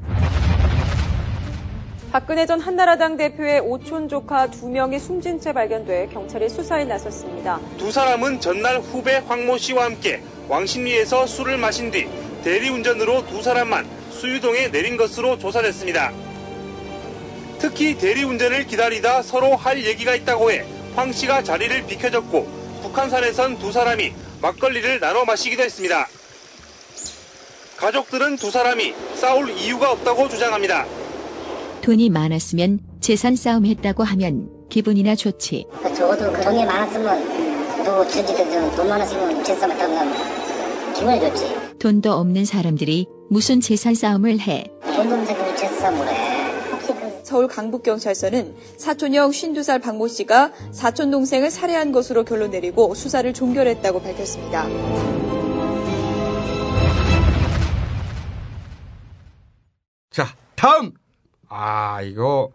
박근혜 2.13 2.45
전 2.45 2.61
한나라당 2.61 3.17
대표의 3.17 3.61
오촌 3.61 4.07
조카 4.07 4.45
두 4.45 4.69
명이 4.69 4.99
숨진 4.99 5.41
채 5.41 5.51
발견돼 5.51 6.09
경찰이 6.13 6.47
수사에 6.47 6.85
나섰습니다. 6.85 7.59
두 7.79 7.91
사람은 7.91 8.39
전날 8.39 8.79
후배 8.79 9.15
황모 9.15 9.57
씨와 9.57 9.85
함께 9.85 10.21
왕십리에서 10.47 11.25
술을 11.25 11.57
마신 11.57 11.89
뒤 11.89 12.07
대리운전으로 12.43 13.25
두 13.25 13.41
사람만 13.41 13.87
수유동에 14.11 14.67
내린 14.67 14.95
것으로 14.95 15.39
조사됐습니다. 15.39 16.11
특히 17.57 17.97
대리운전을 17.97 18.67
기다리다 18.67 19.23
서로 19.23 19.55
할 19.55 19.83
얘기가 19.83 20.13
있다고 20.13 20.51
해 20.51 20.63
황 20.95 21.11
씨가 21.11 21.41
자리를 21.41 21.87
비켜줬고 21.87 22.45
북한산에선 22.83 23.57
두 23.57 23.71
사람이 23.71 24.13
막걸리를 24.43 24.99
나눠 24.99 25.25
마시기도 25.25 25.63
했습니다. 25.63 26.07
가족들은 27.77 28.35
두 28.35 28.51
사람이 28.51 28.93
싸울 29.15 29.49
이유가 29.49 29.91
없다고 29.91 30.29
주장합니다. 30.29 30.85
돈이 31.83 32.09
많았으면 32.09 32.79
재산 33.01 33.35
싸움 33.35 33.65
했다고 33.65 34.03
하면 34.03 34.49
기분이나 34.69 35.15
좋지. 35.15 35.65
적어도 35.93 36.31
그 36.31 36.41
돈이 36.41 36.65
많았으면 36.65 37.83
또 37.83 38.07
전직들 38.07 38.71
돈 38.73 38.87
많았으면 38.87 39.43
재산을 39.43 39.77
따면 39.77 40.13
기분이 40.93 41.19
좋지. 41.19 41.77
돈도 41.79 42.13
없는 42.13 42.45
사람들이 42.45 43.05
무슨 43.29 43.59
재산 43.59 43.93
싸움을 43.95 44.39
해. 44.39 44.63
돈 44.81 44.99
없는 45.11 45.25
새끼는 45.25 45.57
재산 45.57 45.95
뭐래. 45.97 46.33
서울 47.23 47.47
강북경찰서는 47.49 48.55
사촌형 48.77 49.31
52살 49.31 49.81
박모 49.81 50.07
씨가 50.07 50.53
사촌 50.71 51.11
동생을 51.11 51.51
살해한 51.51 51.91
것으로 51.91 52.23
결론 52.23 52.51
내리고 52.51 52.93
수사를 52.95 53.33
종결했다고 53.33 54.01
밝혔습니다. 54.01 54.67
자, 60.11 60.27
다음. 60.55 60.93
아, 61.55 62.01
이거, 62.01 62.51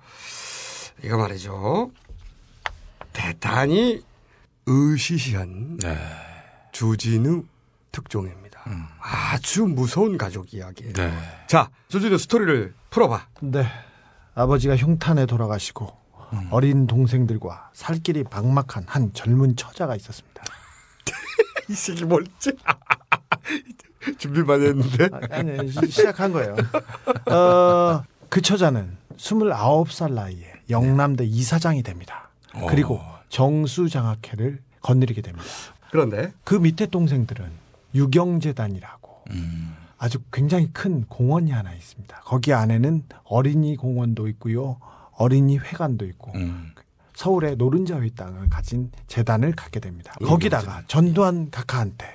이거 1.04 1.16
말이죠. 1.16 1.90
대단히 3.12 4.02
의시시한 4.66 5.78
주진우 6.72 7.44
특종입니다. 7.92 8.48
아주 9.00 9.64
무서운 9.66 10.18
가족 10.18 10.52
이야기예요. 10.52 10.92
자, 11.46 11.70
주진우 11.88 12.18
스토리를 12.18 12.74
풀어봐. 12.90 13.26
네. 13.42 13.66
아버지가 14.34 14.76
흉탄에 14.76 15.26
돌아가시고 15.26 15.96
어린 16.50 16.86
동생들과 16.86 17.70
살 17.72 17.98
길이 18.00 18.24
막막한 18.30 18.84
한 18.86 19.12
젊은 19.14 19.56
처자가 19.56 19.96
있었습니다. 19.96 20.42
이 21.70 21.72
새끼 21.74 22.04
뭘지? 22.04 22.52
준비 24.18 24.42
많이 24.42 24.66
했는데. 24.66 25.08
아니, 25.30 25.70
시- 25.70 25.86
시작한 25.90 26.32
거예요. 26.32 26.56
어, 27.32 28.04
그 28.28 28.42
처자는 28.42 28.96
29살 29.16 30.12
나이에 30.12 30.52
영남대 30.70 31.24
이사장이 31.24 31.82
됩니다. 31.82 32.30
그리고 32.68 33.00
정수장학회를 33.30 34.60
거느리게 34.80 35.22
됩니다. 35.22 35.46
그런데 35.90 36.32
그 36.44 36.54
밑에 36.54 36.86
동생들은 36.86 37.50
유경재단이라고 37.94 39.24
아주 39.98 40.18
굉장히 40.32 40.70
큰 40.72 41.04
공원이 41.06 41.50
하나 41.50 41.72
있습니다. 41.72 42.20
거기 42.24 42.52
안에는 42.52 43.04
어린이 43.24 43.76
공원도 43.76 44.28
있고요. 44.28 44.78
어린이 45.12 45.58
회관도 45.58 46.04
있고 46.06 46.32
서울의 47.14 47.56
노른자위 47.56 48.14
땅을 48.14 48.48
가진 48.50 48.92
재단을 49.08 49.52
갖게 49.52 49.80
됩니다. 49.80 50.14
거기다가 50.24 50.82
전두환 50.86 51.50
각하한테 51.50 52.06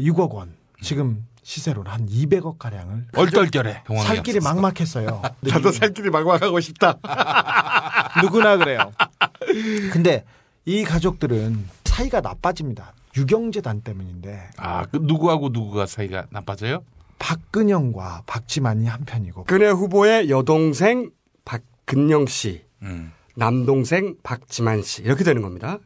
6억 0.00 0.30
원 0.32 0.54
지금 0.82 1.26
시세로는 1.46 1.88
한 1.88 2.06
200억 2.08 2.58
가량을 2.58 3.06
얼떨결에 3.14 3.84
살 4.04 4.24
길이 4.24 4.38
없었어. 4.38 4.54
막막했어요. 4.54 5.22
나도 5.42 5.70
살 5.70 5.94
길이 5.94 6.10
막막하고 6.10 6.58
싶다. 6.58 6.98
누구나 8.20 8.56
그래요. 8.56 8.90
근데 9.92 10.24
이 10.64 10.82
가족들은 10.82 11.68
사이가 11.84 12.20
나빠집니다. 12.20 12.92
유경재단 13.16 13.82
때문인데 13.82 14.50
아, 14.56 14.86
그 14.86 14.98
누구하고 15.00 15.50
누구가 15.50 15.86
사이가 15.86 16.26
나빠져요? 16.30 16.82
박근영과 17.20 18.24
박지만이 18.26 18.86
한편이고 18.86 19.44
근혜 19.44 19.68
후보의 19.68 20.28
여동생 20.28 21.12
박근영 21.44 22.26
씨, 22.26 22.64
음. 22.82 23.12
남동생 23.36 24.16
박지만 24.24 24.82
씨 24.82 25.02
이렇게 25.02 25.22
되는 25.22 25.42
겁니다. 25.42 25.78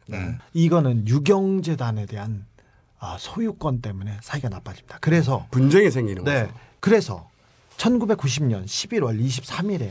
이거는 0.53 1.07
유경재단에 1.07 2.07
대한 2.07 2.47
아, 3.03 3.17
소유권 3.19 3.81
때문에 3.81 4.17
사이가 4.21 4.47
나빠집니다. 4.49 4.99
그래서 5.01 5.47
분쟁이 5.49 5.89
생기는 5.89 6.23
네. 6.23 6.43
거죠. 6.43 6.53
그래서 6.79 7.29
1990년 7.77 8.65
11월 8.65 9.19
23일에 9.19 9.89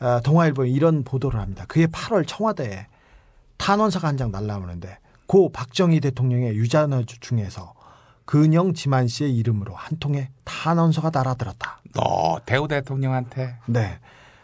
아, 0.00 0.20
동아일보에 0.24 0.68
이런 0.68 1.04
보도를 1.04 1.40
합니다. 1.40 1.64
그해 1.68 1.86
8월 1.86 2.26
청와대에 2.26 2.86
탄원서가 3.56 4.08
한 4.08 4.16
장 4.16 4.30
날라오는데 4.32 4.98
고 5.26 5.50
박정희 5.50 6.00
대통령의 6.00 6.56
유자너 6.56 7.04
중에서 7.04 7.74
근영 8.24 8.74
지만 8.74 9.06
씨의 9.06 9.34
이름으로 9.36 9.74
한 9.74 9.98
통의 9.98 10.28
탄원서가 10.44 11.10
날아들었다. 11.14 11.80
너 11.94 12.40
대우 12.44 12.66
대통령한테 12.66 13.54
네. 13.66 13.98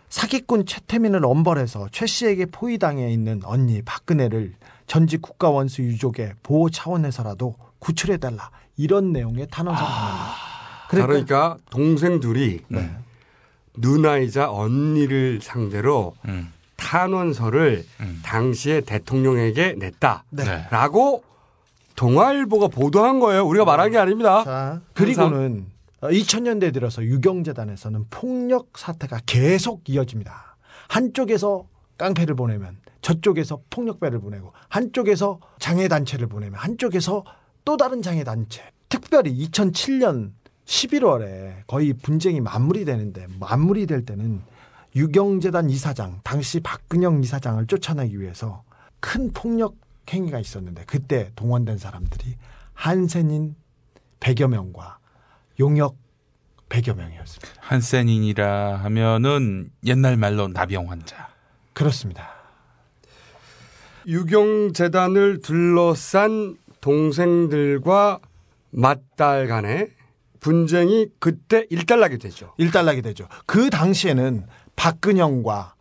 사기꾼 0.09 0.67
최태민을 0.67 1.25
엄벌해서 1.25 1.89
최 1.91 2.07
씨에게 2.07 2.47
포위당해 2.47 3.13
있는 3.13 3.41
언니 3.45 3.83
박근혜를 3.83 4.55
전직 4.87 5.21
국가원수 5.23 5.83
유족의 5.83 6.35
보호 6.43 6.71
차원에서라도 6.71 7.57
구출해달라. 7.83 8.51
이런 8.77 9.13
내용의 9.13 9.49
탄원서가 9.51 9.89
나옵니다. 9.91 10.35
그러니까, 10.89 11.57
동생 11.71 12.21
둘이 12.21 12.61
네. 12.69 12.91
누나이자 13.77 14.51
언니를 14.51 15.41
상대로 15.43 16.15
음. 16.27 16.53
탄원서를 16.77 17.85
당시에 18.23 18.83
대통령에게 18.83 19.75
네. 19.79 19.91
냈다라고 20.01 21.25
동아일보가 21.97 22.69
보도한 22.69 23.21
거예요. 23.21 23.45
우리가 23.47 23.65
말한 23.65 23.91
게 23.91 23.99
아닙니다. 23.99 24.45
자, 24.45 24.81
그리고는 24.95 25.67
2000년대 26.03 26.73
들어서 26.73 27.03
유경재단에서는 27.03 28.07
폭력 28.11 28.77
사태가 28.77 29.21
계속 29.27 29.89
이어집니다. 29.89 30.57
한쪽에서 30.89 31.67
깡패를 31.99 32.35
보내면 32.35 32.79
저쪽에서 33.01 33.61
폭력배를 33.71 34.21
보내고 34.21 34.53
한쪽에서 34.69 35.41
장애단체를 35.59 36.27
보내면 36.27 36.59
한쪽에서 36.59 37.25
또 37.65 37.77
다른 37.77 38.03
장애 38.03 38.25
단체. 38.25 38.63
특별히 38.89 39.35
2007년 39.47 40.33
11월에 40.67 41.67
거의 41.67 41.93
분쟁이 41.93 42.41
마무리 42.41 42.85
되는데 42.85 43.27
마무리 43.39 43.87
될 43.87 44.05
때는 44.05 44.43
유경재단 44.95 45.71
이사장, 45.71 46.21
당시 46.23 46.61
박근영 46.61 47.23
이사장을 47.23 47.67
쫓아내기 47.67 48.21
위해서 48.21 48.63
큰 49.01 49.33
폭력 49.33 49.77
행위가 50.11 50.39
있었는데 50.39 50.85
그때 50.87 51.31
동원된 51.37 51.79
사람들이 51.79 52.37
한센인 52.75 53.55
100여 54.21 54.49
명과 54.49 54.99
용역 55.61 55.97
100여 56.69 56.97
명이었습니다. 56.97 57.53
한센인이라 57.61 58.77
하면은 58.77 59.71
옛날 59.87 60.17
말로 60.17 60.49
나병 60.49 60.91
환자. 60.91 61.29
그렇습니다. 61.73 62.31
유경재단을 64.07 65.41
둘러싼 65.41 66.57
동생들과 66.83 68.21
맏딸 68.71 69.47
간의 69.47 69.91
분쟁이 70.41 71.07
그때 71.19 71.67
일단락이 71.71 72.19
되죠. 72.19 72.53
일단락이 72.59 73.01
되죠. 73.01 73.29
그 73.47 73.71
당시에는 73.71 74.47
박근영과 74.77 75.75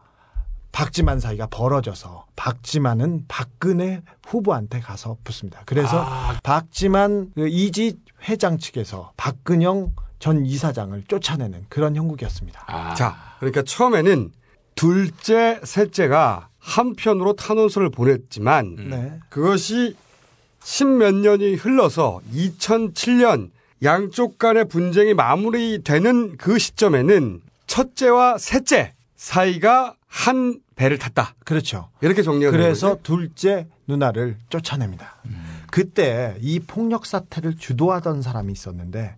박지만 0.71 1.19
사이가 1.19 1.47
벌어져서 1.47 2.27
박지만은 2.37 3.25
박근혜 3.27 4.01
후보한테 4.25 4.79
가서 4.79 5.17
붙습니다. 5.23 5.63
그래서 5.65 6.07
박지만 6.43 7.31
그 7.35 7.47
이지 7.49 7.97
회장 8.29 8.57
측에서 8.57 9.11
박근영 9.17 9.93
전 10.19 10.45
이사장을 10.45 11.03
쫓아내는 11.07 11.65
그런 11.67 11.95
형국이었습니다. 11.95 12.93
자, 12.95 13.17
그러니까 13.39 13.63
처음에는 13.63 14.31
둘째, 14.75 15.59
셋째가 15.63 16.49
한편으로 16.59 17.33
탄원서를 17.33 17.89
보냈지만 17.89 18.75
네. 18.89 19.19
그것이 19.29 19.95
십몇 20.63 21.15
년이 21.15 21.55
흘러서 21.55 22.21
2007년 22.33 23.49
양쪽 23.83 24.37
간의 24.37 24.65
분쟁이 24.67 25.13
마무리되는 25.13 26.37
그 26.37 26.59
시점에는 26.59 27.41
첫째와 27.67 28.37
셋째 28.37 28.93
사이가 29.15 29.95
한 30.07 30.59
배를 30.75 30.97
탔다. 30.97 31.35
그렇죠. 31.45 31.89
이렇게 32.01 32.21
정리가 32.21 32.51
그래서. 32.51 32.97
둘째 33.01 33.67
누나를 33.87 34.37
쫓아냅니다. 34.49 35.17
그때 35.71 36.35
이 36.41 36.59
폭력 36.59 37.05
사태를 37.05 37.55
주도하던 37.55 38.21
사람이 38.21 38.51
있었는데 38.51 39.15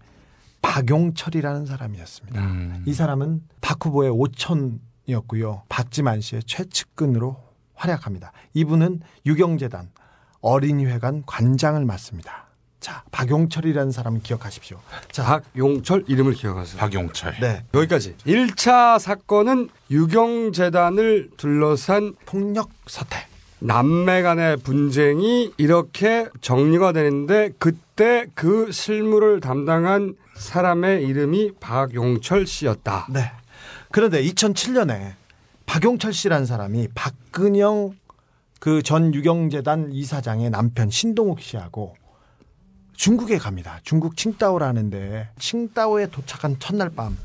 박용철이라는 0.62 1.66
사람이었습니다. 1.66 2.42
음. 2.42 2.84
이 2.86 2.94
사람은 2.94 3.42
박 3.60 3.86
후보의 3.86 4.12
오촌이었고요. 4.12 5.64
박지만 5.68 6.22
씨의 6.22 6.44
최측근으로 6.46 7.38
활약합니다. 7.76 8.32
이분은 8.54 9.02
유경재단 9.26 9.90
어린이회관 10.44 11.24
관장을 11.26 11.84
맡습니다. 11.86 12.44
자, 12.80 13.02
박용철이라는 13.12 13.94
사람 13.94 14.22
기억하십시오. 14.22 14.78
자, 15.10 15.24
박용철 15.24 16.04
이름을 16.06 16.34
기억하세요. 16.34 16.78
박용철. 16.80 17.38
네. 17.40 17.64
여기까지. 17.74 18.16
1차 18.28 19.00
사건은 19.00 19.70
유경재단을 19.90 21.32
둘러싼 21.38 22.14
폭력 22.26 22.70
사태. 22.86 23.26
남매 23.60 24.22
간의 24.22 24.58
분쟁이 24.58 25.54
이렇게 25.58 26.28
정리가 26.42 26.92
되는데 26.92 27.52
그때 27.58 28.26
그 28.36 28.70
실무를 28.74 29.40
담당한 29.40 30.16
사람의 30.36 31.06
이름이 31.06 31.54
박용철 31.62 32.46
씨였다. 32.46 33.08
네. 33.12 33.32
그런데 33.92 34.22
2007년에 34.22 35.14
박용철 35.66 36.12
씨라는 36.12 36.46
사람이 36.46 36.90
박근영 36.94 37.96
그 38.64 38.82
전 38.82 39.14
유경재단 39.14 39.92
이사장의 39.92 40.50
남편 40.50 40.90
신동욱 40.90 41.42
씨하고 41.42 41.98
중국에 42.94 43.38
갑니다. 43.38 43.82
중국 43.84 44.16
칭다오라는데 44.16 45.32
칭다오에 45.38 46.08
도착한 46.08 46.58
첫날 46.60 46.90
밤 46.90 47.18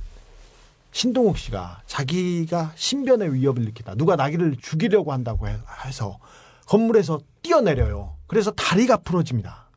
신동욱 0.91 1.39
씨가 1.39 1.82
자기가 1.86 2.72
신변의 2.74 3.34
위협을 3.34 3.62
느끼다. 3.66 3.95
누가 3.95 4.16
나기를 4.16 4.57
죽이려고 4.61 5.12
한다고 5.12 5.47
해- 5.47 5.57
해서 5.86 6.18
건물에서 6.66 7.20
뛰어내려요. 7.43 8.16
그래서 8.26 8.51
다리가 8.51 8.97
부러집니다. 8.97 9.68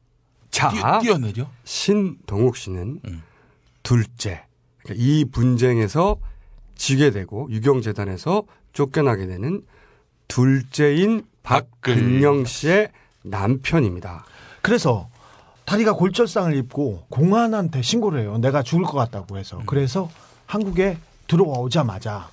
자, 0.49 0.71
뛰어 0.99 1.19
내려? 1.19 1.47
신동욱 1.63 2.57
씨는 2.57 3.01
둘째. 3.83 4.45
그러니까 4.79 5.05
이 5.05 5.25
분쟁에서 5.25 6.17
지게 6.73 7.11
되고 7.11 7.47
유경재단에서 7.51 8.45
쫓겨나게 8.73 9.27
되는 9.27 9.61
둘째인 10.27 11.29
박근영 11.43 12.45
씨의 12.45 12.89
남편입니다. 13.23 14.25
그래서 14.61 15.09
다리가 15.65 15.93
골절상을 15.93 16.55
입고 16.57 17.05
공안한테 17.09 17.81
신고를 17.81 18.21
해요. 18.21 18.37
내가 18.37 18.63
죽을 18.63 18.85
것 18.85 18.93
같다고 18.93 19.37
해서. 19.37 19.61
그래서 19.65 20.09
한국에 20.45 20.97
들어오자마자 21.27 22.29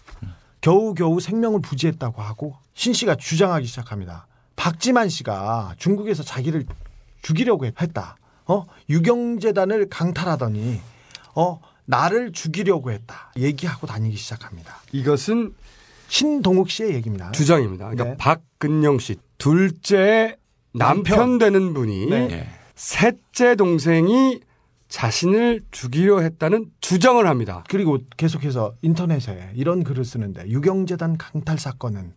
겨우겨우 0.61 1.20
생명을 1.20 1.61
부지했다고 1.61 2.20
하고 2.20 2.56
신 2.74 2.92
씨가 2.92 3.14
주장하기 3.14 3.66
시작합니다. 3.66 4.26
박지만 4.56 5.09
씨가 5.09 5.74
중국에서 5.78 6.22
자기를 6.22 6.66
죽이려고 7.22 7.66
했다. 7.66 8.16
어? 8.46 8.66
유경재단을 8.88 9.88
강탈하더니 9.88 10.80
어? 11.34 11.61
나를 11.84 12.32
죽이려고 12.32 12.90
했다. 12.90 13.32
얘기하고 13.36 13.86
다니기 13.86 14.16
시작합니다. 14.16 14.80
이것은 14.92 15.54
신동욱 16.09 16.70
씨의 16.70 16.94
얘기입니다. 16.94 17.30
주장입니다. 17.32 17.88
그러니까 17.88 18.04
네. 18.04 18.16
박 18.16 18.42
근영 18.59 18.98
씨 18.98 19.16
둘째 19.38 20.36
남편, 20.72 21.18
남편. 21.18 21.38
되는 21.38 21.74
분이 21.74 22.06
네. 22.06 22.48
셋째 22.74 23.56
동생이 23.56 24.40
자신을 24.88 25.61
죽이려 25.70 26.20
했다는 26.20 26.70
주장을 26.80 27.24
합니다. 27.26 27.64
그리고 27.68 27.98
계속해서 28.16 28.74
인터넷에 28.82 29.50
이런 29.54 29.84
글을 29.84 30.04
쓰는데 30.04 30.48
유경재단 30.48 31.18
강탈 31.18 31.59
사건은 31.59 32.14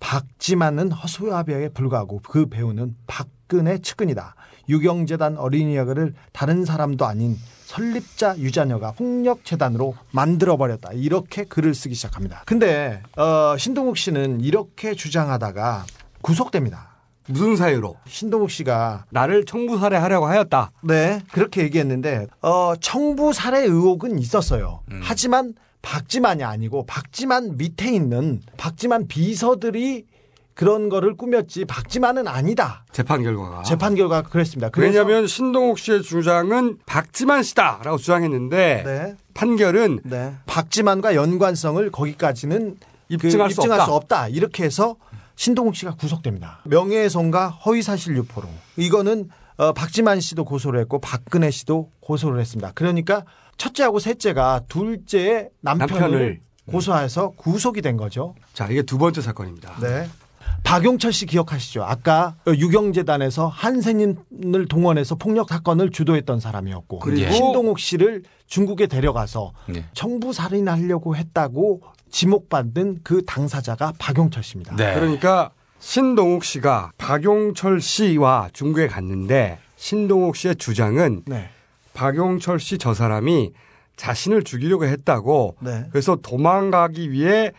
박지만은 0.00 0.92
허수아비에 0.92 1.70
불과하고 1.70 2.20
그 2.22 2.46
배우는 2.46 2.96
박근혜 3.06 3.78
측근이다. 3.78 4.36
유경재단 4.68 5.36
어린이학을 5.36 6.14
다른 6.32 6.64
사람도 6.64 7.04
아닌 7.04 7.36
설립자 7.68 8.38
유자녀가 8.38 8.92
폭력 8.92 9.44
재단으로 9.44 9.94
만들어버렸다. 10.12 10.92
이렇게 10.94 11.44
글을 11.44 11.74
쓰기 11.74 11.94
시작합니다. 11.94 12.42
근데 12.46 13.02
어, 13.14 13.58
신동욱 13.58 13.98
씨는 13.98 14.40
이렇게 14.40 14.94
주장하다가 14.94 15.84
구속됩니다. 16.22 16.96
무슨 17.26 17.56
사유로? 17.56 17.96
신동욱 18.06 18.50
씨가 18.50 19.04
나를 19.10 19.44
청부 19.44 19.78
살해하려고 19.78 20.26
하였다. 20.26 20.70
네, 20.82 21.20
그렇게 21.30 21.62
얘기했는데 21.62 22.26
어, 22.40 22.72
청부 22.80 23.34
살해 23.34 23.60
의혹은 23.64 24.18
있었어요. 24.18 24.80
음. 24.90 25.00
하지만 25.02 25.52
박지만이 25.82 26.44
아니고 26.44 26.86
박지만 26.86 27.58
밑에 27.58 27.92
있는 27.92 28.40
박지만 28.56 29.08
비서들이 29.08 30.06
그런 30.58 30.88
거를 30.88 31.16
꾸몄지 31.16 31.66
박지만은 31.66 32.26
아니다. 32.26 32.84
재판 32.90 33.22
결과가. 33.22 33.62
재판 33.62 33.94
결과가 33.94 34.28
그랬습니다. 34.28 34.70
왜냐하면 34.76 35.28
신동욱 35.28 35.78
씨의 35.78 36.02
주장은 36.02 36.78
박지만 36.84 37.44
씨다라고 37.44 37.96
주장했는데 37.96 38.82
네. 38.84 39.16
판결은 39.34 40.00
네. 40.02 40.34
박지만과 40.46 41.14
연관성을 41.14 41.88
거기까지는 41.92 42.76
입증할 43.08 43.46
그 43.50 43.54
수 43.54 43.60
입증할 43.60 43.78
없다. 43.78 43.84
수 43.86 43.94
없다. 43.94 44.28
이렇게 44.28 44.64
해서 44.64 44.96
신동욱 45.36 45.76
씨가 45.76 45.94
구속됩니다. 45.94 46.58
명예훼손과 46.64 47.50
허위사실 47.50 48.16
유포로. 48.16 48.48
이거는 48.76 49.28
어, 49.58 49.72
박지만 49.72 50.18
씨도 50.18 50.44
고소를 50.44 50.80
했고 50.80 50.98
박근혜 51.00 51.52
씨도 51.52 51.92
고소를 52.00 52.40
했습니다. 52.40 52.72
그러니까 52.74 53.22
첫째하고 53.58 54.00
셋째가 54.00 54.62
둘째의 54.68 55.50
남편을, 55.60 56.00
남편을. 56.00 56.40
고소해서 56.68 57.30
구속이 57.36 57.80
된 57.80 57.96
거죠. 57.96 58.34
자 58.54 58.66
이게 58.66 58.82
두 58.82 58.98
번째 58.98 59.20
사건입니다. 59.22 59.76
네. 59.80 60.08
박용철 60.64 61.12
씨 61.12 61.26
기억하시죠? 61.26 61.84
아까 61.84 62.36
유경재단에서 62.46 63.48
한센인을 63.48 64.66
동원해서 64.68 65.14
폭력 65.14 65.48
사건을 65.48 65.90
주도했던 65.90 66.40
사람이었고 66.40 66.98
그리고 66.98 67.30
신동욱 67.32 67.78
씨를 67.78 68.22
중국에 68.46 68.86
데려가서 68.86 69.52
예. 69.74 69.84
청부 69.92 70.32
살인하려고 70.32 71.16
했다고 71.16 71.82
지목받는 72.10 73.00
그 73.02 73.24
당사자가 73.24 73.92
박용철 73.98 74.42
씨입니다. 74.42 74.76
네. 74.76 74.94
그러니까 74.94 75.50
신동욱 75.78 76.44
씨가 76.44 76.92
박용철 76.98 77.80
씨와 77.80 78.48
중국에 78.52 78.88
갔는데 78.88 79.58
신동욱 79.76 80.36
씨의 80.36 80.56
주장은 80.56 81.22
네. 81.26 81.50
박용철 81.94 82.60
씨 82.60 82.78
저 82.78 82.94
사람이 82.94 83.52
자신을 83.96 84.44
죽이려고 84.44 84.84
했다고 84.86 85.56
네. 85.60 85.86
그래서 85.90 86.16
도망가기 86.16 87.10
위해 87.10 87.52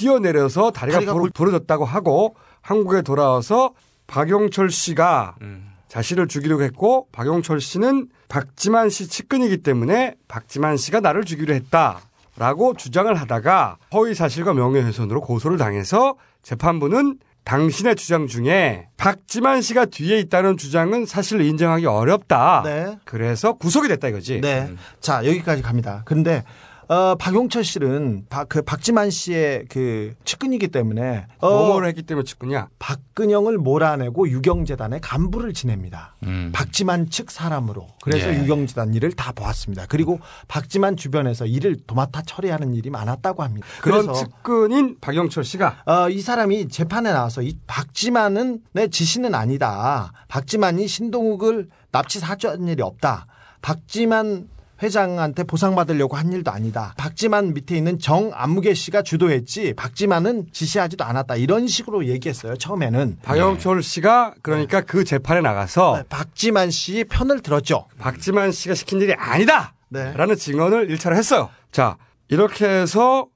뛰어내려서 0.00 0.70
다리가, 0.70 0.96
다리가 0.98 1.12
부러- 1.12 1.30
부러졌다고 1.34 1.84
하고 1.84 2.34
한국에 2.62 3.02
돌아와서 3.02 3.72
박용철 4.06 4.70
씨가 4.70 5.36
음. 5.42 5.70
자신을 5.88 6.26
죽이려고 6.28 6.62
했고 6.62 7.06
박용철 7.12 7.60
씨는 7.60 8.08
박지만 8.28 8.88
씨 8.90 9.08
측근이기 9.08 9.58
때문에 9.58 10.14
박지만 10.28 10.76
씨가 10.76 11.00
나를 11.00 11.24
죽이려 11.24 11.52
했다라고 11.54 12.74
주장을 12.76 13.12
하다가 13.14 13.76
허위 13.92 14.14
사실과 14.14 14.54
명예훼손으로 14.54 15.20
고소를 15.20 15.58
당해서 15.58 16.14
재판부는 16.42 17.18
당신의 17.44 17.96
주장 17.96 18.26
중에 18.26 18.86
박지만 18.96 19.62
씨가 19.62 19.86
뒤에 19.86 20.18
있다는 20.20 20.56
주장은 20.56 21.06
사실 21.06 21.40
인정하기 21.40 21.86
어렵다. 21.86 22.62
네. 22.64 22.98
그래서 23.04 23.54
구속이 23.54 23.88
됐다 23.88 24.08
이거지. 24.08 24.40
네. 24.40 24.70
자, 25.00 25.24
여기까지 25.26 25.62
갑니다. 25.62 26.02
근데 26.04 26.44
어, 26.90 27.14
박용철 27.14 27.62
씨는 27.62 28.26
박, 28.28 28.48
그 28.48 28.62
박지만 28.62 29.10
씨의 29.10 29.66
그 29.68 30.12
측근이기 30.24 30.66
때문에 30.68 31.24
어, 31.38 31.48
뭐뭐를 31.48 31.86
했기 31.86 32.02
때문에 32.02 32.24
측근이야. 32.24 32.66
박근영을 32.80 33.58
몰아내고 33.58 34.28
유경재단의 34.28 35.00
간부를 35.00 35.54
지냅니다. 35.54 36.16
음. 36.24 36.50
박지만 36.52 37.08
측 37.08 37.30
사람으로. 37.30 37.86
그래서 38.02 38.34
예. 38.34 38.40
유경재단 38.40 38.92
일을 38.94 39.12
다 39.12 39.30
보았습니다. 39.30 39.86
그리고 39.88 40.18
박지만 40.48 40.96
주변에서 40.96 41.46
일을 41.46 41.76
도맡아 41.86 42.22
처리하는 42.22 42.74
일이 42.74 42.90
많았다고 42.90 43.44
합니다. 43.44 43.68
그런 43.82 44.06
그래서 44.06 44.24
측근인 44.24 44.96
박용철 45.00 45.44
씨가 45.44 45.82
어, 45.86 46.10
이 46.10 46.20
사람이 46.20 46.70
재판에 46.70 47.12
나와서 47.12 47.40
이 47.42 47.56
박지만은 47.68 48.62
내 48.72 48.88
지시는 48.88 49.36
아니다. 49.36 50.10
박지만이 50.26 50.88
신동욱을 50.88 51.68
납치 51.92 52.18
사주한 52.18 52.66
일이 52.66 52.82
없다. 52.82 53.26
박지만 53.62 54.48
회장한테 54.82 55.44
보상받으려고 55.44 56.16
한 56.16 56.32
일도 56.32 56.50
아니다. 56.50 56.94
박지만 56.96 57.54
밑에 57.54 57.76
있는 57.76 57.98
정 57.98 58.30
안무개 58.32 58.74
씨가 58.74 59.02
주도했지 59.02 59.74
박지만은 59.74 60.46
지시하지도 60.52 61.04
않았다. 61.04 61.36
이런 61.36 61.66
식으로 61.66 62.06
얘기했어요. 62.06 62.56
처음에는. 62.56 63.18
박용철 63.22 63.82
씨가 63.82 64.34
그러니까 64.42 64.80
그 64.80 65.04
재판에 65.04 65.40
나가서 65.40 65.96
네, 65.98 66.02
박지만 66.08 66.70
씨의 66.70 67.04
편을 67.04 67.40
들었죠. 67.40 67.86
박지만 67.98 68.52
씨가 68.52 68.74
시킨 68.74 69.00
일이 69.00 69.12
아니다. 69.14 69.74
네. 69.88 70.12
라는 70.14 70.36
증언을 70.36 70.90
일차로 70.90 71.16
했어요. 71.16 71.50
자, 71.72 71.96
이렇게 72.28 72.66
해서 72.66 73.26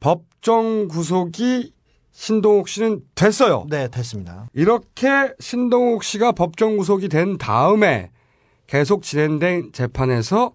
법정 0.00 0.88
구속이 0.88 1.72
신동욱 2.12 2.68
씨는 2.68 3.02
됐어요. 3.14 3.66
네, 3.68 3.88
됐습니다. 3.88 4.48
이렇게 4.52 5.32
신동욱 5.38 6.02
씨가 6.02 6.32
법정 6.32 6.76
구속이 6.76 7.08
된 7.08 7.38
다음에 7.38 8.10
계속 8.66 9.02
진행된 9.02 9.72
재판에서 9.72 10.52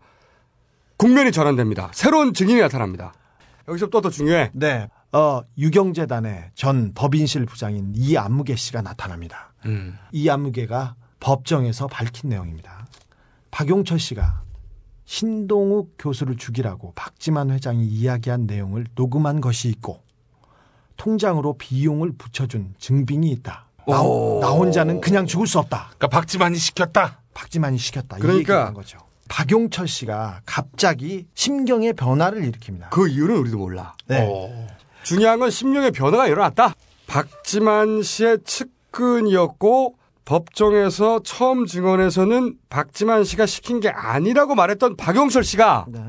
국면이 0.98 1.32
전환됩니다. 1.32 1.90
새로운 1.94 2.34
증인이 2.34 2.60
나타납니다. 2.60 3.14
여기서 3.68 3.88
또더 3.88 4.10
중요해. 4.10 4.52
네. 4.54 4.90
어, 5.12 5.42
유경재단의 5.58 6.52
전 6.56 6.94
법인실 6.94 7.46
부장인 7.46 7.94
이안무개 7.96 8.56
씨가 8.56 8.82
나타납니다. 8.82 9.54
음. 9.66 9.98
이안무개가 10.12 10.96
법정에서 11.20 11.88
밝힌 11.88 12.30
내용입니다. 12.30 12.88
박용철 13.52 14.00
씨가 14.00 14.44
신동욱 15.06 15.96
교수를 15.98 16.36
죽이라고 16.36 16.94
박지만 16.96 17.52
회장이 17.52 17.86
이야기한 17.86 18.46
내용을 18.46 18.86
녹음한 18.96 19.40
것이 19.40 19.70
있고 19.70 20.04
통장으로 20.98 21.58
비용을 21.58 22.14
붙여준 22.18 22.76
증빙이 22.80 23.30
있다. 23.32 23.68
나, 23.88 24.02
오. 24.02 24.40
나 24.42 24.50
혼자는 24.50 25.02
그냥 25.02 25.26
죽을 25.26 25.48
수 25.48 25.60
없다. 25.60 25.86
그러니까 25.98 26.08
박지만이 26.08 26.58
시켰다. 26.58 27.22
박지만이 27.34 27.78
시켰다. 27.78 28.18
이 28.18 28.22
그러니까 28.22 28.74
거죠. 28.74 28.98
박용철 29.30 29.88
씨가 29.88 30.42
갑자기 30.46 31.26
심경의 31.34 31.94
변화를 31.94 32.42
일으킵니다. 32.44 32.90
그 32.90 33.08
이유는 33.08 33.36
우리도 33.38 33.58
몰라. 33.58 33.96
네. 34.08 34.26
오. 34.28 34.50
중요한 35.04 35.40
건 35.40 35.50
심령의 35.50 35.92
변화가 35.92 36.28
일어났다. 36.28 36.74
박지만 37.08 38.02
씨의 38.02 38.40
측근이었고 38.44 39.96
법정에서 40.26 41.22
처음 41.24 41.66
증언에서는 41.66 42.56
박지만 42.70 43.24
씨가 43.24 43.46
시킨 43.46 43.80
게 43.80 43.90
아니라고 43.90 44.56
말했던 44.56 44.98
박용철 44.98 45.44
씨가 45.44 45.86
네. 45.90 46.00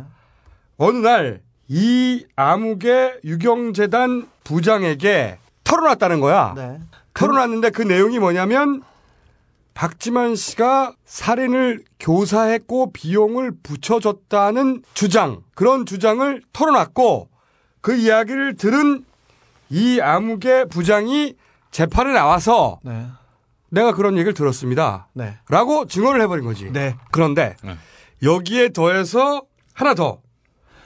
어느 0.79 0.97
날 0.99 1.47
이 1.69 2.25
암흑의 2.37 3.21
유경재단 3.25 4.29
부장에게 4.45 5.39
털어놨다는 5.65 6.21
거야. 6.21 6.53
네. 6.57 6.79
털어놨는데 7.15 7.71
그 7.71 7.83
내용이 7.83 8.19
뭐냐면 8.19 8.83
박지만 9.77 10.37
씨가 10.37 10.95
살인을 11.05 11.85
교사했고 12.01 12.93
비용을 12.93 13.53
붙여줬다는 13.63 14.83
주장, 14.95 15.43
그런 15.55 15.85
주장을 15.85 16.43
털어놨고 16.55 17.29
그 17.83 17.95
이야기를 17.95 18.57
들은 18.57 19.05
이 19.69 20.01
암흑의 20.01 20.71
부장이 20.71 21.35
재판에 21.71 22.15
나와서 22.15 22.81
네. 22.85 23.07
내가 23.69 23.93
그런 23.93 24.15
얘기를 24.15 24.33
들었습니다. 24.33 25.09
네. 25.13 25.37
라고 25.51 25.85
증언을 25.85 26.23
해버린 26.23 26.47
거지. 26.47 26.71
네. 26.73 26.97
그런데 27.11 27.55
여기에 28.23 28.71
더해서 28.71 29.43
하나 29.75 29.93
더. 29.93 30.23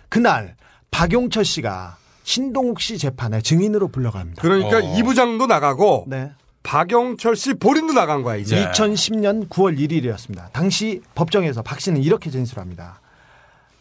그날 0.08 0.56
박용철 0.90 1.44
씨가 1.44 1.96
신동욱 2.24 2.80
씨 2.80 2.98
재판에 2.98 3.40
증인으로 3.40 3.86
불러갑니다. 3.86 4.42
그러니까 4.42 4.78
어. 4.78 4.98
이 4.98 5.04
부장도 5.04 5.46
나가고 5.46 6.06
네. 6.08 6.32
박영철 6.62 7.36
씨 7.36 7.54
본인도 7.54 7.92
나간 7.92 8.22
거야 8.22 8.36
이제. 8.36 8.56
2010년 8.56 9.48
9월 9.48 9.78
1일이었습니다. 9.78 10.52
당시 10.52 11.00
법정에서 11.14 11.62
박 11.62 11.80
씨는 11.80 12.02
이렇게 12.02 12.30
진술합니다. 12.30 13.00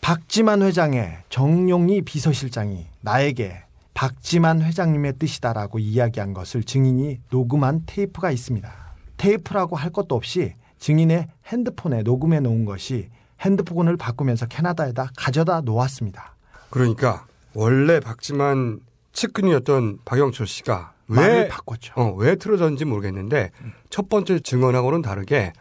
박지만 0.01 0.61
회장의 0.61 1.19
정용희 1.29 2.03
비서실장이 2.03 2.87
나에게 3.01 3.63
박지만 3.93 4.61
회장님의 4.61 5.13
뜻이다라고 5.19 5.79
이야기한 5.79 6.33
것을 6.33 6.63
증인이 6.63 7.19
녹음한 7.29 7.83
테이프가 7.85 8.31
있습니다. 8.31 8.73
테이프라고 9.17 9.75
할 9.75 9.91
것도 9.91 10.15
없이 10.15 10.53
증인의 10.79 11.27
핸드폰에 11.47 12.03
녹음해 12.03 12.39
놓은 12.39 12.63
것이 12.63 13.09
핸드폰을 13.41 13.97
바꾸면서 13.97 14.45
캐나다에다 14.45 15.11
가져다 15.17 15.61
놓았습니다. 15.61 16.35
그러니까 16.69 17.25
원래 17.53 17.99
박지만 17.99 18.79
측근이었던 19.11 19.99
박영철 20.05 20.47
씨가 20.47 20.93
왜 21.09 21.47
바꿨죠. 21.47 21.93
어, 21.95 22.13
왜 22.17 22.35
틀어졌는지 22.35 22.85
모르겠는데 22.85 23.51
첫 23.89 24.09
번째 24.09 24.39
증언하고는 24.39 25.01
다르게 25.01 25.53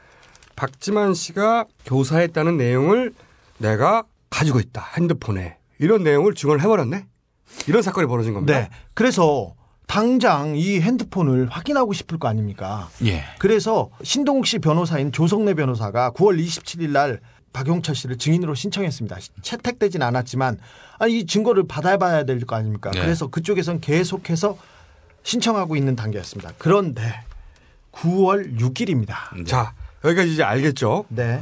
박지만 0.56 1.14
씨가 1.14 1.64
교사했다는 1.86 2.56
내용을 2.56 3.12
내가 3.58 4.04
가지고 4.30 4.60
있다 4.60 4.86
핸드폰에 4.96 5.56
이런 5.78 6.02
내용을 6.02 6.34
증언을 6.34 6.60
해버렸네. 6.62 7.06
이런 7.66 7.82
사건이 7.82 8.06
벌어진 8.06 8.34
겁니다. 8.34 8.58
네. 8.58 8.68
그래서 8.94 9.54
당장 9.86 10.54
이 10.54 10.80
핸드폰을 10.80 11.48
확인하고 11.48 11.94
싶을 11.94 12.18
거 12.18 12.28
아닙니까? 12.28 12.88
예. 13.06 13.24
그래서 13.38 13.88
신동욱 14.02 14.46
씨 14.46 14.58
변호사인 14.58 15.12
조성래 15.12 15.54
변호사가 15.54 16.10
9월 16.10 16.38
27일 16.44 16.90
날 16.90 17.20
박용철 17.54 17.94
씨를 17.94 18.18
증인으로 18.18 18.54
신청했습니다. 18.54 19.16
채택되진 19.40 20.02
않았지만 20.02 20.58
아니, 20.98 21.20
이 21.20 21.26
증거를 21.26 21.66
받아봐야 21.66 22.24
될 22.24 22.40
거 22.40 22.56
아닙니까? 22.56 22.90
네. 22.90 23.00
그래서 23.00 23.28
그쪽에선 23.28 23.80
계속해서 23.80 24.58
신청하고 25.22 25.76
있는 25.76 25.96
단계였습니다. 25.96 26.52
그런데 26.58 27.02
9월 27.92 28.58
6일입니다. 28.58 29.46
자 29.46 29.74
여기까지 30.04 30.32
이제 30.32 30.42
알겠죠. 30.42 31.04
네. 31.08 31.40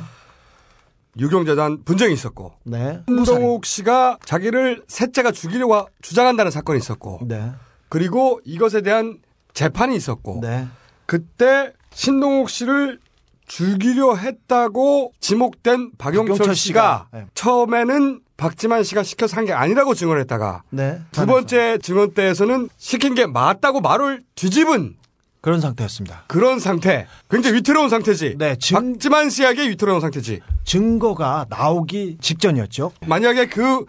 유경재단 1.19 1.85
분쟁이 1.85 2.13
있었고 2.13 2.53
네. 2.65 3.01
신동욱 3.07 3.65
씨가 3.65 4.19
자기를 4.25 4.85
셋째가 4.87 5.33
죽이려고 5.33 5.89
주장한다는 6.03 6.51
사건이 6.51 6.79
있었고 6.79 7.21
네. 7.25 7.53
그리고 7.89 8.41
이것에 8.45 8.83
대한 8.83 9.19
재판이 9.55 9.97
있었고 9.97 10.41
네. 10.43 10.67
그때 11.07 11.73
신동욱 11.93 12.51
씨를 12.51 13.01
죽이려 13.47 14.17
했다고 14.17 15.13
지목된 15.21 15.93
박용철, 15.97 16.35
박용철 16.35 16.55
씨가 16.55 17.07
씨가, 17.13 17.19
네. 17.19 17.27
처음에는 17.35 18.21
박지만 18.37 18.83
씨가 18.85 19.03
시켜서 19.03 19.37
한 19.37 19.47
게 19.47 19.53
아니라고 19.53 19.95
증언했다가 19.95 20.63
네. 20.71 21.01
두 21.13 21.25
번째 21.27 21.79
증언 21.79 22.13
때에서는 22.13 22.69
시킨 22.77 23.15
게 23.15 23.27
맞다고 23.27 23.81
말을 23.81 24.23
뒤집은 24.35 24.97
그런 25.41 25.61
상태였습니다. 25.61 26.25
그런 26.27 26.59
상태. 26.59 27.07
굉장히 27.31 27.57
위태로운 27.59 27.89
상태지. 27.89 28.35
네, 28.37 28.57
증, 28.57 28.95
박지만 28.95 29.31
씨에게 29.31 29.69
위태로운 29.71 30.01
상태지. 30.01 30.41
증거가 30.65 31.47
나오기 31.49 32.19
직전이었죠. 32.21 32.91
만약에 33.07 33.47
그 33.47 33.85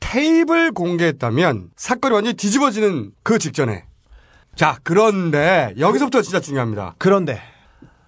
테이프를 0.00 0.72
공개했다면 0.72 1.68
사건이 1.76 2.14
완전히 2.14 2.34
뒤집어지는 2.36 3.10
그 3.22 3.38
직전에. 3.38 3.84
자, 4.54 4.78
그런데 4.84 5.74
여기서부터 5.78 6.22
진짜 6.22 6.40
중요합니다. 6.40 6.94
그런데 6.96 7.40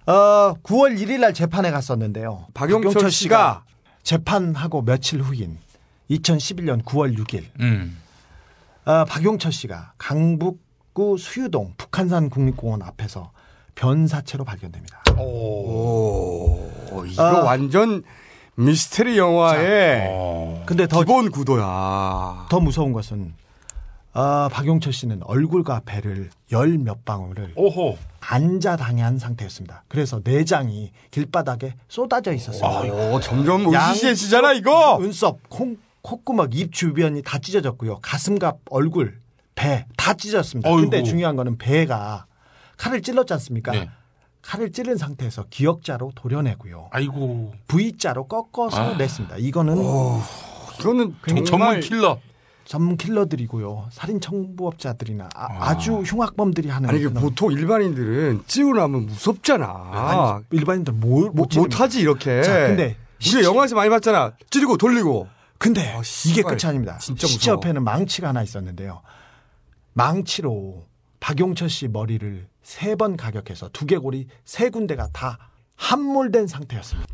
어, 0.07 0.55
9월 0.63 0.99
1일 0.99 1.19
날 1.19 1.33
재판에 1.35 1.69
갔었는데요. 1.69 2.47
박용철 2.55 3.11
씨가 3.11 3.63
재판하고 4.01 4.81
며칠 4.83 5.21
후인 5.21 5.59
2011년 6.09 6.83
9월 6.83 7.17
6일 7.17 7.43
음. 7.59 7.97
어, 8.85 9.05
박용철 9.05 9.51
씨가 9.51 9.93
강북구 9.97 11.17
수유동 11.17 11.73
북한산 11.77 12.29
국립공원 12.29 12.81
앞에서 12.81 13.31
변사체로 13.75 14.43
발견됩니다. 14.43 15.01
오, 15.17 16.69
이거 17.07 17.23
아. 17.23 17.43
완전 17.43 18.03
미스테리 18.55 19.17
영화의 19.17 20.07
어. 20.09 20.63
근데 20.65 20.87
더, 20.87 20.99
기본 20.99 21.31
구도야. 21.31 22.47
더 22.49 22.59
무서운 22.59 22.91
것은 22.91 23.33
아, 24.11 24.49
박용철 24.51 24.91
씨는 24.91 25.21
얼굴과 25.23 25.83
배를 25.85 26.29
열 26.51 26.77
몇 26.79 27.05
방울을 27.05 27.53
오호. 27.55 27.97
앉아 28.19 28.75
당한 28.75 29.17
상태였습니다. 29.17 29.83
그래서 29.87 30.19
내장이 30.23 30.91
길바닥에 31.11 31.75
쏟아져 31.87 32.33
있었습니다. 32.33 32.81
오, 33.13 33.19
점점 33.21 33.73
으시시해지잖아, 33.73 34.53
이거! 34.53 34.97
눈썹, 34.99 35.37
콩, 35.47 35.77
콧구멍, 36.01 36.49
입 36.53 36.71
주변이 36.73 37.21
다 37.21 37.39
찢어졌고요. 37.39 37.99
가슴과 38.01 38.53
얼굴, 38.69 39.19
배 39.55 39.85
다 39.97 40.13
찢어졌습니다. 40.13 40.69
근데 40.69 40.97
어이구. 40.97 41.09
중요한 41.09 41.35
거는 41.35 41.57
배가 41.57 42.25
칼을 42.77 43.01
찔렀지 43.01 43.33
않습니까? 43.33 43.71
네. 43.73 43.89
칼을 44.41 44.71
찌른 44.71 44.95
상태에서 44.95 45.45
기역자로 45.49 46.13
도려내고요. 46.15 46.87
아이고. 46.91 47.53
V자로 47.67 48.27
꺾어서 48.27 48.93
아. 48.93 48.97
냈습니다. 48.97 49.35
이거는 49.37 49.75
이거는 50.79 51.15
굉장히 51.23 51.45
전문 51.45 51.79
킬러. 51.81 52.19
전문 52.63 52.95
킬러들이고요. 52.97 53.87
살인 53.91 54.21
청부업자들이나 54.21 55.27
아, 55.35 55.77
주 55.77 55.95
흉악범들이 56.03 56.69
하는 56.69 56.87
아니, 56.87 56.99
이게 56.99 57.09
그런- 57.09 57.21
보통 57.23 57.51
일반인들은 57.51 58.43
찌고 58.47 58.73
나면 58.75 59.07
무섭잖아. 59.07 59.65
아니, 59.91 60.45
일반인들 60.57 60.93
뭘 60.93 61.31
못, 61.31 61.49
못하지, 61.57 61.99
이렇게. 61.99 62.41
자, 62.43 62.67
근데 62.67 62.95
우리가 63.25 63.43
영화에서 63.43 63.75
많이 63.75 63.89
봤잖아. 63.89 64.33
찌르고 64.51 64.77
돌리고. 64.77 65.27
근데 65.59 65.87
아, 65.93 66.01
이게. 66.25 66.41
끝이 66.41 66.61
아닙니다. 66.65 66.97
진짜 66.99 67.27
시체 67.27 67.51
무서워. 67.51 67.55
옆에는 67.57 67.83
망치가 67.83 68.29
하나 68.29 68.41
있었는데요. 68.41 69.01
망치로 69.93 70.85
박용철 71.19 71.69
씨 71.69 71.87
머리를 71.87 72.47
세 72.63 72.95
번 72.95 73.17
가격해서 73.17 73.69
두개골이 73.73 74.27
세 74.45 74.69
군데가 74.69 75.09
다 75.11 75.37
함몰된 75.75 76.47
상태였습니다. 76.47 77.09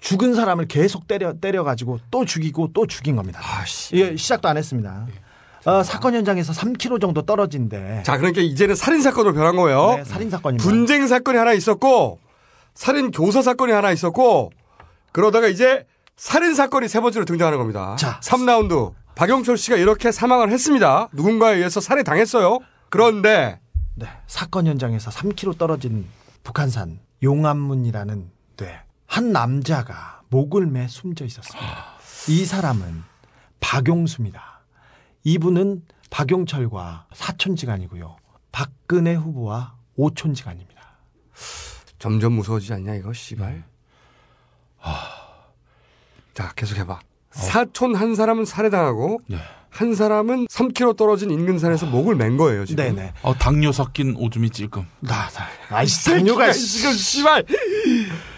죽은 0.00 0.34
사람을 0.34 0.66
계속 0.66 1.06
때려 1.06 1.34
때려 1.34 1.62
가지고 1.62 1.98
또 2.10 2.24
죽이고 2.24 2.70
또 2.72 2.86
죽인 2.86 3.16
겁니다. 3.16 3.40
이게 3.92 4.16
시작도 4.16 4.48
안 4.48 4.56
했습니다. 4.56 5.06
어, 5.66 5.82
사건 5.82 6.14
현장에서 6.14 6.52
3km 6.54 7.00
정도 7.02 7.22
떨어진데 7.22 8.02
자, 8.04 8.16
그러니까 8.16 8.40
이제는 8.40 8.74
살인 8.74 9.02
사건으로 9.02 9.34
변한 9.34 9.56
거예요. 9.56 9.96
네, 9.96 10.04
살인 10.04 10.30
사건입니다. 10.30 10.66
분쟁 10.66 11.06
사건이 11.06 11.36
하나 11.36 11.52
있었고, 11.52 12.18
살인 12.74 13.10
교사 13.10 13.42
사건이 13.42 13.70
하나 13.72 13.90
있었고, 13.92 14.50
그러다가 15.12 15.48
이제 15.48 15.84
살인 16.20 16.54
사건이 16.54 16.86
세 16.86 17.00
번째로 17.00 17.24
등장하는 17.24 17.56
겁니다. 17.56 17.96
자. 17.96 18.20
3라운드. 18.20 18.92
박영철 19.14 19.56
씨가 19.56 19.76
이렇게 19.78 20.12
사망을 20.12 20.50
했습니다. 20.50 21.08
누군가에 21.12 21.56
의해서 21.56 21.80
살해 21.80 22.02
당했어요. 22.02 22.58
그런데 22.90 23.58
네, 23.94 24.06
사건 24.26 24.66
현장에서 24.66 25.10
3km 25.10 25.56
떨어진 25.56 26.06
북한산 26.44 27.00
용암문이라는 27.22 28.30
네, 28.58 28.80
한 29.06 29.32
남자가 29.32 30.20
목을 30.28 30.66
매 30.66 30.88
숨져 30.88 31.24
있었습니다. 31.24 31.84
이 32.28 32.44
사람은 32.44 33.02
박용수입니다. 33.60 34.60
이분은 35.24 35.84
박용철과 36.10 37.06
사촌지간이고요. 37.14 38.16
박근혜 38.52 39.14
후보와 39.14 39.74
오촌지간입니다. 39.96 40.82
점점 41.98 42.34
무서워지지 42.34 42.74
않냐 42.74 42.94
이거 42.96 43.14
씨발. 43.14 43.54
네. 43.54 43.64
자 46.40 46.52
계속 46.56 46.78
해봐. 46.78 46.94
어. 46.94 47.00
사촌 47.32 47.94
한 47.94 48.14
사람은 48.14 48.46
살해당하고 48.46 49.20
한 49.68 49.94
사람은 49.94 50.46
3km 50.46 50.96
떨어진 50.96 51.30
인근산에서 51.30 51.84
목을 51.84 52.14
맨 52.14 52.38
거예요 52.38 52.64
지금. 52.64 52.82
네네. 52.82 53.12
어, 53.20 53.34
당뇨 53.34 53.72
섞인 53.72 54.16
오줌이 54.16 54.48
찔끔. 54.48 54.86
나, 55.00 55.28
나, 55.28 55.46
아이씨, 55.68 56.06
당뇨가 56.06 56.50
지금 56.52 56.92
씨발. 56.92 57.44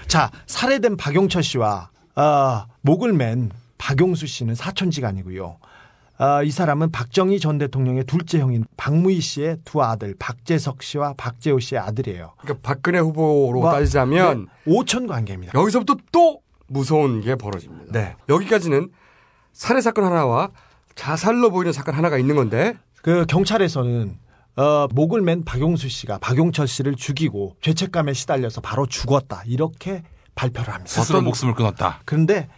자, 0.08 0.32
살해된 0.46 0.96
박용철 0.96 1.44
씨와 1.44 1.90
아, 2.16 2.66
목을 2.80 3.12
맨 3.12 3.50
박용수 3.78 4.26
씨는 4.26 4.56
사촌지간이고요. 4.56 5.58
아, 6.18 6.42
이 6.42 6.50
사람은 6.50 6.90
박정희 6.90 7.38
전 7.38 7.58
대통령의 7.58 8.04
둘째 8.04 8.40
형인 8.40 8.64
박무희 8.76 9.20
씨의 9.20 9.58
두 9.64 9.80
아들 9.80 10.16
박재석 10.18 10.82
씨와 10.82 11.14
박재호 11.16 11.60
씨의 11.60 11.80
아들이에요. 11.80 12.32
그러니까 12.38 12.68
박근혜 12.68 12.98
후보로 12.98 13.60
와, 13.60 13.72
따지자면 13.74 14.48
네, 14.64 14.72
오촌 14.72 15.06
관계입니다. 15.06 15.56
여기서부터 15.56 15.96
또 16.10 16.42
무서운 16.72 17.20
게 17.20 17.36
벌어집니다. 17.36 17.92
네. 17.92 18.16
여기까지는 18.28 18.90
살해 19.52 19.80
사건 19.80 20.04
하나와 20.04 20.50
자살로 20.94 21.50
보이는 21.50 21.72
사건 21.72 21.94
하나가 21.94 22.18
있는 22.18 22.34
건데 22.34 22.74
그 23.02 23.26
경찰에서는 23.26 24.18
어, 24.56 24.86
목을 24.92 25.22
맨 25.22 25.44
박용수 25.44 25.88
씨가 25.88 26.18
박용철 26.18 26.68
씨를 26.68 26.94
죽이고 26.94 27.56
죄책감에 27.60 28.12
시달려서 28.12 28.60
바로 28.60 28.86
죽었다 28.86 29.42
이렇게 29.46 30.02
발표를 30.34 30.72
합니다. 30.72 30.90
스스로 30.90 31.22
목숨을 31.22 31.54
끊었다. 31.54 32.00
그런데 32.04 32.48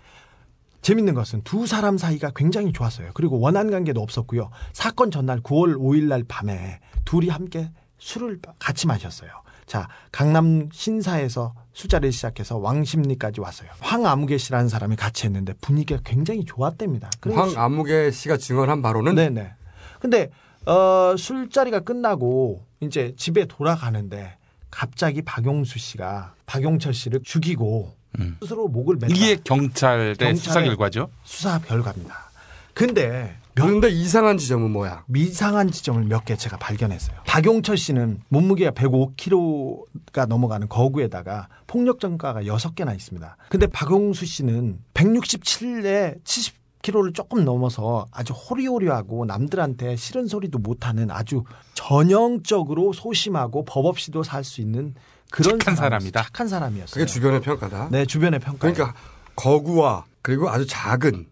재밌는 0.82 1.14
것은 1.14 1.42
두 1.42 1.66
사람 1.66 1.96
사이가 1.96 2.32
굉장히 2.36 2.72
좋았어요. 2.72 3.12
그리고 3.14 3.40
원한 3.40 3.70
관계도 3.70 4.00
없었고요. 4.00 4.50
사건 4.72 5.10
전날 5.10 5.40
9월 5.40 5.76
5일 5.76 6.04
날 6.04 6.24
밤에 6.26 6.80
둘이 7.04 7.28
함께 7.28 7.70
술을 7.98 8.40
같이 8.58 8.86
마셨어요. 8.86 9.30
자, 9.66 9.88
강남 10.12 10.68
신사에서 10.72 11.54
술자리를 11.72 12.12
시작해서 12.12 12.58
왕십리까지 12.58 13.40
왔어요. 13.40 13.70
황아무개 13.80 14.38
씨라는 14.38 14.68
사람이 14.68 14.96
같이 14.96 15.26
했는데 15.26 15.54
분위기가 15.60 16.00
굉장히 16.04 16.44
좋았답니다. 16.44 17.10
황아무개 17.22 18.10
씨가 18.10 18.36
증언한 18.36 18.82
바로는 18.82 19.14
네네. 19.14 19.52
근데 20.00 20.30
어, 20.66 21.14
술자리가 21.16 21.80
끝나고 21.80 22.64
이제 22.80 23.14
집에 23.16 23.46
돌아가는데 23.46 24.36
갑자기 24.70 25.22
박용수 25.22 25.78
씨가 25.78 26.34
박용철 26.46 26.94
씨를 26.94 27.20
죽이고 27.22 27.94
스스로 28.40 28.68
목을 28.68 28.96
맸다. 28.98 29.04
음. 29.04 29.10
이게 29.10 29.36
경찰의 29.42 30.14
경찰의 30.16 30.36
수사 30.36 30.62
결과죠. 30.62 31.10
수사 31.24 31.58
결과입니다. 31.58 32.30
근데 32.72 33.36
그런데 33.54 33.88
이상한 33.88 34.36
지점은 34.38 34.70
뭐야? 34.72 35.04
미상한 35.06 35.70
지점을 35.70 36.02
몇 36.04 36.24
개 36.24 36.36
제가 36.36 36.56
발견했어요. 36.56 37.16
박용철 37.26 37.76
씨는 37.76 38.20
몸무게가 38.28 38.72
105kg가 38.72 40.26
넘어가는 40.26 40.68
거구에다가 40.68 41.48
폭력 41.66 42.00
전가가 42.00 42.42
6개나 42.42 42.94
있습니다. 42.96 43.36
근데 43.48 43.66
박용수 43.66 44.26
씨는 44.26 44.80
167에 44.94 46.22
70kg를 46.24 47.14
조금 47.14 47.44
넘어서 47.44 48.06
아주 48.10 48.32
호리호리하고 48.32 49.24
남들한테 49.26 49.96
싫은 49.96 50.26
소리도 50.26 50.58
못하는 50.58 51.10
아주 51.10 51.44
전형적으로 51.74 52.92
소심하고 52.92 53.64
법 53.64 53.86
없이도 53.86 54.22
살 54.22 54.44
수 54.44 54.60
있는 54.60 54.94
그런 55.30 55.58
착한 55.58 55.74
사람, 55.76 56.00
사람이다. 56.00 56.22
착한 56.22 56.48
사람이었어요. 56.48 56.92
그게 56.94 57.06
주변의 57.06 57.40
평가다. 57.40 57.88
네, 57.90 58.04
주변의 58.04 58.40
평가. 58.40 58.58
그러니까 58.58 58.94
거구와 59.36 60.04
그리고 60.22 60.48
아주 60.48 60.66
작은 60.66 61.26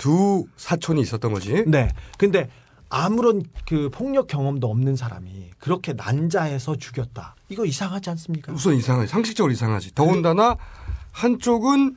두 0.00 0.46
사촌이 0.56 0.98
있었던 1.02 1.30
거지. 1.30 1.62
네. 1.66 1.90
근데 2.16 2.48
아무런 2.88 3.42
그 3.68 3.90
폭력 3.92 4.28
경험도 4.28 4.66
없는 4.66 4.96
사람이 4.96 5.50
그렇게 5.58 5.92
난자해서 5.92 6.76
죽였다. 6.76 7.36
이거 7.50 7.66
이상하지 7.66 8.08
않습니까? 8.08 8.50
우선 8.52 8.74
이상하지. 8.76 9.12
상식적으로 9.12 9.52
이상하지. 9.52 9.94
더군다나 9.94 10.56
한쪽은 11.12 11.96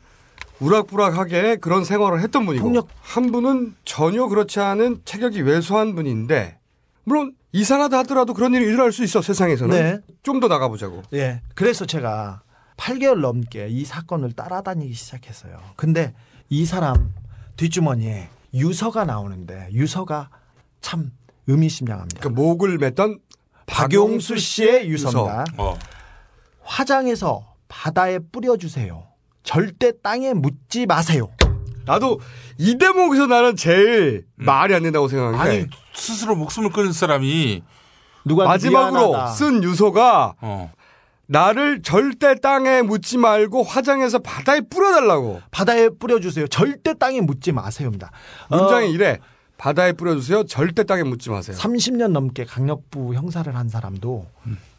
우락부락하게 0.59 1.55
그런 1.57 1.85
생활을 1.85 2.19
했던 2.21 2.45
분이고 2.45 2.73
한 3.01 3.31
분은 3.31 3.75
전혀 3.85 4.27
그렇지 4.27 4.59
않은 4.59 5.01
체격이 5.05 5.41
왜소한 5.41 5.95
분인데 5.95 6.59
물론 7.05 7.33
이상하다 7.53 7.99
하더라도 7.99 8.33
그런 8.33 8.53
일이 8.53 8.65
일어날 8.65 8.91
수 8.91 9.03
있어 9.05 9.21
세상에서는 9.21 9.75
네. 9.75 9.99
좀 10.23 10.41
더 10.41 10.49
나가보자고. 10.49 11.03
예. 11.13 11.41
그래서 11.55 11.85
제가 11.85 12.41
8개월 12.75 13.21
넘게 13.21 13.69
이 13.69 13.85
사건을 13.85 14.33
따라다니기 14.33 14.93
시작했어요. 14.93 15.57
근데 15.77 16.13
이 16.49 16.65
사람 16.65 17.13
뒷주머니에 17.63 18.27
유서가 18.53 19.05
나오는데 19.05 19.69
유서가 19.71 20.29
참 20.81 21.11
의미심장합니다. 21.47 22.19
그 22.21 22.27
목을 22.27 22.77
맸던 22.77 23.19
박용수 23.65 24.37
씨의 24.37 24.89
유서입니다. 24.89 25.45
어. 25.57 25.77
화장해서 26.61 27.55
바다에 27.69 28.19
뿌려주세요. 28.19 29.05
절대 29.43 29.93
땅에 30.01 30.33
묻지 30.33 30.85
마세요. 30.85 31.29
나도 31.85 32.19
이 32.57 32.77
대목에서 32.77 33.27
나는 33.27 33.55
제일 33.55 34.25
말이 34.35 34.73
안 34.73 34.83
된다고 34.83 35.07
생각하는 35.07 35.43
게 35.43 35.49
아니 35.61 35.67
스스로 35.93 36.35
목숨을 36.35 36.69
끊은 36.71 36.91
사람이 36.91 37.61
누가 38.25 38.45
마지막으로 38.45 39.09
미안하다. 39.11 39.31
쓴 39.33 39.63
유서가 39.63 40.35
어. 40.39 40.71
나를 41.27 41.81
절대 41.81 42.35
땅에 42.35 42.81
묻지 42.81 43.17
말고 43.17 43.63
화장해서 43.63 44.19
바다에 44.19 44.61
뿌려달라고. 44.61 45.41
바다에 45.51 45.89
뿌려주세요. 45.89 46.47
절대 46.47 46.93
땅에 46.93 47.21
묻지 47.21 47.51
마세요입니다. 47.51 48.11
문장이 48.49 48.87
어, 48.87 48.89
이래. 48.89 49.19
바다에 49.57 49.93
뿌려주세요. 49.93 50.43
절대 50.45 50.83
땅에 50.83 51.03
묻지 51.03 51.29
마세요. 51.29 51.55
30년 51.57 52.09
넘게 52.11 52.43
강력부 52.43 53.13
형사를 53.13 53.55
한 53.55 53.69
사람도 53.69 54.27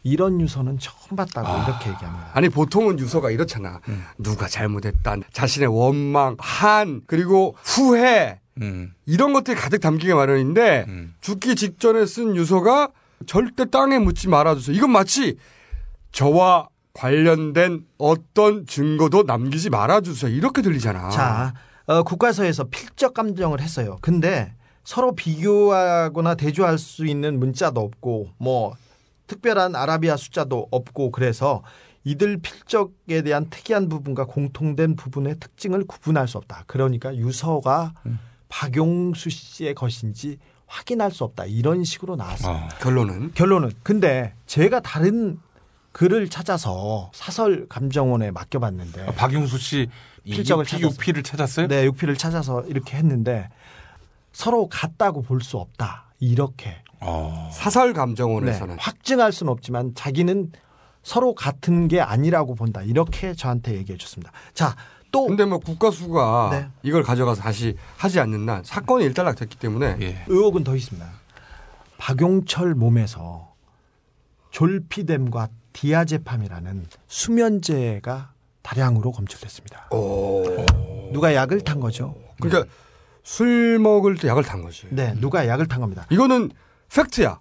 이런 0.03 0.39
유서는 0.39 0.77
처음 0.77 1.15
봤다고 1.15 1.47
이렇게 1.47 1.89
얘기합니다. 1.89 2.29
아니 2.33 2.49
보통은 2.49 2.99
유서가 2.99 3.31
이렇잖아. 3.31 3.79
누가 4.19 4.47
잘못했다. 4.47 5.15
자신의 5.31 5.69
원망, 5.69 6.35
한 6.37 7.01
그리고 7.07 7.55
후회 7.63 8.39
음. 8.61 8.93
이런 9.07 9.33
것들이 9.33 9.55
가득 9.55 9.79
담기게 9.79 10.13
마련인데 10.13 10.85
죽기 11.21 11.55
직전에 11.55 12.05
쓴 12.05 12.35
유서가 12.35 12.89
절대 13.25 13.65
땅에 13.67 13.97
묻지 13.97 14.27
말아주세요. 14.27 14.75
이건 14.75 14.91
마치 14.91 15.37
저와 16.15 16.69
관련된 16.93 17.85
어떤 17.97 18.65
증거도 18.65 19.23
남기지 19.23 19.69
말아주세요. 19.69 20.31
이렇게 20.31 20.61
들리잖아. 20.61 21.09
자, 21.09 21.53
어, 21.87 22.03
국가서에서 22.03 22.63
필적 22.63 23.13
감정을 23.13 23.59
했어요. 23.59 23.97
근데 23.99 24.53
서로 24.85 25.13
비교하거나 25.13 26.35
대조할 26.35 26.77
수 26.77 27.05
있는 27.05 27.37
문자도 27.37 27.81
없고 27.81 28.29
뭐 28.37 28.75
특별한 29.27 29.75
아라비아 29.75 30.15
숫자도 30.15 30.69
없고 30.71 31.11
그래서 31.11 31.63
이들 32.05 32.37
필적에 32.37 33.21
대한 33.23 33.49
특이한 33.49 33.89
부분과 33.89 34.23
공통된 34.23 34.95
부분의 34.95 35.35
특징을 35.41 35.83
구분할 35.85 36.29
수 36.29 36.37
없다. 36.37 36.63
그러니까 36.67 37.13
유서가 37.13 37.93
박용수 38.47 39.29
씨의 39.29 39.75
것인지 39.75 40.37
확인할 40.65 41.11
수 41.11 41.25
없다. 41.25 41.43
이런 41.45 41.83
식으로 41.83 42.15
나왔어요. 42.15 42.69
결론은 42.79 43.33
결론은 43.33 43.71
근데 43.83 44.33
제가 44.45 44.79
다른 44.79 45.39
글을 45.95 46.27
찾아서 46.27 47.09
사설 47.13 47.67
감정원에 47.69 48.31
맡겨봤는데 48.31 49.05
아, 49.07 49.11
박용수 49.13 49.57
씨 49.57 49.87
필적을 50.25 50.65
찾아서. 50.65 50.89
육피를 50.89 51.23
찾았어요? 51.23 51.67
네, 51.67 51.85
육피를 51.85 52.17
찾아서 52.17 52.63
이렇게 52.63 52.97
했는데 52.97 53.47
서로 54.33 54.67
같다고 54.67 55.21
볼 55.21 55.39
수 55.41 55.55
없다. 55.55 56.11
이렇게 56.19 56.75
어. 56.99 57.49
사설 57.53 57.93
네, 57.93 57.93
감정원에서는 57.93 58.75
확증할 58.77 59.31
수는 59.31 59.49
없지만 59.53 59.95
자기는 59.95 60.51
서로 61.01 61.33
같은 61.33 61.87
게 61.87 62.01
아니라고 62.01 62.55
본다. 62.55 62.81
이렇게 62.81 63.33
저한테 63.33 63.75
얘기해 63.75 63.97
줬습니다. 63.97 64.33
자, 64.53 64.75
또 65.13 65.27
근데 65.27 65.45
뭐 65.45 65.59
국가수가 65.59 66.49
네. 66.51 66.67
이걸 66.83 67.03
가져가서 67.03 67.41
다시 67.41 67.77
하지 67.95 68.19
않는 68.19 68.49
한 68.49 68.65
사건이 68.65 69.05
일단락됐기 69.05 69.57
때문에 69.59 69.95
예. 70.01 70.25
의혹은 70.27 70.65
더 70.65 70.75
있습니다. 70.75 71.09
박용철 71.99 72.75
몸에서 72.75 73.53
졸피뎀과 74.51 75.47
디아제팜이라는 75.75 76.87
수면제가 77.07 78.31
다량으로 78.61 79.11
검출됐습니다. 79.11 79.89
누가 81.11 81.35
약을 81.35 81.61
탄 81.61 81.79
거죠? 81.79 82.15
그러니까 82.41 82.71
술 83.23 83.77
먹을 83.79 84.15
때 84.15 84.27
약을 84.29 84.43
탄 84.43 84.61
거지. 84.61 84.87
네, 84.89 85.13
누가 85.19 85.47
약을 85.47 85.67
탄 85.67 85.81
겁니다. 85.81 86.07
이거는 86.09 86.51
팩트야. 86.93 87.39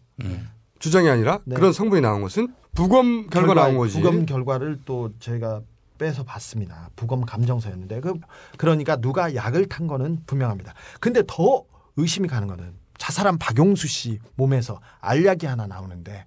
주장이 0.80 1.08
아니라 1.08 1.38
네. 1.44 1.54
그런 1.54 1.72
성분이 1.72 2.02
나온 2.02 2.20
것은 2.22 2.52
부검 2.74 3.28
결과 3.28 3.54
나온 3.54 3.78
거지. 3.78 4.00
부검 4.00 4.26
결과를 4.26 4.80
또 4.84 5.10
저희가 5.20 5.62
빼서 5.96 6.24
봤습니다. 6.24 6.90
부검 6.96 7.24
감정서였는데 7.24 8.00
그 8.00 8.14
그러니까 8.58 8.96
누가 8.96 9.34
약을 9.34 9.66
탄 9.68 9.86
거는 9.86 10.24
분명합니다. 10.26 10.74
근데 11.00 11.22
더 11.26 11.62
의심이 11.96 12.26
가는 12.28 12.48
거는 12.48 12.74
자살한 12.98 13.38
박용수 13.38 13.86
씨 13.86 14.18
몸에서 14.34 14.80
알약이 15.00 15.46
하나 15.46 15.66
나오는데 15.66 16.26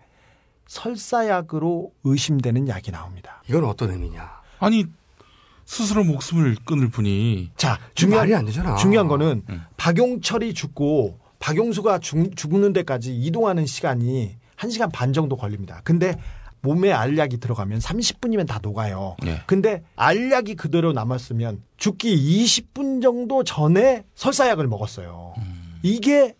설사약으로 0.67 1.91
의심되는 2.03 2.67
약이 2.67 2.91
나옵니다. 2.91 3.41
이건 3.49 3.65
어떤 3.65 3.91
의미냐? 3.91 4.29
아니 4.59 4.85
스스로 5.65 6.03
목숨을 6.03 6.55
끊을 6.65 6.89
분이 6.89 7.51
자, 7.57 7.77
중요한 7.93 8.21
말이 8.23 8.35
안 8.35 8.45
되잖아. 8.45 8.75
중요한 8.75 9.07
거는 9.07 9.43
박용철이 9.75 10.53
죽고 10.53 11.19
박용수가 11.39 11.99
죽, 11.99 12.35
죽는 12.35 12.73
데까지 12.73 13.15
이동하는 13.15 13.65
시간이 13.65 14.37
1시간 14.57 14.91
반 14.91 15.13
정도 15.13 15.35
걸립니다. 15.35 15.81
근데 15.83 16.15
몸에 16.61 16.91
알약이 16.91 17.37
들어가면 17.37 17.79
30분이면 17.79 18.47
다 18.47 18.59
녹아요. 18.61 19.15
예. 19.25 19.41
근데 19.45 19.83
알약이 19.95 20.55
그대로 20.55 20.91
남았으면 20.93 21.61
죽기 21.77 22.15
20분 22.15 23.01
정도 23.01 23.43
전에 23.43 24.03
설사약을 24.15 24.67
먹었어요. 24.67 25.35
이게 25.83 26.33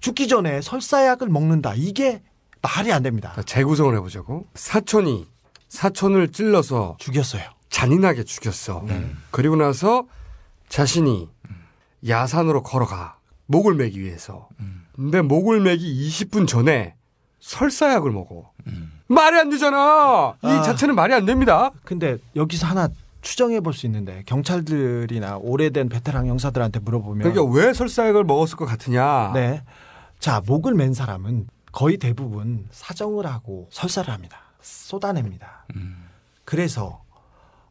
죽기 0.00 0.28
전에 0.28 0.60
설사약을 0.60 1.28
먹는다. 1.28 1.74
이게 1.74 2.20
말이 2.62 2.92
안 2.92 3.02
됩니다. 3.02 3.32
자, 3.36 3.42
재구성을 3.42 3.94
해보자고. 3.96 4.46
사촌이 4.54 5.26
사촌을 5.68 6.32
찔러서 6.32 6.96
죽였어요. 6.98 7.42
잔인하게 7.70 8.24
죽였어. 8.24 8.84
그리고 9.30 9.56
나서 9.56 10.06
자신이 10.68 11.28
야산으로 12.06 12.62
걸어가 12.62 13.18
목을 13.46 13.74
매기 13.74 14.00
위해서. 14.00 14.48
근데 14.94 15.20
목을 15.22 15.60
매기 15.60 16.08
20분 16.08 16.46
전에 16.48 16.94
설사약을 17.40 18.10
먹어. 18.10 18.50
말이 19.06 19.38
안 19.38 19.48
되잖아. 19.50 20.34
이 20.42 20.46
아. 20.46 20.62
자체는 20.62 20.94
말이 20.94 21.14
안 21.14 21.24
됩니다. 21.24 21.70
근데 21.84 22.18
여기서 22.36 22.66
하나 22.66 22.88
추정해 23.20 23.60
볼 23.60 23.72
수 23.74 23.86
있는데 23.86 24.22
경찰들이나 24.26 25.38
오래된 25.38 25.88
베테랑 25.88 26.26
형사들한테 26.28 26.80
물어보면 26.80 27.30
그러니까 27.30 27.44
왜 27.56 27.72
설사약을 27.72 28.24
먹었을 28.24 28.56
것 28.56 28.64
같으냐? 28.66 29.32
네. 29.34 29.62
자, 30.18 30.40
목을 30.46 30.74
맨 30.74 30.94
사람은 30.94 31.46
거의 31.72 31.96
대부분 31.96 32.66
사정을 32.70 33.26
하고 33.26 33.68
설사를 33.70 34.12
합니다. 34.12 34.38
쏟아냅니다. 34.60 35.66
그래서 36.44 37.02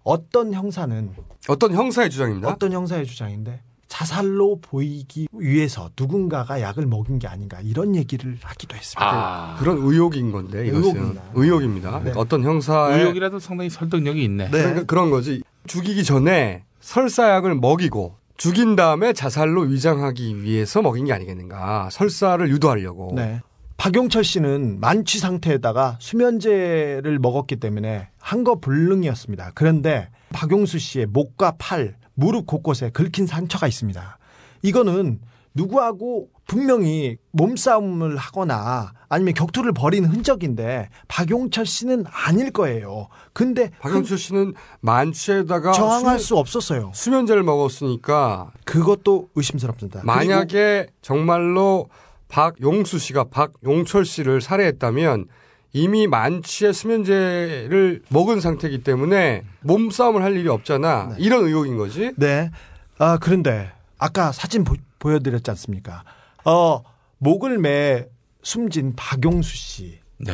어떤 0.04 0.54
형사는 0.54 1.12
어떤 1.48 1.74
형사의 1.74 2.10
주장입니다. 2.10 2.50
어떤 2.50 2.72
형사의 2.72 3.06
주장인데 3.06 3.62
자살로 3.88 4.60
보이기 4.62 5.28
위해서 5.32 5.90
누군가가 5.98 6.62
약을 6.62 6.86
먹인 6.86 7.20
게 7.20 7.28
아닌가 7.28 7.60
이런 7.62 7.96
얘기를 7.96 8.38
하기도 8.42 8.76
했습니다. 8.76 9.56
그런 9.60 9.78
의혹인 9.78 10.32
건데 10.32 10.68
이것은 10.68 11.18
의혹입니다. 11.34 11.92
네. 11.92 12.00
그러니까 12.00 12.20
어떤 12.20 12.44
형사의 12.44 13.00
의혹이라도 13.00 13.40
상당히 13.40 13.70
설득력이 13.70 14.24
있네. 14.24 14.50
그러니까 14.50 14.84
그런 14.84 15.10
거지. 15.10 15.42
죽이기 15.68 16.04
전에 16.04 16.64
설사약을 16.82 17.56
먹이고 17.56 18.16
죽인 18.38 18.76
다음에 18.76 19.14
자살로 19.14 19.62
위장하기 19.64 20.44
위해서 20.44 20.82
먹인 20.82 21.06
게 21.06 21.14
아니겠는가. 21.14 21.90
설사를 21.92 22.48
유도하려고. 22.50 23.14
네. 23.16 23.42
박용철 23.88 24.26
씨는 24.26 24.82
만취 24.82 25.18
상태에다가 25.18 25.96
수면제를 26.02 27.20
먹었기 27.20 27.56
때문에 27.56 28.10
한거불능이었습니다. 28.20 29.52
그런데 29.56 30.10
박용수 30.34 30.78
씨의 30.78 31.06
목과 31.06 31.54
팔, 31.58 31.96
무릎 32.14 32.48
곳곳에 32.48 32.90
긁힌 32.90 33.26
상처가 33.28 33.66
있습니다. 33.66 34.18
이거는 34.62 35.22
누구하고 35.54 36.28
분명히 36.48 37.16
몸싸움을 37.32 38.18
하거나 38.18 38.92
아니면 39.08 39.34
격투를 39.34 39.72
벌인 39.72 40.04
흔적인데 40.04 40.90
박용철 41.08 41.66
씨는 41.66 42.04
아닐 42.12 42.52
거예요. 42.52 43.08
근데 43.32 43.72
박용철 43.80 44.18
씨는 44.18 44.54
만취에다가 44.82 45.72
저항할 45.72 46.02
수면- 46.02 46.20
수 46.20 46.38
없었어요. 46.38 46.92
수면제를 46.94 47.42
먹었으니까 47.44 48.52
그것도 48.66 49.30
의심스럽습니다. 49.36 50.02
만약에 50.04 50.88
정말로 51.02 51.88
박용수 52.28 53.00
씨가 53.00 53.26
박용철 53.26 54.06
씨를 54.06 54.42
살해했다면 54.42 55.28
이미 55.74 56.08
만취의 56.08 56.74
수면제를 56.74 58.02
먹은 58.10 58.40
상태이기 58.40 58.84
때문에 58.84 59.44
몸싸움을 59.62 60.24
할 60.24 60.36
일이 60.36 60.48
없잖아. 60.50 61.16
이런 61.18 61.46
의혹인 61.46 61.78
거지. 61.78 62.14
네. 62.18 62.52
아, 62.98 63.18
그런데 63.22 63.72
아까 63.98 64.32
사진 64.32 64.64
보, 64.64 64.76
여드렸지 65.06 65.50
않습니까? 65.52 66.04
어, 66.46 66.82
목을 67.20 67.60
매 67.60 68.08
숨진 68.42 68.94
박용수 68.96 69.56
씨. 69.56 70.00
네. 70.18 70.34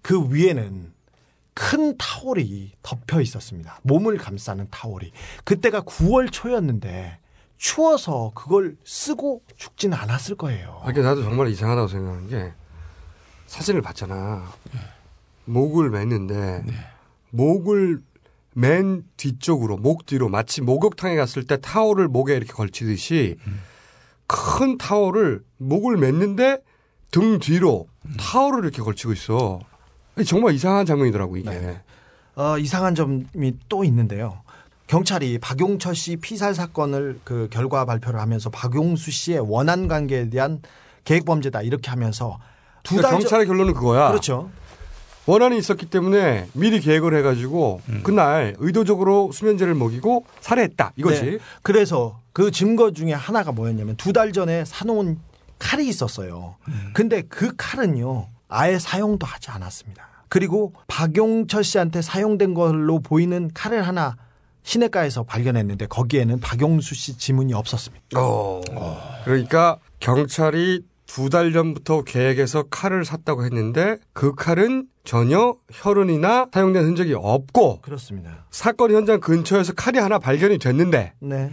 그 0.00 0.34
위에는 0.34 0.92
큰 1.54 1.96
타올이 1.96 2.72
덮여 2.82 3.20
있었습니다. 3.20 3.78
몸을 3.82 4.16
감싸는 4.16 4.68
타올이. 4.70 5.12
그때가 5.44 5.82
9월 5.82 6.32
초였는데 6.32 7.18
추워서 7.62 8.32
그걸 8.34 8.76
쓰고 8.84 9.40
죽지는 9.56 9.96
않았을 9.96 10.34
거예요. 10.34 10.80
아, 10.82 10.86
그러니까 10.86 11.02
나도 11.10 11.22
정말 11.22 11.46
이상하다고 11.46 11.86
생각하는 11.86 12.28
게 12.28 12.52
사진을 13.46 13.82
봤잖아. 13.82 14.42
목을 15.44 15.92
맸는데 15.92 16.64
목을 17.30 18.00
맨 18.54 19.04
뒤쪽으로 19.16 19.76
목 19.76 20.06
뒤로 20.06 20.28
마치 20.28 20.60
목욕탕에 20.60 21.14
갔을 21.14 21.46
때 21.46 21.56
타올을 21.60 22.08
목에 22.08 22.34
이렇게 22.34 22.52
걸치듯이 22.52 23.36
큰 24.26 24.76
타올을 24.76 25.44
목을 25.58 25.98
맸는데 25.98 26.62
등 27.12 27.38
뒤로 27.38 27.86
타올을 28.18 28.64
이렇게 28.64 28.82
걸치고 28.82 29.12
있어. 29.12 29.60
정말 30.26 30.54
이상한 30.54 30.84
장면이더라고 30.84 31.36
이게. 31.36 31.80
어, 32.34 32.58
이상한 32.58 32.96
점이 32.96 33.56
또 33.68 33.84
있는데요. 33.84 34.42
경찰이 34.92 35.38
박용철 35.38 35.94
씨 35.94 36.16
피살 36.16 36.54
사건을 36.54 37.20
그 37.24 37.48
결과 37.50 37.86
발표를 37.86 38.20
하면서 38.20 38.50
박용수 38.50 39.10
씨의 39.10 39.40
원한 39.40 39.88
관계에 39.88 40.28
대한 40.28 40.60
계획 41.04 41.24
범죄다 41.24 41.62
이렇게 41.62 41.88
하면서 41.88 42.38
두 42.82 42.96
그러니까 42.96 43.08
달 43.08 43.20
경찰의 43.20 43.46
결론은 43.46 43.72
그거야. 43.72 44.08
그렇죠. 44.10 44.50
원한이 45.24 45.56
있었기 45.56 45.86
때문에 45.86 46.46
미리 46.52 46.78
계획을 46.80 47.16
해가지고 47.16 47.80
그날 48.02 48.54
의도적으로 48.58 49.32
수면제를 49.32 49.74
먹이고 49.74 50.26
살해했다 50.42 50.92
이거지. 50.96 51.22
네. 51.22 51.38
그래서 51.62 52.20
그 52.34 52.50
증거 52.50 52.90
중에 52.92 53.14
하나가 53.14 53.50
뭐였냐면 53.50 53.96
두 53.96 54.12
달 54.12 54.30
전에 54.32 54.66
사놓은 54.66 55.18
칼이 55.58 55.88
있었어요. 55.88 56.56
근데 56.92 57.22
그 57.22 57.54
칼은요 57.56 58.26
아예 58.48 58.78
사용도 58.78 59.26
하지 59.26 59.50
않았습니다. 59.52 60.06
그리고 60.28 60.74
박용철 60.86 61.64
씨한테 61.64 62.02
사용된 62.02 62.52
걸로 62.52 63.00
보이는 63.00 63.50
칼을 63.54 63.88
하나 63.88 64.16
시내가에서 64.62 65.24
발견했는데 65.24 65.86
거기에는 65.86 66.40
박용수 66.40 66.94
씨 66.94 67.16
지문이 67.18 67.52
없었습니다. 67.54 68.04
어. 68.16 68.60
그러니까 69.24 69.78
경찰이 70.00 70.84
두 71.06 71.28
달 71.28 71.52
전부터 71.52 72.04
계획해서 72.04 72.64
칼을 72.70 73.04
샀다고 73.04 73.44
했는데 73.44 73.98
그 74.14 74.34
칼은 74.34 74.86
전혀 75.04 75.56
혈흔이나 75.70 76.46
사용된 76.54 76.84
흔적이 76.84 77.14
없고 77.14 77.82
그렇습니다. 77.82 78.46
사건 78.50 78.92
현장 78.92 79.20
근처에서 79.20 79.74
칼이 79.74 79.98
하나 79.98 80.18
발견이 80.18 80.56
됐는데 80.58 81.12
네. 81.20 81.50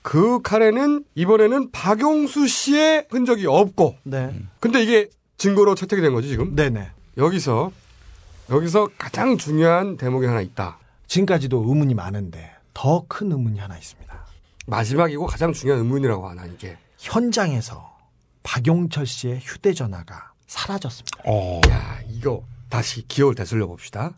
그 0.00 0.40
칼에는 0.40 1.04
이번에는 1.14 1.72
박용수 1.72 2.46
씨의 2.46 3.06
흔적이 3.10 3.46
없고 3.48 3.96
네. 4.04 4.34
근데 4.60 4.82
이게 4.82 5.08
증거로 5.36 5.74
채택이 5.74 6.00
된 6.00 6.14
거지 6.14 6.28
지금? 6.28 6.54
네네. 6.54 6.88
여기서 7.18 7.70
여기서 8.50 8.88
가장 8.96 9.36
중요한 9.36 9.98
대목이 9.98 10.26
하나 10.26 10.40
있다. 10.40 10.78
지금까지도 11.16 11.62
의문이 11.68 11.92
많은데 11.94 12.50
더 12.72 13.04
큰 13.06 13.30
의문이 13.32 13.58
하나 13.58 13.76
있습니다. 13.76 14.26
마지막이고 14.66 15.26
가장 15.26 15.52
중요한 15.52 15.82
의문이라고 15.82 16.26
하나 16.26 16.46
이게. 16.46 16.78
현장에서 16.96 17.98
박용철 18.42 19.04
씨의 19.06 19.40
휴대전화가 19.42 20.32
사라졌습니다. 20.46 21.18
야 21.68 21.98
이거 22.08 22.42
다시 22.70 23.06
기억을 23.06 23.34
되살려 23.34 23.66
봅시다. 23.66 24.12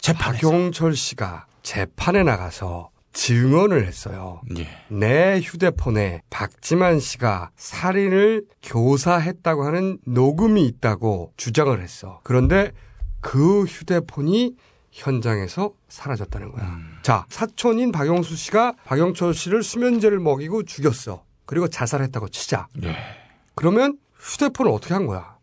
재판에서. 0.00 0.48
박용철 0.48 0.94
씨가 0.94 1.46
재판에 1.62 2.22
나가서 2.22 2.90
증언을 3.14 3.86
했어요. 3.86 4.42
예. 4.58 4.68
내 4.88 5.40
휴대폰에 5.40 6.20
박지만 6.28 7.00
씨가 7.00 7.50
살인을 7.56 8.44
교사했다고 8.62 9.64
하는 9.64 9.98
녹음이 10.04 10.66
있다고 10.66 11.32
주장을 11.38 11.80
했어. 11.80 12.20
그런데 12.24 12.72
그 13.20 13.64
휴대폰이 13.64 14.54
현장에서 14.98 15.72
사라졌다는 15.88 16.50
거야. 16.52 16.78
자, 17.02 17.24
사촌인 17.28 17.92
박용수 17.92 18.36
씨가 18.36 18.74
박용철 18.84 19.32
씨를 19.32 19.62
수면제를 19.62 20.18
먹이고 20.18 20.64
죽였어. 20.64 21.24
그리고 21.46 21.68
자살했다고 21.68 22.28
치자. 22.28 22.68
예. 22.82 22.96
그러면 23.54 23.98
휴대폰을 24.18 24.70
어떻게 24.72 24.94
한 24.94 25.06
거야? 25.06 25.38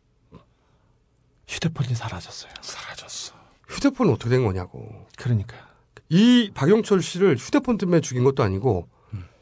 휴대폰이 1.48 1.96
사라졌어요. 1.96 2.52
사라졌어. 2.62 3.34
휴대폰은 3.68 4.14
어떻게 4.14 4.30
된 4.30 4.44
거냐고. 4.44 5.08
그러니까요. 5.18 5.62
이 6.10 6.52
박용철 6.54 7.02
씨를 7.02 7.38
휴대폰 7.38 7.78
때문에 7.78 8.02
죽인 8.02 8.24
것도 8.24 8.44
아니고 8.44 8.88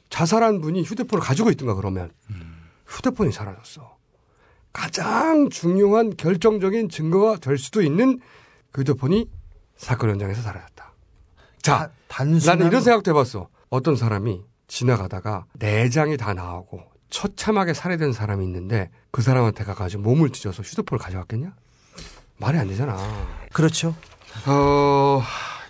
자살한 0.10 0.62
분이 0.62 0.84
휴대폰을 0.84 1.24
가지고 1.24 1.50
있던가 1.50 1.74
그러면 1.74 2.12
휴대폰이 2.88 3.32
사라졌어. 3.32 3.98
가장 4.72 5.50
중요한 5.50 6.16
결정적인 6.16 6.90
증거가 6.90 7.38
될 7.38 7.58
수도 7.58 7.82
있는 7.82 8.20
그 8.72 8.82
휴대폰이 8.82 9.30
사건 9.78 10.12
현장에서 10.12 10.42
사라졌다. 10.42 10.92
자, 11.62 11.92
단순한- 12.08 12.46
나는 12.46 12.68
이런 12.68 12.82
생각도 12.82 13.12
해봤어. 13.12 13.50
어떤 13.70 13.96
사람이 13.96 14.42
지나가다가 14.68 15.46
내장이 15.54 16.18
다 16.18 16.34
나오고 16.34 16.82
처참하게 17.10 17.74
살해된 17.74 18.12
사람이 18.14 18.44
있는데 18.46 18.90
그 19.12 19.22
사람한테 19.22 19.64
가가지고 19.64 20.04
몸을 20.04 20.32
찢어서 20.32 20.64
휴대폰을 20.64 21.02
가져갔겠냐? 21.04 21.54
말이 22.38 22.58
안 22.58 22.68
되잖아. 22.68 22.98
그렇죠. 23.54 23.96
어, 24.48 25.22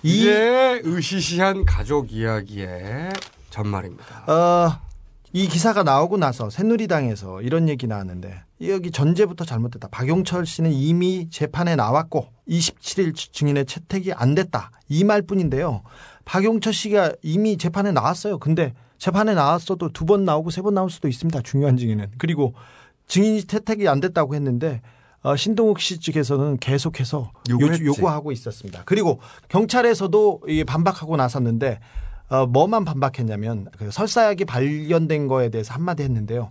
이게 0.03 0.81
으시시한 0.85 1.65
가족 1.65 2.11
이야기의 2.11 3.11
전말입니다. 3.49 4.31
어, 4.31 4.79
이 5.35 5.47
기사가 5.47 5.81
나오고 5.81 6.17
나서 6.17 6.49
새누리당에서 6.51 7.41
이런 7.41 7.67
얘기 7.67 7.87
나왔는데 7.87 8.43
여기 8.67 8.91
전제부터 8.91 9.45
잘못됐다. 9.45 9.87
박용철 9.89 10.45
씨는 10.45 10.71
이미 10.71 11.27
재판에 11.31 11.75
나왔고 11.75 12.27
27일 12.47 13.15
증인의 13.15 13.65
채택이 13.65 14.13
안 14.13 14.35
됐다. 14.35 14.69
이 14.89 15.03
말뿐인데요. 15.03 15.81
박용철 16.25 16.71
씨가 16.71 17.13
이미 17.23 17.57
재판에 17.57 17.91
나왔어요. 17.91 18.37
근데 18.37 18.73
재판에 18.99 19.33
나왔어도 19.33 19.89
두 19.91 20.05
번 20.05 20.23
나오고 20.23 20.51
세 20.51 20.61
번 20.61 20.75
나올 20.75 20.89
수도 20.91 21.07
있습니다. 21.07 21.41
중요한 21.41 21.77
증인은. 21.77 22.11
그리고 22.19 22.53
증인이 23.07 23.43
채택이 23.45 23.87
안 23.87 23.99
됐다고 23.99 24.35
했는데 24.35 24.81
어, 25.23 25.35
신동욱 25.35 25.79
씨 25.79 25.99
측에서는 25.99 26.57
계속해서 26.59 27.31
요구했지. 27.49 27.85
요구, 27.85 28.07
하고 28.09 28.31
있었습니다. 28.31 28.83
그리고 28.85 29.19
경찰에서도 29.49 30.41
이 30.47 30.63
반박하고 30.63 31.15
나섰는데 31.17 31.79
어, 32.33 32.47
뭐만 32.47 32.83
반박했냐면 32.83 33.67
그 33.77 33.91
설사약이 33.91 34.45
발견된 34.45 35.27
거에 35.27 35.49
대해서 35.49 35.75
한마디 35.75 36.01
했는데요. 36.01 36.49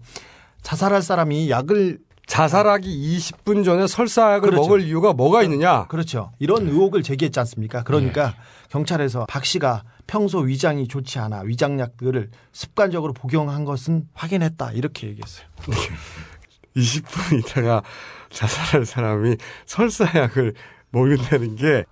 자살할 0.62 1.02
사람이 1.02 1.50
약을 1.50 1.98
자살하기 2.28 3.18
20분 3.18 3.64
전에 3.64 3.88
설사약을 3.88 4.50
그렇죠. 4.50 4.62
먹을 4.62 4.80
이유가 4.80 5.12
뭐가 5.12 5.42
있느냐? 5.42 5.88
그렇죠. 5.88 6.30
이런 6.38 6.68
의혹을 6.68 7.02
제기했지 7.02 7.40
않습니까? 7.40 7.82
그러니까 7.82 8.36
경찰에서 8.68 9.26
박 9.28 9.44
씨가 9.44 9.82
평소 10.06 10.38
위장이 10.38 10.86
좋지 10.86 11.18
않아 11.18 11.40
위장약들을 11.40 12.30
습관적으로 12.52 13.12
복용한 13.12 13.64
것은 13.64 14.06
확인했다 14.14 14.70
이렇게 14.72 15.08
얘기했어요. 15.08 15.46
20분 16.76 17.40
있다가 17.40 17.82
자살할 18.30 18.86
사람이 18.86 19.36
설사약을 19.66 20.54
먹는다는 20.90 21.56
게 21.56 21.84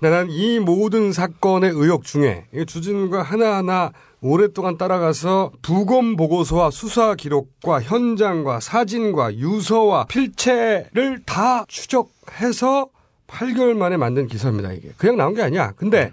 나는 0.00 0.30
이 0.30 0.60
모든 0.60 1.12
사건의 1.12 1.70
의혹 1.70 2.04
중에 2.04 2.46
이 2.54 2.64
주진우가 2.64 3.22
하나하나 3.22 3.92
오랫동안 4.20 4.78
따라가서 4.78 5.52
부검 5.60 6.16
보고서와 6.16 6.70
수사 6.70 7.14
기록과 7.14 7.82
현장과 7.82 8.60
사진과 8.60 9.34
유서와 9.34 10.06
필체를 10.06 11.22
다 11.26 11.64
추적해서 11.66 12.88
8개월 13.26 13.76
만에 13.76 13.96
만든 13.96 14.26
기사입니다, 14.26 14.72
이게. 14.72 14.90
그냥 14.96 15.16
나온 15.16 15.34
게 15.34 15.42
아니야. 15.42 15.72
근데 15.72 16.12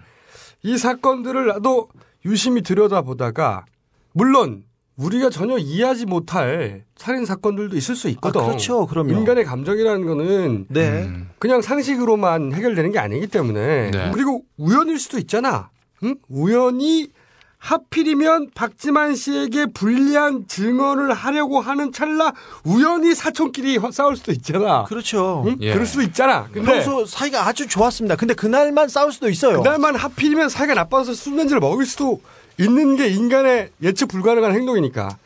이 0.63 0.77
사건들을 0.77 1.47
나도 1.47 1.89
유심히 2.25 2.61
들여다보다가 2.61 3.65
물론 4.13 4.63
우리가 4.97 5.29
전혀 5.29 5.57
이해하지 5.57 6.05
못할 6.05 6.83
살인 6.95 7.25
사건들도 7.25 7.75
있을 7.75 7.95
수 7.95 8.07
있거든. 8.09 8.41
아, 8.41 8.45
그렇죠. 8.45 8.85
그럼요. 8.87 9.11
인간의 9.11 9.43
감정이라는 9.43 10.05
거는 10.05 10.65
네. 10.69 11.11
그냥 11.37 11.61
상식으로만 11.61 12.53
해결되는 12.53 12.91
게 12.91 12.99
아니기 12.99 13.27
때문에 13.27 13.91
네. 13.91 14.11
그리고 14.13 14.43
우연일 14.57 14.97
수도 14.99 15.17
있잖아. 15.17 15.69
응? 16.03 16.15
우연히 16.29 17.09
하필이면 17.57 18.51
박지만 18.53 19.15
씨에게 19.15 19.65
불리한 19.73 20.45
증언을 20.47 21.13
하려고 21.13 21.59
하는 21.61 21.91
찰나 21.91 22.31
우연히 22.63 23.15
사촌끼리 23.15 23.77
허- 23.77 23.91
싸울 23.91 24.15
수도 24.15 24.31
있잖아. 24.31 24.83
그렇죠. 24.83 25.43
응? 25.47 25.57
예. 25.61 25.73
그럴 25.73 25.85
수도 25.87 26.03
있잖아. 26.03 26.47
근데 26.51 26.71
평소 26.71 27.05
사이가 27.05 27.47
아주 27.47 27.67
좋았습니다. 27.67 28.17
근데 28.17 28.33
그날만 28.35 28.87
싸울 28.87 29.11
수도 29.11 29.29
있어요. 29.29 29.61
그날만 29.63 29.95
하필이면 29.95 30.49
사이가 30.49 30.75
나빠서 30.75 31.13
술면제를 31.15 31.59
먹을 31.59 31.85
수도 31.87 32.21
있는 32.59 32.95
게 32.95 33.07
인간의 33.07 33.71
예측 33.81 34.07
불가능한 34.07 34.53
행동이니까. 34.53 35.17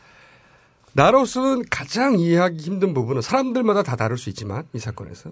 나로서는 0.92 1.64
가장 1.70 2.18
이해하기 2.18 2.58
힘든 2.58 2.94
부분은 2.94 3.22
사람들마다 3.22 3.82
다 3.82 3.96
다를 3.96 4.18
수 4.18 4.28
있지만 4.28 4.64
이 4.72 4.78
사건에서. 4.78 5.30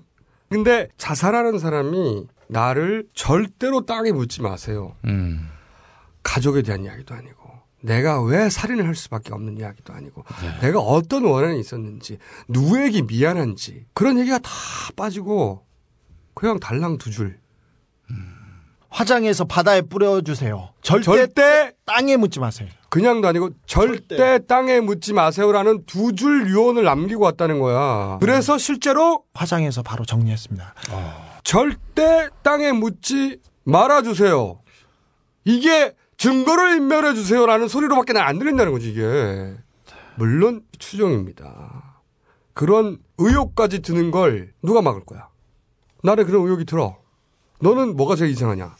근데 0.48 0.88
자살하는 0.96 1.58
사람이 1.58 2.26
나를 2.46 3.06
절대로 3.14 3.84
땅에 3.84 4.12
묻지 4.12 4.40
마세요. 4.40 4.94
음. 5.04 5.48
가족에 6.22 6.62
대한 6.62 6.84
이야기도 6.84 7.14
아니고 7.14 7.48
내가 7.80 8.22
왜 8.22 8.50
살인을 8.50 8.86
할 8.86 8.94
수밖에 8.94 9.32
없는 9.32 9.58
이야기도 9.58 9.92
아니고 9.92 10.24
내가 10.60 10.80
어떤 10.80 11.24
원한이 11.24 11.60
있었는지 11.60 12.18
누구에게 12.48 13.02
미안한지 13.02 13.86
그런 13.94 14.18
얘기가 14.18 14.38
다 14.38 14.50
빠지고 14.96 15.64
그냥 16.34 16.58
달랑 16.58 16.98
두 16.98 17.10
줄. 17.10 17.38
화장해서 18.90 19.44
바다에 19.44 19.82
뿌려주세요. 19.82 20.70
절대, 20.82 21.04
절대 21.04 21.72
땅에 21.84 22.16
묻지 22.16 22.40
마세요. 22.40 22.68
그냥도 22.88 23.28
아니고 23.28 23.50
절대, 23.66 24.38
땅에 24.46 24.80
묻지 24.80 25.12
마세요라는 25.12 25.84
두 25.84 26.12
줄 26.14 26.48
유언을 26.48 26.84
남기고 26.84 27.22
왔다는 27.22 27.60
거야. 27.60 28.16
그래서 28.20 28.56
실제로 28.58 29.24
화장해서 29.34 29.82
바로 29.82 30.04
정리했습니다. 30.04 30.74
절대 31.44 32.28
땅에 32.42 32.72
묻지 32.72 33.40
말아주세요. 33.64 34.60
이게 35.44 35.94
증거를 36.16 36.76
인멸해 36.76 37.14
주세요라는 37.14 37.68
소리로밖에 37.68 38.18
안 38.18 38.38
들린다는 38.38 38.72
거지 38.72 38.90
이게. 38.90 39.54
물론 40.16 40.62
추정입니다. 40.78 42.02
그런 42.54 42.98
의혹까지 43.18 43.82
드는 43.82 44.10
걸 44.10 44.52
누가 44.62 44.82
막을 44.82 45.04
거야? 45.04 45.28
나를 46.02 46.24
그런 46.24 46.42
의혹이 46.42 46.64
들어. 46.64 46.97
너는 47.60 47.96
뭐가 47.96 48.16
제일 48.16 48.30
이상하냐? 48.32 48.76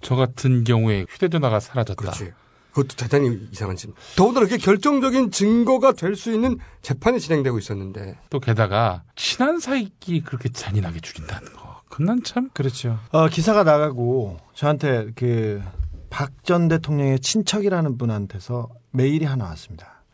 저 0.00 0.16
같은 0.16 0.64
경우에 0.64 1.06
휴대전화가 1.08 1.60
사라졌다. 1.60 2.00
그렇지. 2.00 2.32
그것도 2.70 2.96
대단히 2.96 3.48
이상한 3.52 3.76
짓. 3.76 3.88
더군다나 4.16 4.46
그게 4.46 4.58
결정적인 4.58 5.30
증거가 5.30 5.92
될 5.92 6.16
수 6.16 6.32
있는 6.32 6.58
재판이 6.82 7.20
진행되고 7.20 7.58
있었는데. 7.58 8.18
또 8.30 8.40
게다가 8.40 9.02
친한 9.16 9.60
사이끼리 9.60 10.20
그렇게 10.22 10.48
잔인하게 10.48 11.00
죽인다는 11.00 11.52
거. 11.52 11.82
그난 11.88 12.22
참 12.24 12.50
그렇죠. 12.52 12.98
어, 13.12 13.28
기사가 13.28 13.62
나가고 13.64 14.38
저한테 14.54 15.10
그 15.14 15.62
박 16.10 16.30
전 16.44 16.68
대통령의 16.68 17.18
친척이라는 17.18 17.98
분한테서 17.98 18.68
메일이 18.92 19.24
하나 19.24 19.46
왔습니다. 19.46 20.04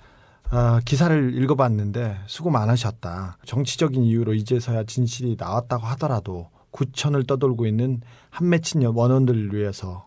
어, 0.50 0.78
기사를 0.82 1.34
읽어봤는데 1.42 2.20
수고 2.26 2.48
많으셨다. 2.48 3.36
정치적인 3.44 4.02
이유로 4.04 4.32
이제서야 4.32 4.84
진실이 4.84 5.36
나왔다고 5.38 5.84
하더라도 5.88 6.48
구천을 6.70 7.24
떠돌고 7.24 7.66
있는 7.66 8.00
한 8.30 8.48
맺힌 8.48 8.82
원원들을 8.82 9.54
위해서 9.54 10.06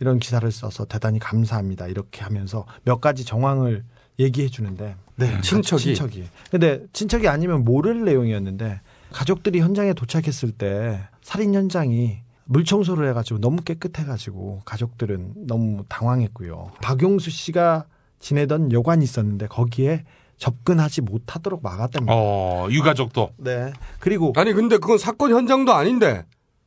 이런 0.00 0.18
기사를 0.18 0.50
써서 0.50 0.84
대단히 0.86 1.18
감사합니다. 1.18 1.86
이렇게 1.86 2.22
하면서 2.22 2.66
몇 2.84 3.00
가지 3.00 3.24
정황을 3.24 3.84
얘기해 4.18 4.48
주는데 4.48 4.96
네, 5.16 5.40
친척이? 5.42 5.82
친척이. 5.82 6.24
근데 6.50 6.84
친척이 6.92 7.28
아니면 7.28 7.64
모를 7.64 8.04
내용이었는데 8.04 8.80
가족들이 9.12 9.60
현장에 9.60 9.92
도착했을 9.92 10.52
때 10.52 11.00
살인 11.22 11.54
현장이 11.54 12.18
물 12.44 12.64
청소를 12.64 13.08
해가지고 13.10 13.40
너무 13.40 13.62
깨끗해가지고 13.62 14.62
가족들은 14.64 15.46
너무 15.46 15.84
당황했고요. 15.88 16.72
박용수 16.82 17.30
씨가 17.30 17.86
지내던 18.18 18.72
여관이 18.72 19.04
있었는데 19.04 19.46
거기에 19.46 20.04
접근하지 20.40 21.02
못하도록 21.02 21.62
막았답니다. 21.62 22.12
어, 22.12 22.66
유가족도. 22.70 23.30
네. 23.36 23.72
그리고 24.00 24.32
아니 24.36 24.52
근데 24.52 24.78
그건 24.78 24.98
사건 24.98 25.30
현장도 25.30 25.72
아닌데 25.72 26.24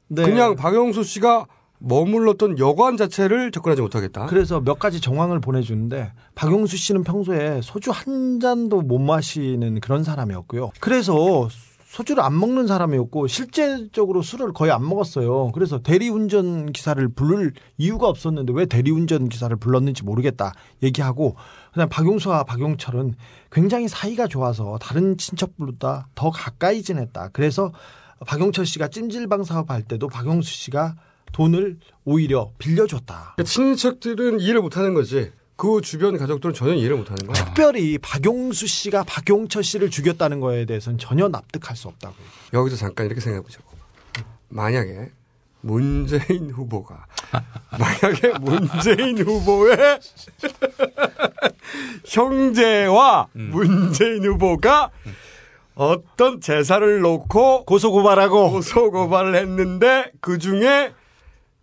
네. 0.08 0.24
그냥 0.24 0.56
박영수 0.56 1.04
씨가 1.04 1.48
머물렀던 1.80 2.60
여관 2.60 2.96
자체를 2.96 3.52
접근하지 3.52 3.82
못하겠다. 3.82 4.28
그래서 4.28 4.62
몇 4.62 4.80
가지 4.80 5.02
정황을 5.02 5.42
보내주는데 5.42 6.14
박용수 6.36 6.78
씨는 6.78 7.04
평소에 7.04 7.60
소주 7.62 7.92
한 7.92 8.40
잔도 8.40 8.82
못 8.82 9.00
마시는 9.00 9.82
그런 9.82 10.04
사람이었고요. 10.04 10.72
그래서 10.80 11.50
소주를 11.94 12.24
안 12.24 12.40
먹는 12.40 12.66
사람이었고 12.66 13.28
실제적으로 13.28 14.24
술을 14.24 14.52
거의 14.52 14.72
안 14.72 14.84
먹었어요. 14.90 15.52
그래서 15.52 15.78
대리운전 15.78 16.72
기사를 16.72 17.08
부를 17.10 17.54
이유가 17.78 18.08
없었는데 18.08 18.52
왜 18.52 18.66
대리운전 18.66 19.30
기사를 19.30 19.56
불렀는지 19.56 20.04
모르겠다 20.04 20.54
얘기하고 20.82 21.36
그다음 21.72 21.90
박용수와 21.90 22.46
박용철은 22.46 23.14
굉장히 23.52 23.88
사이가 23.88 24.26
좋아서 24.26 24.80
다른 24.82 25.18
친척보다 25.18 26.08
더 26.16 26.32
가까이 26.32 26.82
지냈다. 26.82 27.30
그래서 27.32 27.72
박용철 28.26 28.66
씨가 28.66 28.88
찜질방 28.88 29.44
사업할 29.44 29.84
때도 29.84 30.08
박용수 30.08 30.52
씨가 30.52 30.96
돈을 31.32 31.78
오히려 32.06 32.50
빌려줬다. 32.58 33.34
그러니까 33.36 33.44
친척들은 33.44 34.40
이해를 34.40 34.62
못하는 34.62 34.96
거지. 34.96 35.32
그 35.64 35.80
주변 35.80 36.18
가족들은 36.18 36.54
전혀 36.54 36.74
이해를 36.74 36.98
못하는 36.98 37.26
거야. 37.26 37.34
특별히 37.46 37.98
박용수 37.98 38.68
씨가 38.68 39.06
박용철 39.06 39.64
씨를 39.64 39.90
죽였다는 39.90 40.42
거에 40.42 40.66
대해서는 40.66 41.00
전혀 41.00 41.30
납득할 41.30 41.78
수 41.78 41.88
없다고요. 41.88 42.26
여기서 42.52 42.76
잠깐 42.76 43.06
이렇게 43.06 43.22
생각해 43.22 43.42
보자고. 43.42 43.64
만약에 44.50 45.10
문재인 45.62 46.50
후보가 46.52 47.06
만약에 47.80 48.40
문재인 48.42 49.18
후보의 49.20 50.00
형제와 52.08 53.30
문재인 53.32 54.26
후보가 54.26 54.92
어떤 55.76 56.42
재산을 56.42 57.00
놓고 57.00 57.64
고소고발하고 57.64 58.52
고소고발을 58.52 59.36
했는데 59.36 60.12
그 60.20 60.40
중에 60.40 60.92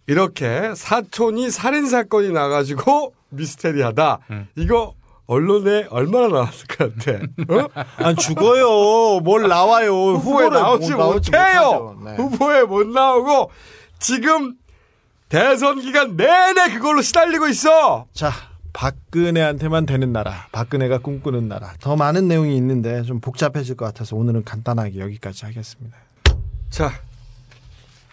이렇게 0.06 0.72
사촌이 0.74 1.50
살인 1.50 1.86
사건이 1.86 2.32
나가지고 2.32 3.19
미스테리하다. 3.30 4.18
이거 4.56 4.94
언론에 5.26 5.86
얼마나 5.90 6.28
나왔을 6.28 6.66
것 6.66 6.96
같아? 6.96 7.18
어? 7.48 7.68
안 8.04 8.16
죽어요. 8.16 9.20
뭘 9.20 9.46
나와요. 9.48 9.92
후보에 10.14 10.46
후보를 10.46 10.50
나오지 10.50 10.90
못- 10.92 10.98
나오지 10.98 11.30
못해요. 11.30 12.00
네. 12.04 12.16
후보에 12.16 12.62
못 12.64 12.86
나오고 12.88 13.50
지금 14.00 14.56
대선 15.28 15.80
기간 15.80 16.16
내내 16.16 16.70
그걸로 16.72 17.00
시달리고 17.02 17.46
있어. 17.48 18.06
자, 18.12 18.32
박근혜한테만 18.72 19.86
되는 19.86 20.12
나라, 20.12 20.46
박근혜가 20.50 20.98
꿈꾸는 20.98 21.46
나라. 21.48 21.74
더 21.80 21.94
많은 21.96 22.26
내용이 22.26 22.56
있는데 22.56 23.02
좀 23.02 23.20
복잡해질 23.20 23.76
것 23.76 23.84
같아서 23.84 24.16
오늘은 24.16 24.44
간단하게 24.44 24.98
여기까지 24.98 25.44
하겠습니다. 25.44 25.96
자, 26.70 26.90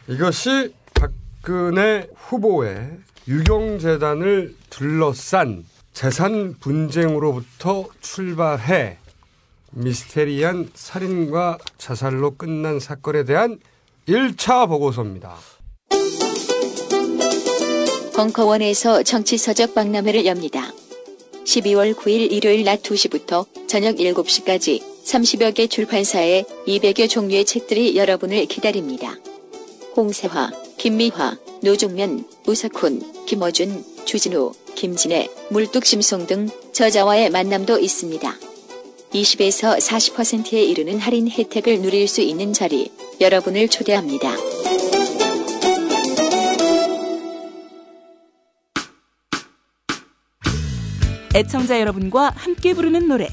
이것이 0.08 0.74
박근혜 0.94 2.08
후보의 2.16 2.98
유경재단을 3.28 4.56
둘러싼 4.70 5.66
재산 5.94 6.56
분쟁으로부터 6.60 7.86
출발해 8.00 8.98
미스테리한 9.72 10.70
살인과 10.74 11.58
자살로 11.78 12.36
끝난 12.38 12.80
사건에 12.80 13.26
대한 13.26 13.60
1차 14.08 14.70
보고서입니다. 14.70 15.36
벙커원에서 18.16 19.04
정치서적 19.04 19.76
박람회를 19.76 20.26
엽니다. 20.26 20.72
12월 21.44 21.94
9일 21.94 22.32
일요일 22.32 22.64
낮 22.64 22.82
2시부터 22.82 23.46
저녁 23.68 23.98
7시까지 23.98 24.82
30여 25.04 25.54
개 25.54 25.68
출판사의 25.68 26.46
200여 26.68 27.10
종류의 27.10 27.46
책들이 27.46 27.96
여러분을 27.96 28.46
기다립니다. 28.46 29.16
홍세화, 29.96 30.52
김미화, 30.78 31.38
노종면, 31.68 32.24
우석훈, 32.48 33.26
김어준, 33.26 33.84
주진우, 34.06 34.54
김진애, 34.76 35.28
물뚝심송 35.50 36.26
등 36.26 36.48
저자와의 36.72 37.30
만남도 37.30 37.80
있습니다. 37.80 38.34
20에서 39.12 39.78
40%에 39.78 40.64
이르는 40.64 40.98
할인 40.98 41.30
혜택을 41.30 41.82
누릴 41.82 42.08
수 42.08 42.22
있는 42.22 42.54
자리, 42.54 42.90
여러분을 43.20 43.68
초대합니다. 43.68 44.34
애청자 51.36 51.82
여러분과 51.82 52.32
함께 52.38 52.74
부르는 52.74 53.10
노래, 53.10 53.28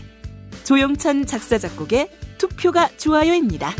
조영찬 0.64 1.26
작사 1.26 1.56
작곡의 1.56 2.10
투표가 2.38 2.96
좋아요입니다. 2.96 3.72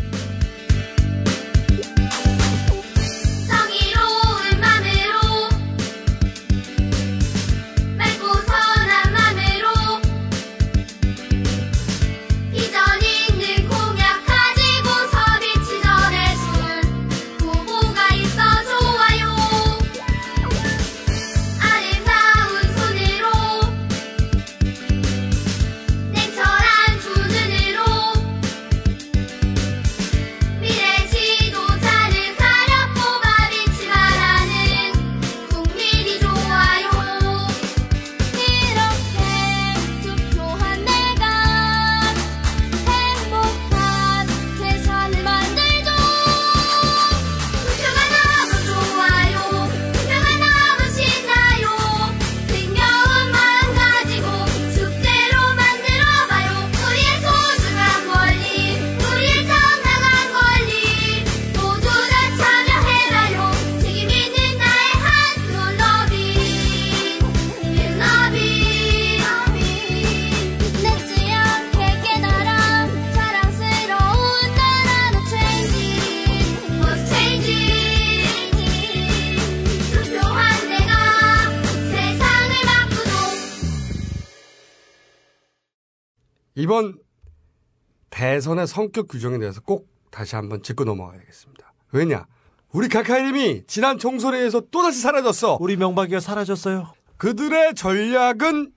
대선의 88.35 88.67
성격 88.67 89.07
규정에 89.07 89.37
대해서 89.39 89.61
꼭 89.61 89.87
다시 90.11 90.35
한번 90.35 90.61
짚고 90.61 90.83
넘어가야 90.83 91.19
되겠습니다. 91.19 91.73
왜냐? 91.93 92.25
우리 92.73 92.89
카카 92.89 93.17
이름이 93.17 93.63
지난 93.65 93.97
총선에서 93.97 94.63
또다시 94.71 94.99
사라졌어. 94.99 95.57
우리 95.61 95.77
명박이가 95.77 96.19
사라졌어요. 96.19 96.91
그들의 97.15 97.75
전략은 97.75 98.73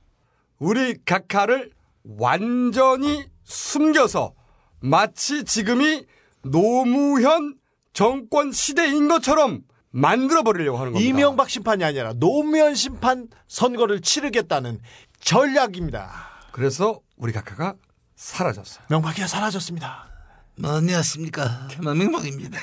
우리 0.60 0.96
카카를 1.04 1.72
완전히 2.04 3.24
숨겨서 3.42 4.32
마치 4.78 5.42
지금이 5.42 6.06
노무현 6.42 7.56
정권 7.92 8.52
시대인 8.52 9.08
것처럼 9.08 9.62
만들어 9.90 10.44
버리려고 10.44 10.78
하는 10.78 10.92
겁니다. 10.92 11.10
이명박 11.10 11.50
심판이 11.50 11.82
아니라 11.82 12.12
노무현 12.12 12.76
심판 12.76 13.26
선거를 13.48 14.02
치르겠다는 14.02 14.78
전략입니다. 15.18 16.12
그래서 16.52 17.00
우리 17.16 17.32
카카가 17.32 17.74
사라졌어요. 18.18 18.84
명박이가 18.88 19.28
사라졌습니다. 19.28 20.08
뭐, 20.56 20.76
안녕하십니까. 20.76 21.68
명명박입니다. 21.80 22.58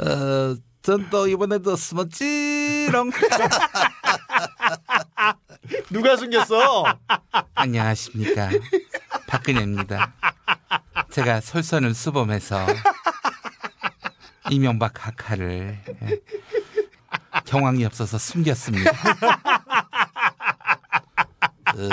어, 0.00 0.54
전또 0.80 1.26
이번에도 1.26 1.74
숨었지롱. 1.74 3.10
누가 5.90 6.16
숨겼어? 6.16 6.84
안녕하십니까. 7.56 8.50
박근혜입니다. 9.26 10.12
제가 11.10 11.40
솔선을 11.40 11.94
수범해서 11.94 12.64
이명박 14.50 14.92
각하를 14.94 15.78
예, 16.02 16.20
경황이 17.44 17.84
없어서 17.84 18.18
숨겼습니다. 18.18 18.92
어, 21.76 21.88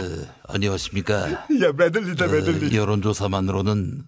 안녕하십니까. 0.47 1.29
야, 1.61 1.71
매들리다, 1.75 2.27
매들리. 2.27 2.77
어, 2.77 2.81
여론조사만으로는 2.81 4.03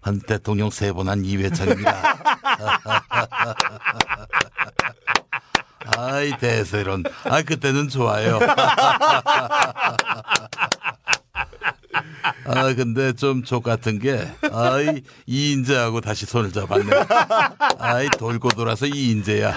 한 0.00 0.20
대통령 0.20 0.70
세 0.70 0.92
번 0.92 1.08
한 1.08 1.24
이회찬입니다. 1.24 1.94
아이, 5.96 6.36
대세론. 6.38 7.04
아, 7.24 7.42
그때는 7.42 7.88
좋아요. 7.88 8.38
아, 12.46 12.74
근데 12.74 13.12
좀 13.14 13.42
족같은 13.44 13.98
게, 13.98 14.28
아이, 14.52 15.02
이인재하고 15.26 16.00
다시 16.00 16.26
손을 16.26 16.52
잡았네. 16.52 16.90
아이, 17.78 18.08
돌고 18.18 18.50
돌아서 18.50 18.86
이인재야. 18.86 19.48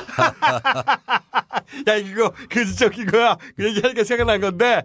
야, 1.88 1.96
이거, 1.96 2.34
그, 2.50 2.74
저기, 2.76 3.06
거야. 3.06 3.38
그 3.56 3.66
얘기하니까 3.66 4.04
생각난 4.04 4.42
건데, 4.42 4.84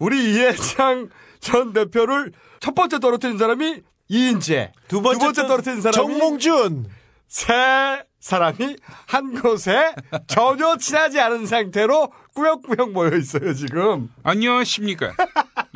우리 0.00 0.32
이해창 0.32 1.10
전 1.38 1.72
대표를 1.72 2.32
첫 2.58 2.74
번째 2.74 2.98
떨어뜨린 2.98 3.38
사람이 3.38 3.82
이인재. 4.08 4.72
두 4.88 5.00
번째 5.02 5.32
떨어뜨린 5.46 5.80
사람이 5.80 5.94
정몽준. 5.94 6.86
세 7.28 8.02
사람이 8.18 8.76
한 9.06 9.40
곳에 9.40 9.94
전혀 10.26 10.76
친하지 10.76 11.20
않은 11.20 11.46
상태로 11.46 12.12
꾸역꾸역 12.34 12.90
모여 12.92 13.16
있어요, 13.16 13.54
지금. 13.54 14.10
안녕하십니까. 14.24 15.12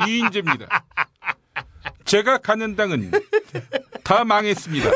이인재입니다. 0.06 0.66
제가 2.04 2.38
가는 2.38 2.74
당은 2.74 3.12
다 4.02 4.24
망했습니다. 4.24 4.90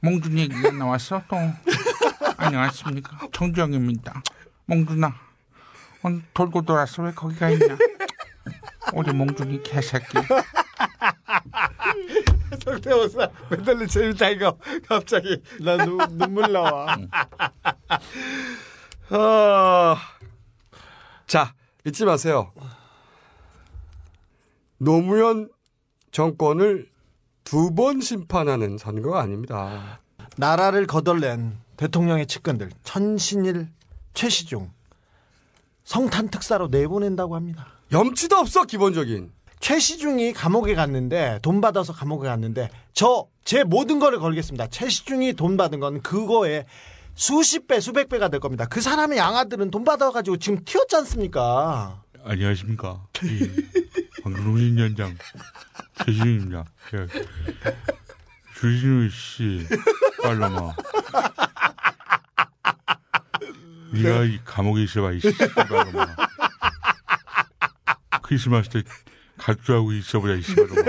몽준 0.00 0.38
얘기가 0.38 0.72
나왔어 0.72 1.22
또. 1.28 1.36
안녕하십니까. 2.38 3.18
정주영입니다. 3.32 4.22
몽준아. 4.66 5.25
오늘 6.06 6.22
돌고 6.34 6.62
돌아서 6.62 7.02
왜 7.02 7.10
거기가 7.10 7.50
있냐. 7.50 7.76
우리 8.94 9.12
몽준이 9.12 9.64
개새끼. 9.64 10.18
성대모사 12.62 13.28
매달리 13.50 13.88
재밌다, 13.88 14.28
이거. 14.28 14.56
갑자기. 14.88 15.42
나 15.60 15.76
누, 15.84 15.96
눈물 16.12 16.52
나와. 16.52 16.96
어... 19.10 19.96
자, 21.26 21.54
잊지 21.84 22.04
마세요. 22.04 22.52
노무현 24.78 25.50
정권을 26.12 26.88
두 27.42 27.74
번 27.74 28.00
심판하는 28.00 28.78
선거가 28.78 29.22
아닙니다. 29.22 29.98
나라를 30.36 30.86
거덜낸 30.86 31.58
대통령의 31.76 32.28
측근들 32.28 32.70
천신일, 32.84 33.66
최시중 34.14 34.70
성탄 35.86 36.28
특사로 36.28 36.68
내보낸다고 36.68 37.34
합니다. 37.34 37.68
염치도 37.92 38.36
없어 38.36 38.64
기본적인. 38.64 39.30
최시중이 39.60 40.34
감옥에 40.34 40.74
갔는데 40.74 41.38
돈 41.40 41.62
받아서 41.62 41.94
감옥에 41.94 42.28
갔는데 42.28 42.68
저 42.92 43.28
제 43.46 43.62
모든 43.62 44.00
거를 44.00 44.18
걸겠습니다. 44.18 44.66
최시중이 44.66 45.34
돈 45.34 45.56
받은 45.56 45.78
건 45.78 46.02
그거에 46.02 46.66
수십 47.14 47.68
배 47.68 47.78
수백 47.78 48.08
배가 48.08 48.28
될 48.28 48.40
겁니다. 48.40 48.66
그 48.66 48.80
사람의 48.80 49.16
양아들은 49.18 49.70
돈 49.70 49.84
받아가지고 49.84 50.38
지금 50.38 50.64
튀었지 50.64 50.96
않습니까? 50.96 52.02
안녕하십니까. 52.24 53.06
이 53.22 53.48
방송인 54.24 54.76
연장 54.80 55.16
최진입니다. 56.04 56.64
예. 56.94 57.06
주진우 58.58 59.08
씨, 59.10 59.64
빨라마. 60.24 60.74
네가 63.92 64.24
이 64.24 64.40
감옥에 64.44 64.82
있어봐, 64.84 65.12
이 65.12 65.20
씨발놈아. 65.20 66.16
크리스마스 68.22 68.68
때 68.70 68.82
갈주하고 69.38 69.92
있어보자, 69.92 70.34
이 70.34 70.42
씨발놈아. 70.42 70.82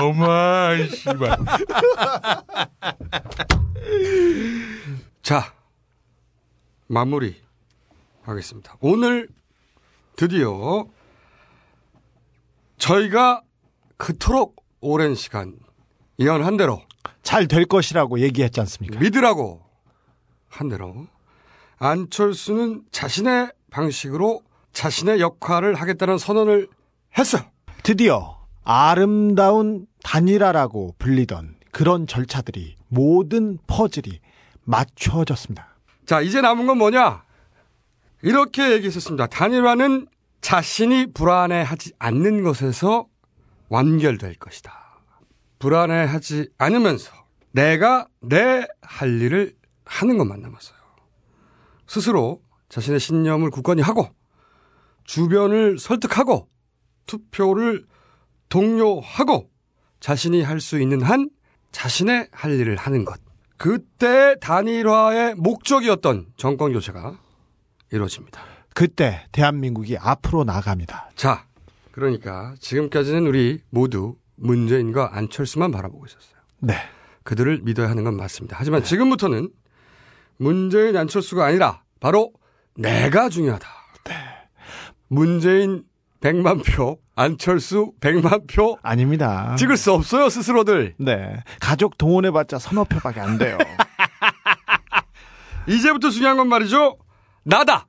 엄마, 0.00 0.72
이 0.74 0.88
씨발. 0.88 1.38
자, 5.22 5.54
마무리 6.86 7.40
하겠습니다. 8.22 8.76
오늘 8.80 9.28
드디어 10.16 10.86
저희가 12.78 13.42
그토록 13.96 14.64
오랜 14.80 15.14
시간 15.14 15.58
예언한 16.18 16.56
대로 16.56 16.82
잘 17.22 17.46
될 17.46 17.64
것이라고 17.66 18.20
얘기했지 18.20 18.60
않습니까? 18.60 18.98
믿으라고 18.98 19.62
한 20.48 20.68
대로 20.68 21.06
안철수는 21.80 22.84
자신의 22.92 23.50
방식으로 23.70 24.42
자신의 24.72 25.20
역할을 25.20 25.74
하겠다는 25.74 26.18
선언을 26.18 26.68
했어요. 27.18 27.42
드디어 27.82 28.38
아름다운 28.62 29.86
단일화라고 30.04 30.94
불리던 30.98 31.56
그런 31.72 32.06
절차들이 32.06 32.76
모든 32.88 33.58
퍼즐이 33.66 34.20
맞춰졌습니다. 34.64 35.68
자, 36.06 36.20
이제 36.20 36.40
남은 36.40 36.66
건 36.66 36.78
뭐냐? 36.78 37.24
이렇게 38.22 38.72
얘기했었습니다. 38.72 39.26
단일화는 39.28 40.06
자신이 40.42 41.12
불안해하지 41.12 41.94
않는 41.98 42.42
것에서 42.42 43.06
완결될 43.70 44.34
것이다. 44.34 44.72
불안해하지 45.58 46.50
않으면서 46.58 47.12
내가 47.52 48.06
내 48.20 48.66
할 48.82 49.20
일을 49.22 49.54
하는 49.86 50.18
것만 50.18 50.40
남았어요. 50.40 50.76
스스로 51.90 52.40
자신의 52.68 53.00
신념을 53.00 53.50
굳건히 53.50 53.82
하고 53.82 54.08
주변을 55.02 55.80
설득하고 55.80 56.48
투표를 57.06 57.84
독려하고 58.48 59.50
자신이 59.98 60.42
할 60.42 60.60
수 60.60 60.80
있는 60.80 61.02
한 61.02 61.28
자신의 61.72 62.28
할 62.30 62.52
일을 62.52 62.76
하는 62.76 63.04
것. 63.04 63.20
그때 63.56 64.36
단일화의 64.40 65.34
목적이었던 65.34 66.28
정권 66.36 66.72
교체가 66.74 67.18
이루어집니다. 67.90 68.40
그때 68.72 69.26
대한민국이 69.32 69.98
앞으로 69.98 70.44
나갑니다. 70.44 71.10
자, 71.16 71.44
그러니까 71.90 72.54
지금까지는 72.60 73.26
우리 73.26 73.62
모두 73.68 74.14
문재인과 74.36 75.16
안철수만 75.16 75.72
바라보고 75.72 76.06
있었어요. 76.06 76.40
네. 76.60 76.74
그들을 77.24 77.62
믿어야 77.62 77.90
하는 77.90 78.04
건 78.04 78.16
맞습니다. 78.16 78.56
하지만 78.58 78.84
지금부터는 78.84 79.50
문재인 80.40 80.96
안철수가 80.96 81.44
아니라 81.44 81.82
바로 82.00 82.32
내가 82.74 83.28
중요하다. 83.28 83.68
문재인 85.08 85.84
100만 86.22 86.64
표, 86.64 86.98
안철수 87.14 87.92
100만 88.00 88.46
표 88.50 88.78
아닙니다. 88.82 89.54
찍을 89.56 89.76
수 89.76 89.92
없어요, 89.92 90.30
스스로들. 90.30 90.94
네. 90.98 91.42
가족 91.60 91.98
동원해봤자 91.98 92.58
서너 92.58 92.84
표밖에 92.84 93.20
안 93.20 93.36
돼요. 93.36 93.58
이제부터 95.68 96.08
중요한 96.08 96.38
건 96.38 96.48
말이죠. 96.48 96.96
나다. 97.42 97.86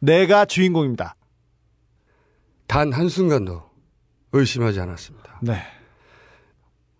내가 0.00 0.46
주인공입니다. 0.46 1.14
단 2.66 2.92
한순간도 2.92 3.62
의심하지 4.32 4.80
않았습니다. 4.80 5.38
네. 5.42 5.62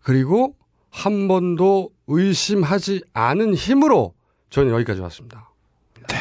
그리고 0.01 0.55
한 0.91 1.27
번도 1.27 1.91
의심하지 2.07 3.03
않은 3.15 3.55
힘으로 3.55 4.15
저는 4.55 4.73
여기까지 4.73 5.01
왔습니다. 5.01 5.51
네. 6.09 6.17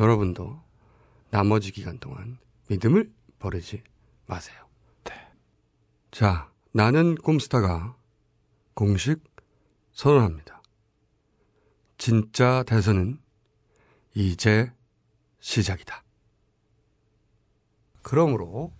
여러분도 0.00 0.60
나머지 1.30 1.70
기간 1.70 2.00
동안 2.00 2.36
믿음을 2.66 3.12
버리지 3.38 3.84
마세요. 4.26 4.58
네. 5.04 5.12
자, 6.10 6.50
나는 6.72 7.14
꼼스타가 7.14 7.94
공식 8.74 9.22
선언합니다. 9.92 10.62
진짜 11.96 12.64
대선은 12.66 13.20
이제 14.14 14.72
시작이다. 15.38 16.02
그러므로 18.02 18.72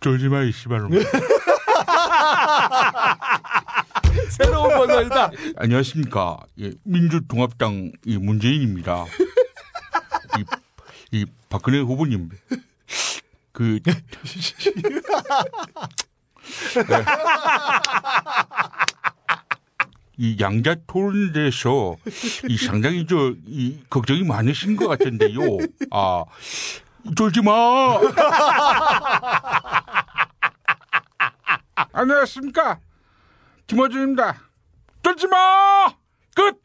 쫄지 0.00 0.30
마, 0.30 0.42
이 0.42 0.52
씨발놈. 0.52 0.90
새로운 4.30 4.68
버전이다. 4.76 5.30
안녕하십니까. 5.56 6.38
예, 6.60 6.72
민주통합당 6.84 7.92
이 8.04 8.18
문재인입니다. 8.18 9.04
이, 10.38 10.44
이 11.18 11.26
박근혜 11.48 11.78
후보님. 11.80 12.30
그. 13.52 13.80
네. 13.84 13.92
이 20.16 20.36
양자 20.40 20.76
토론에서 20.86 21.96
이 22.48 22.56
상당히 22.56 23.06
저 23.06 23.34
이 23.46 23.78
걱정이 23.90 24.22
많으신 24.24 24.76
것 24.76 24.86
같은데요. 24.88 25.40
아 25.90 26.24
쫄지 27.16 27.42
마. 27.42 27.52
안녕하십니까. 31.92 32.78
김어준입니다. 33.67 34.41
쫄지 35.03 35.27
마. 35.27 35.93
끝. 36.35 36.61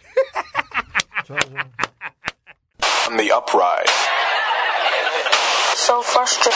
On 3.09 3.17
the 3.17 3.31
uprise. 3.33 3.93
So 5.77 6.03
frustrated. 6.03 6.55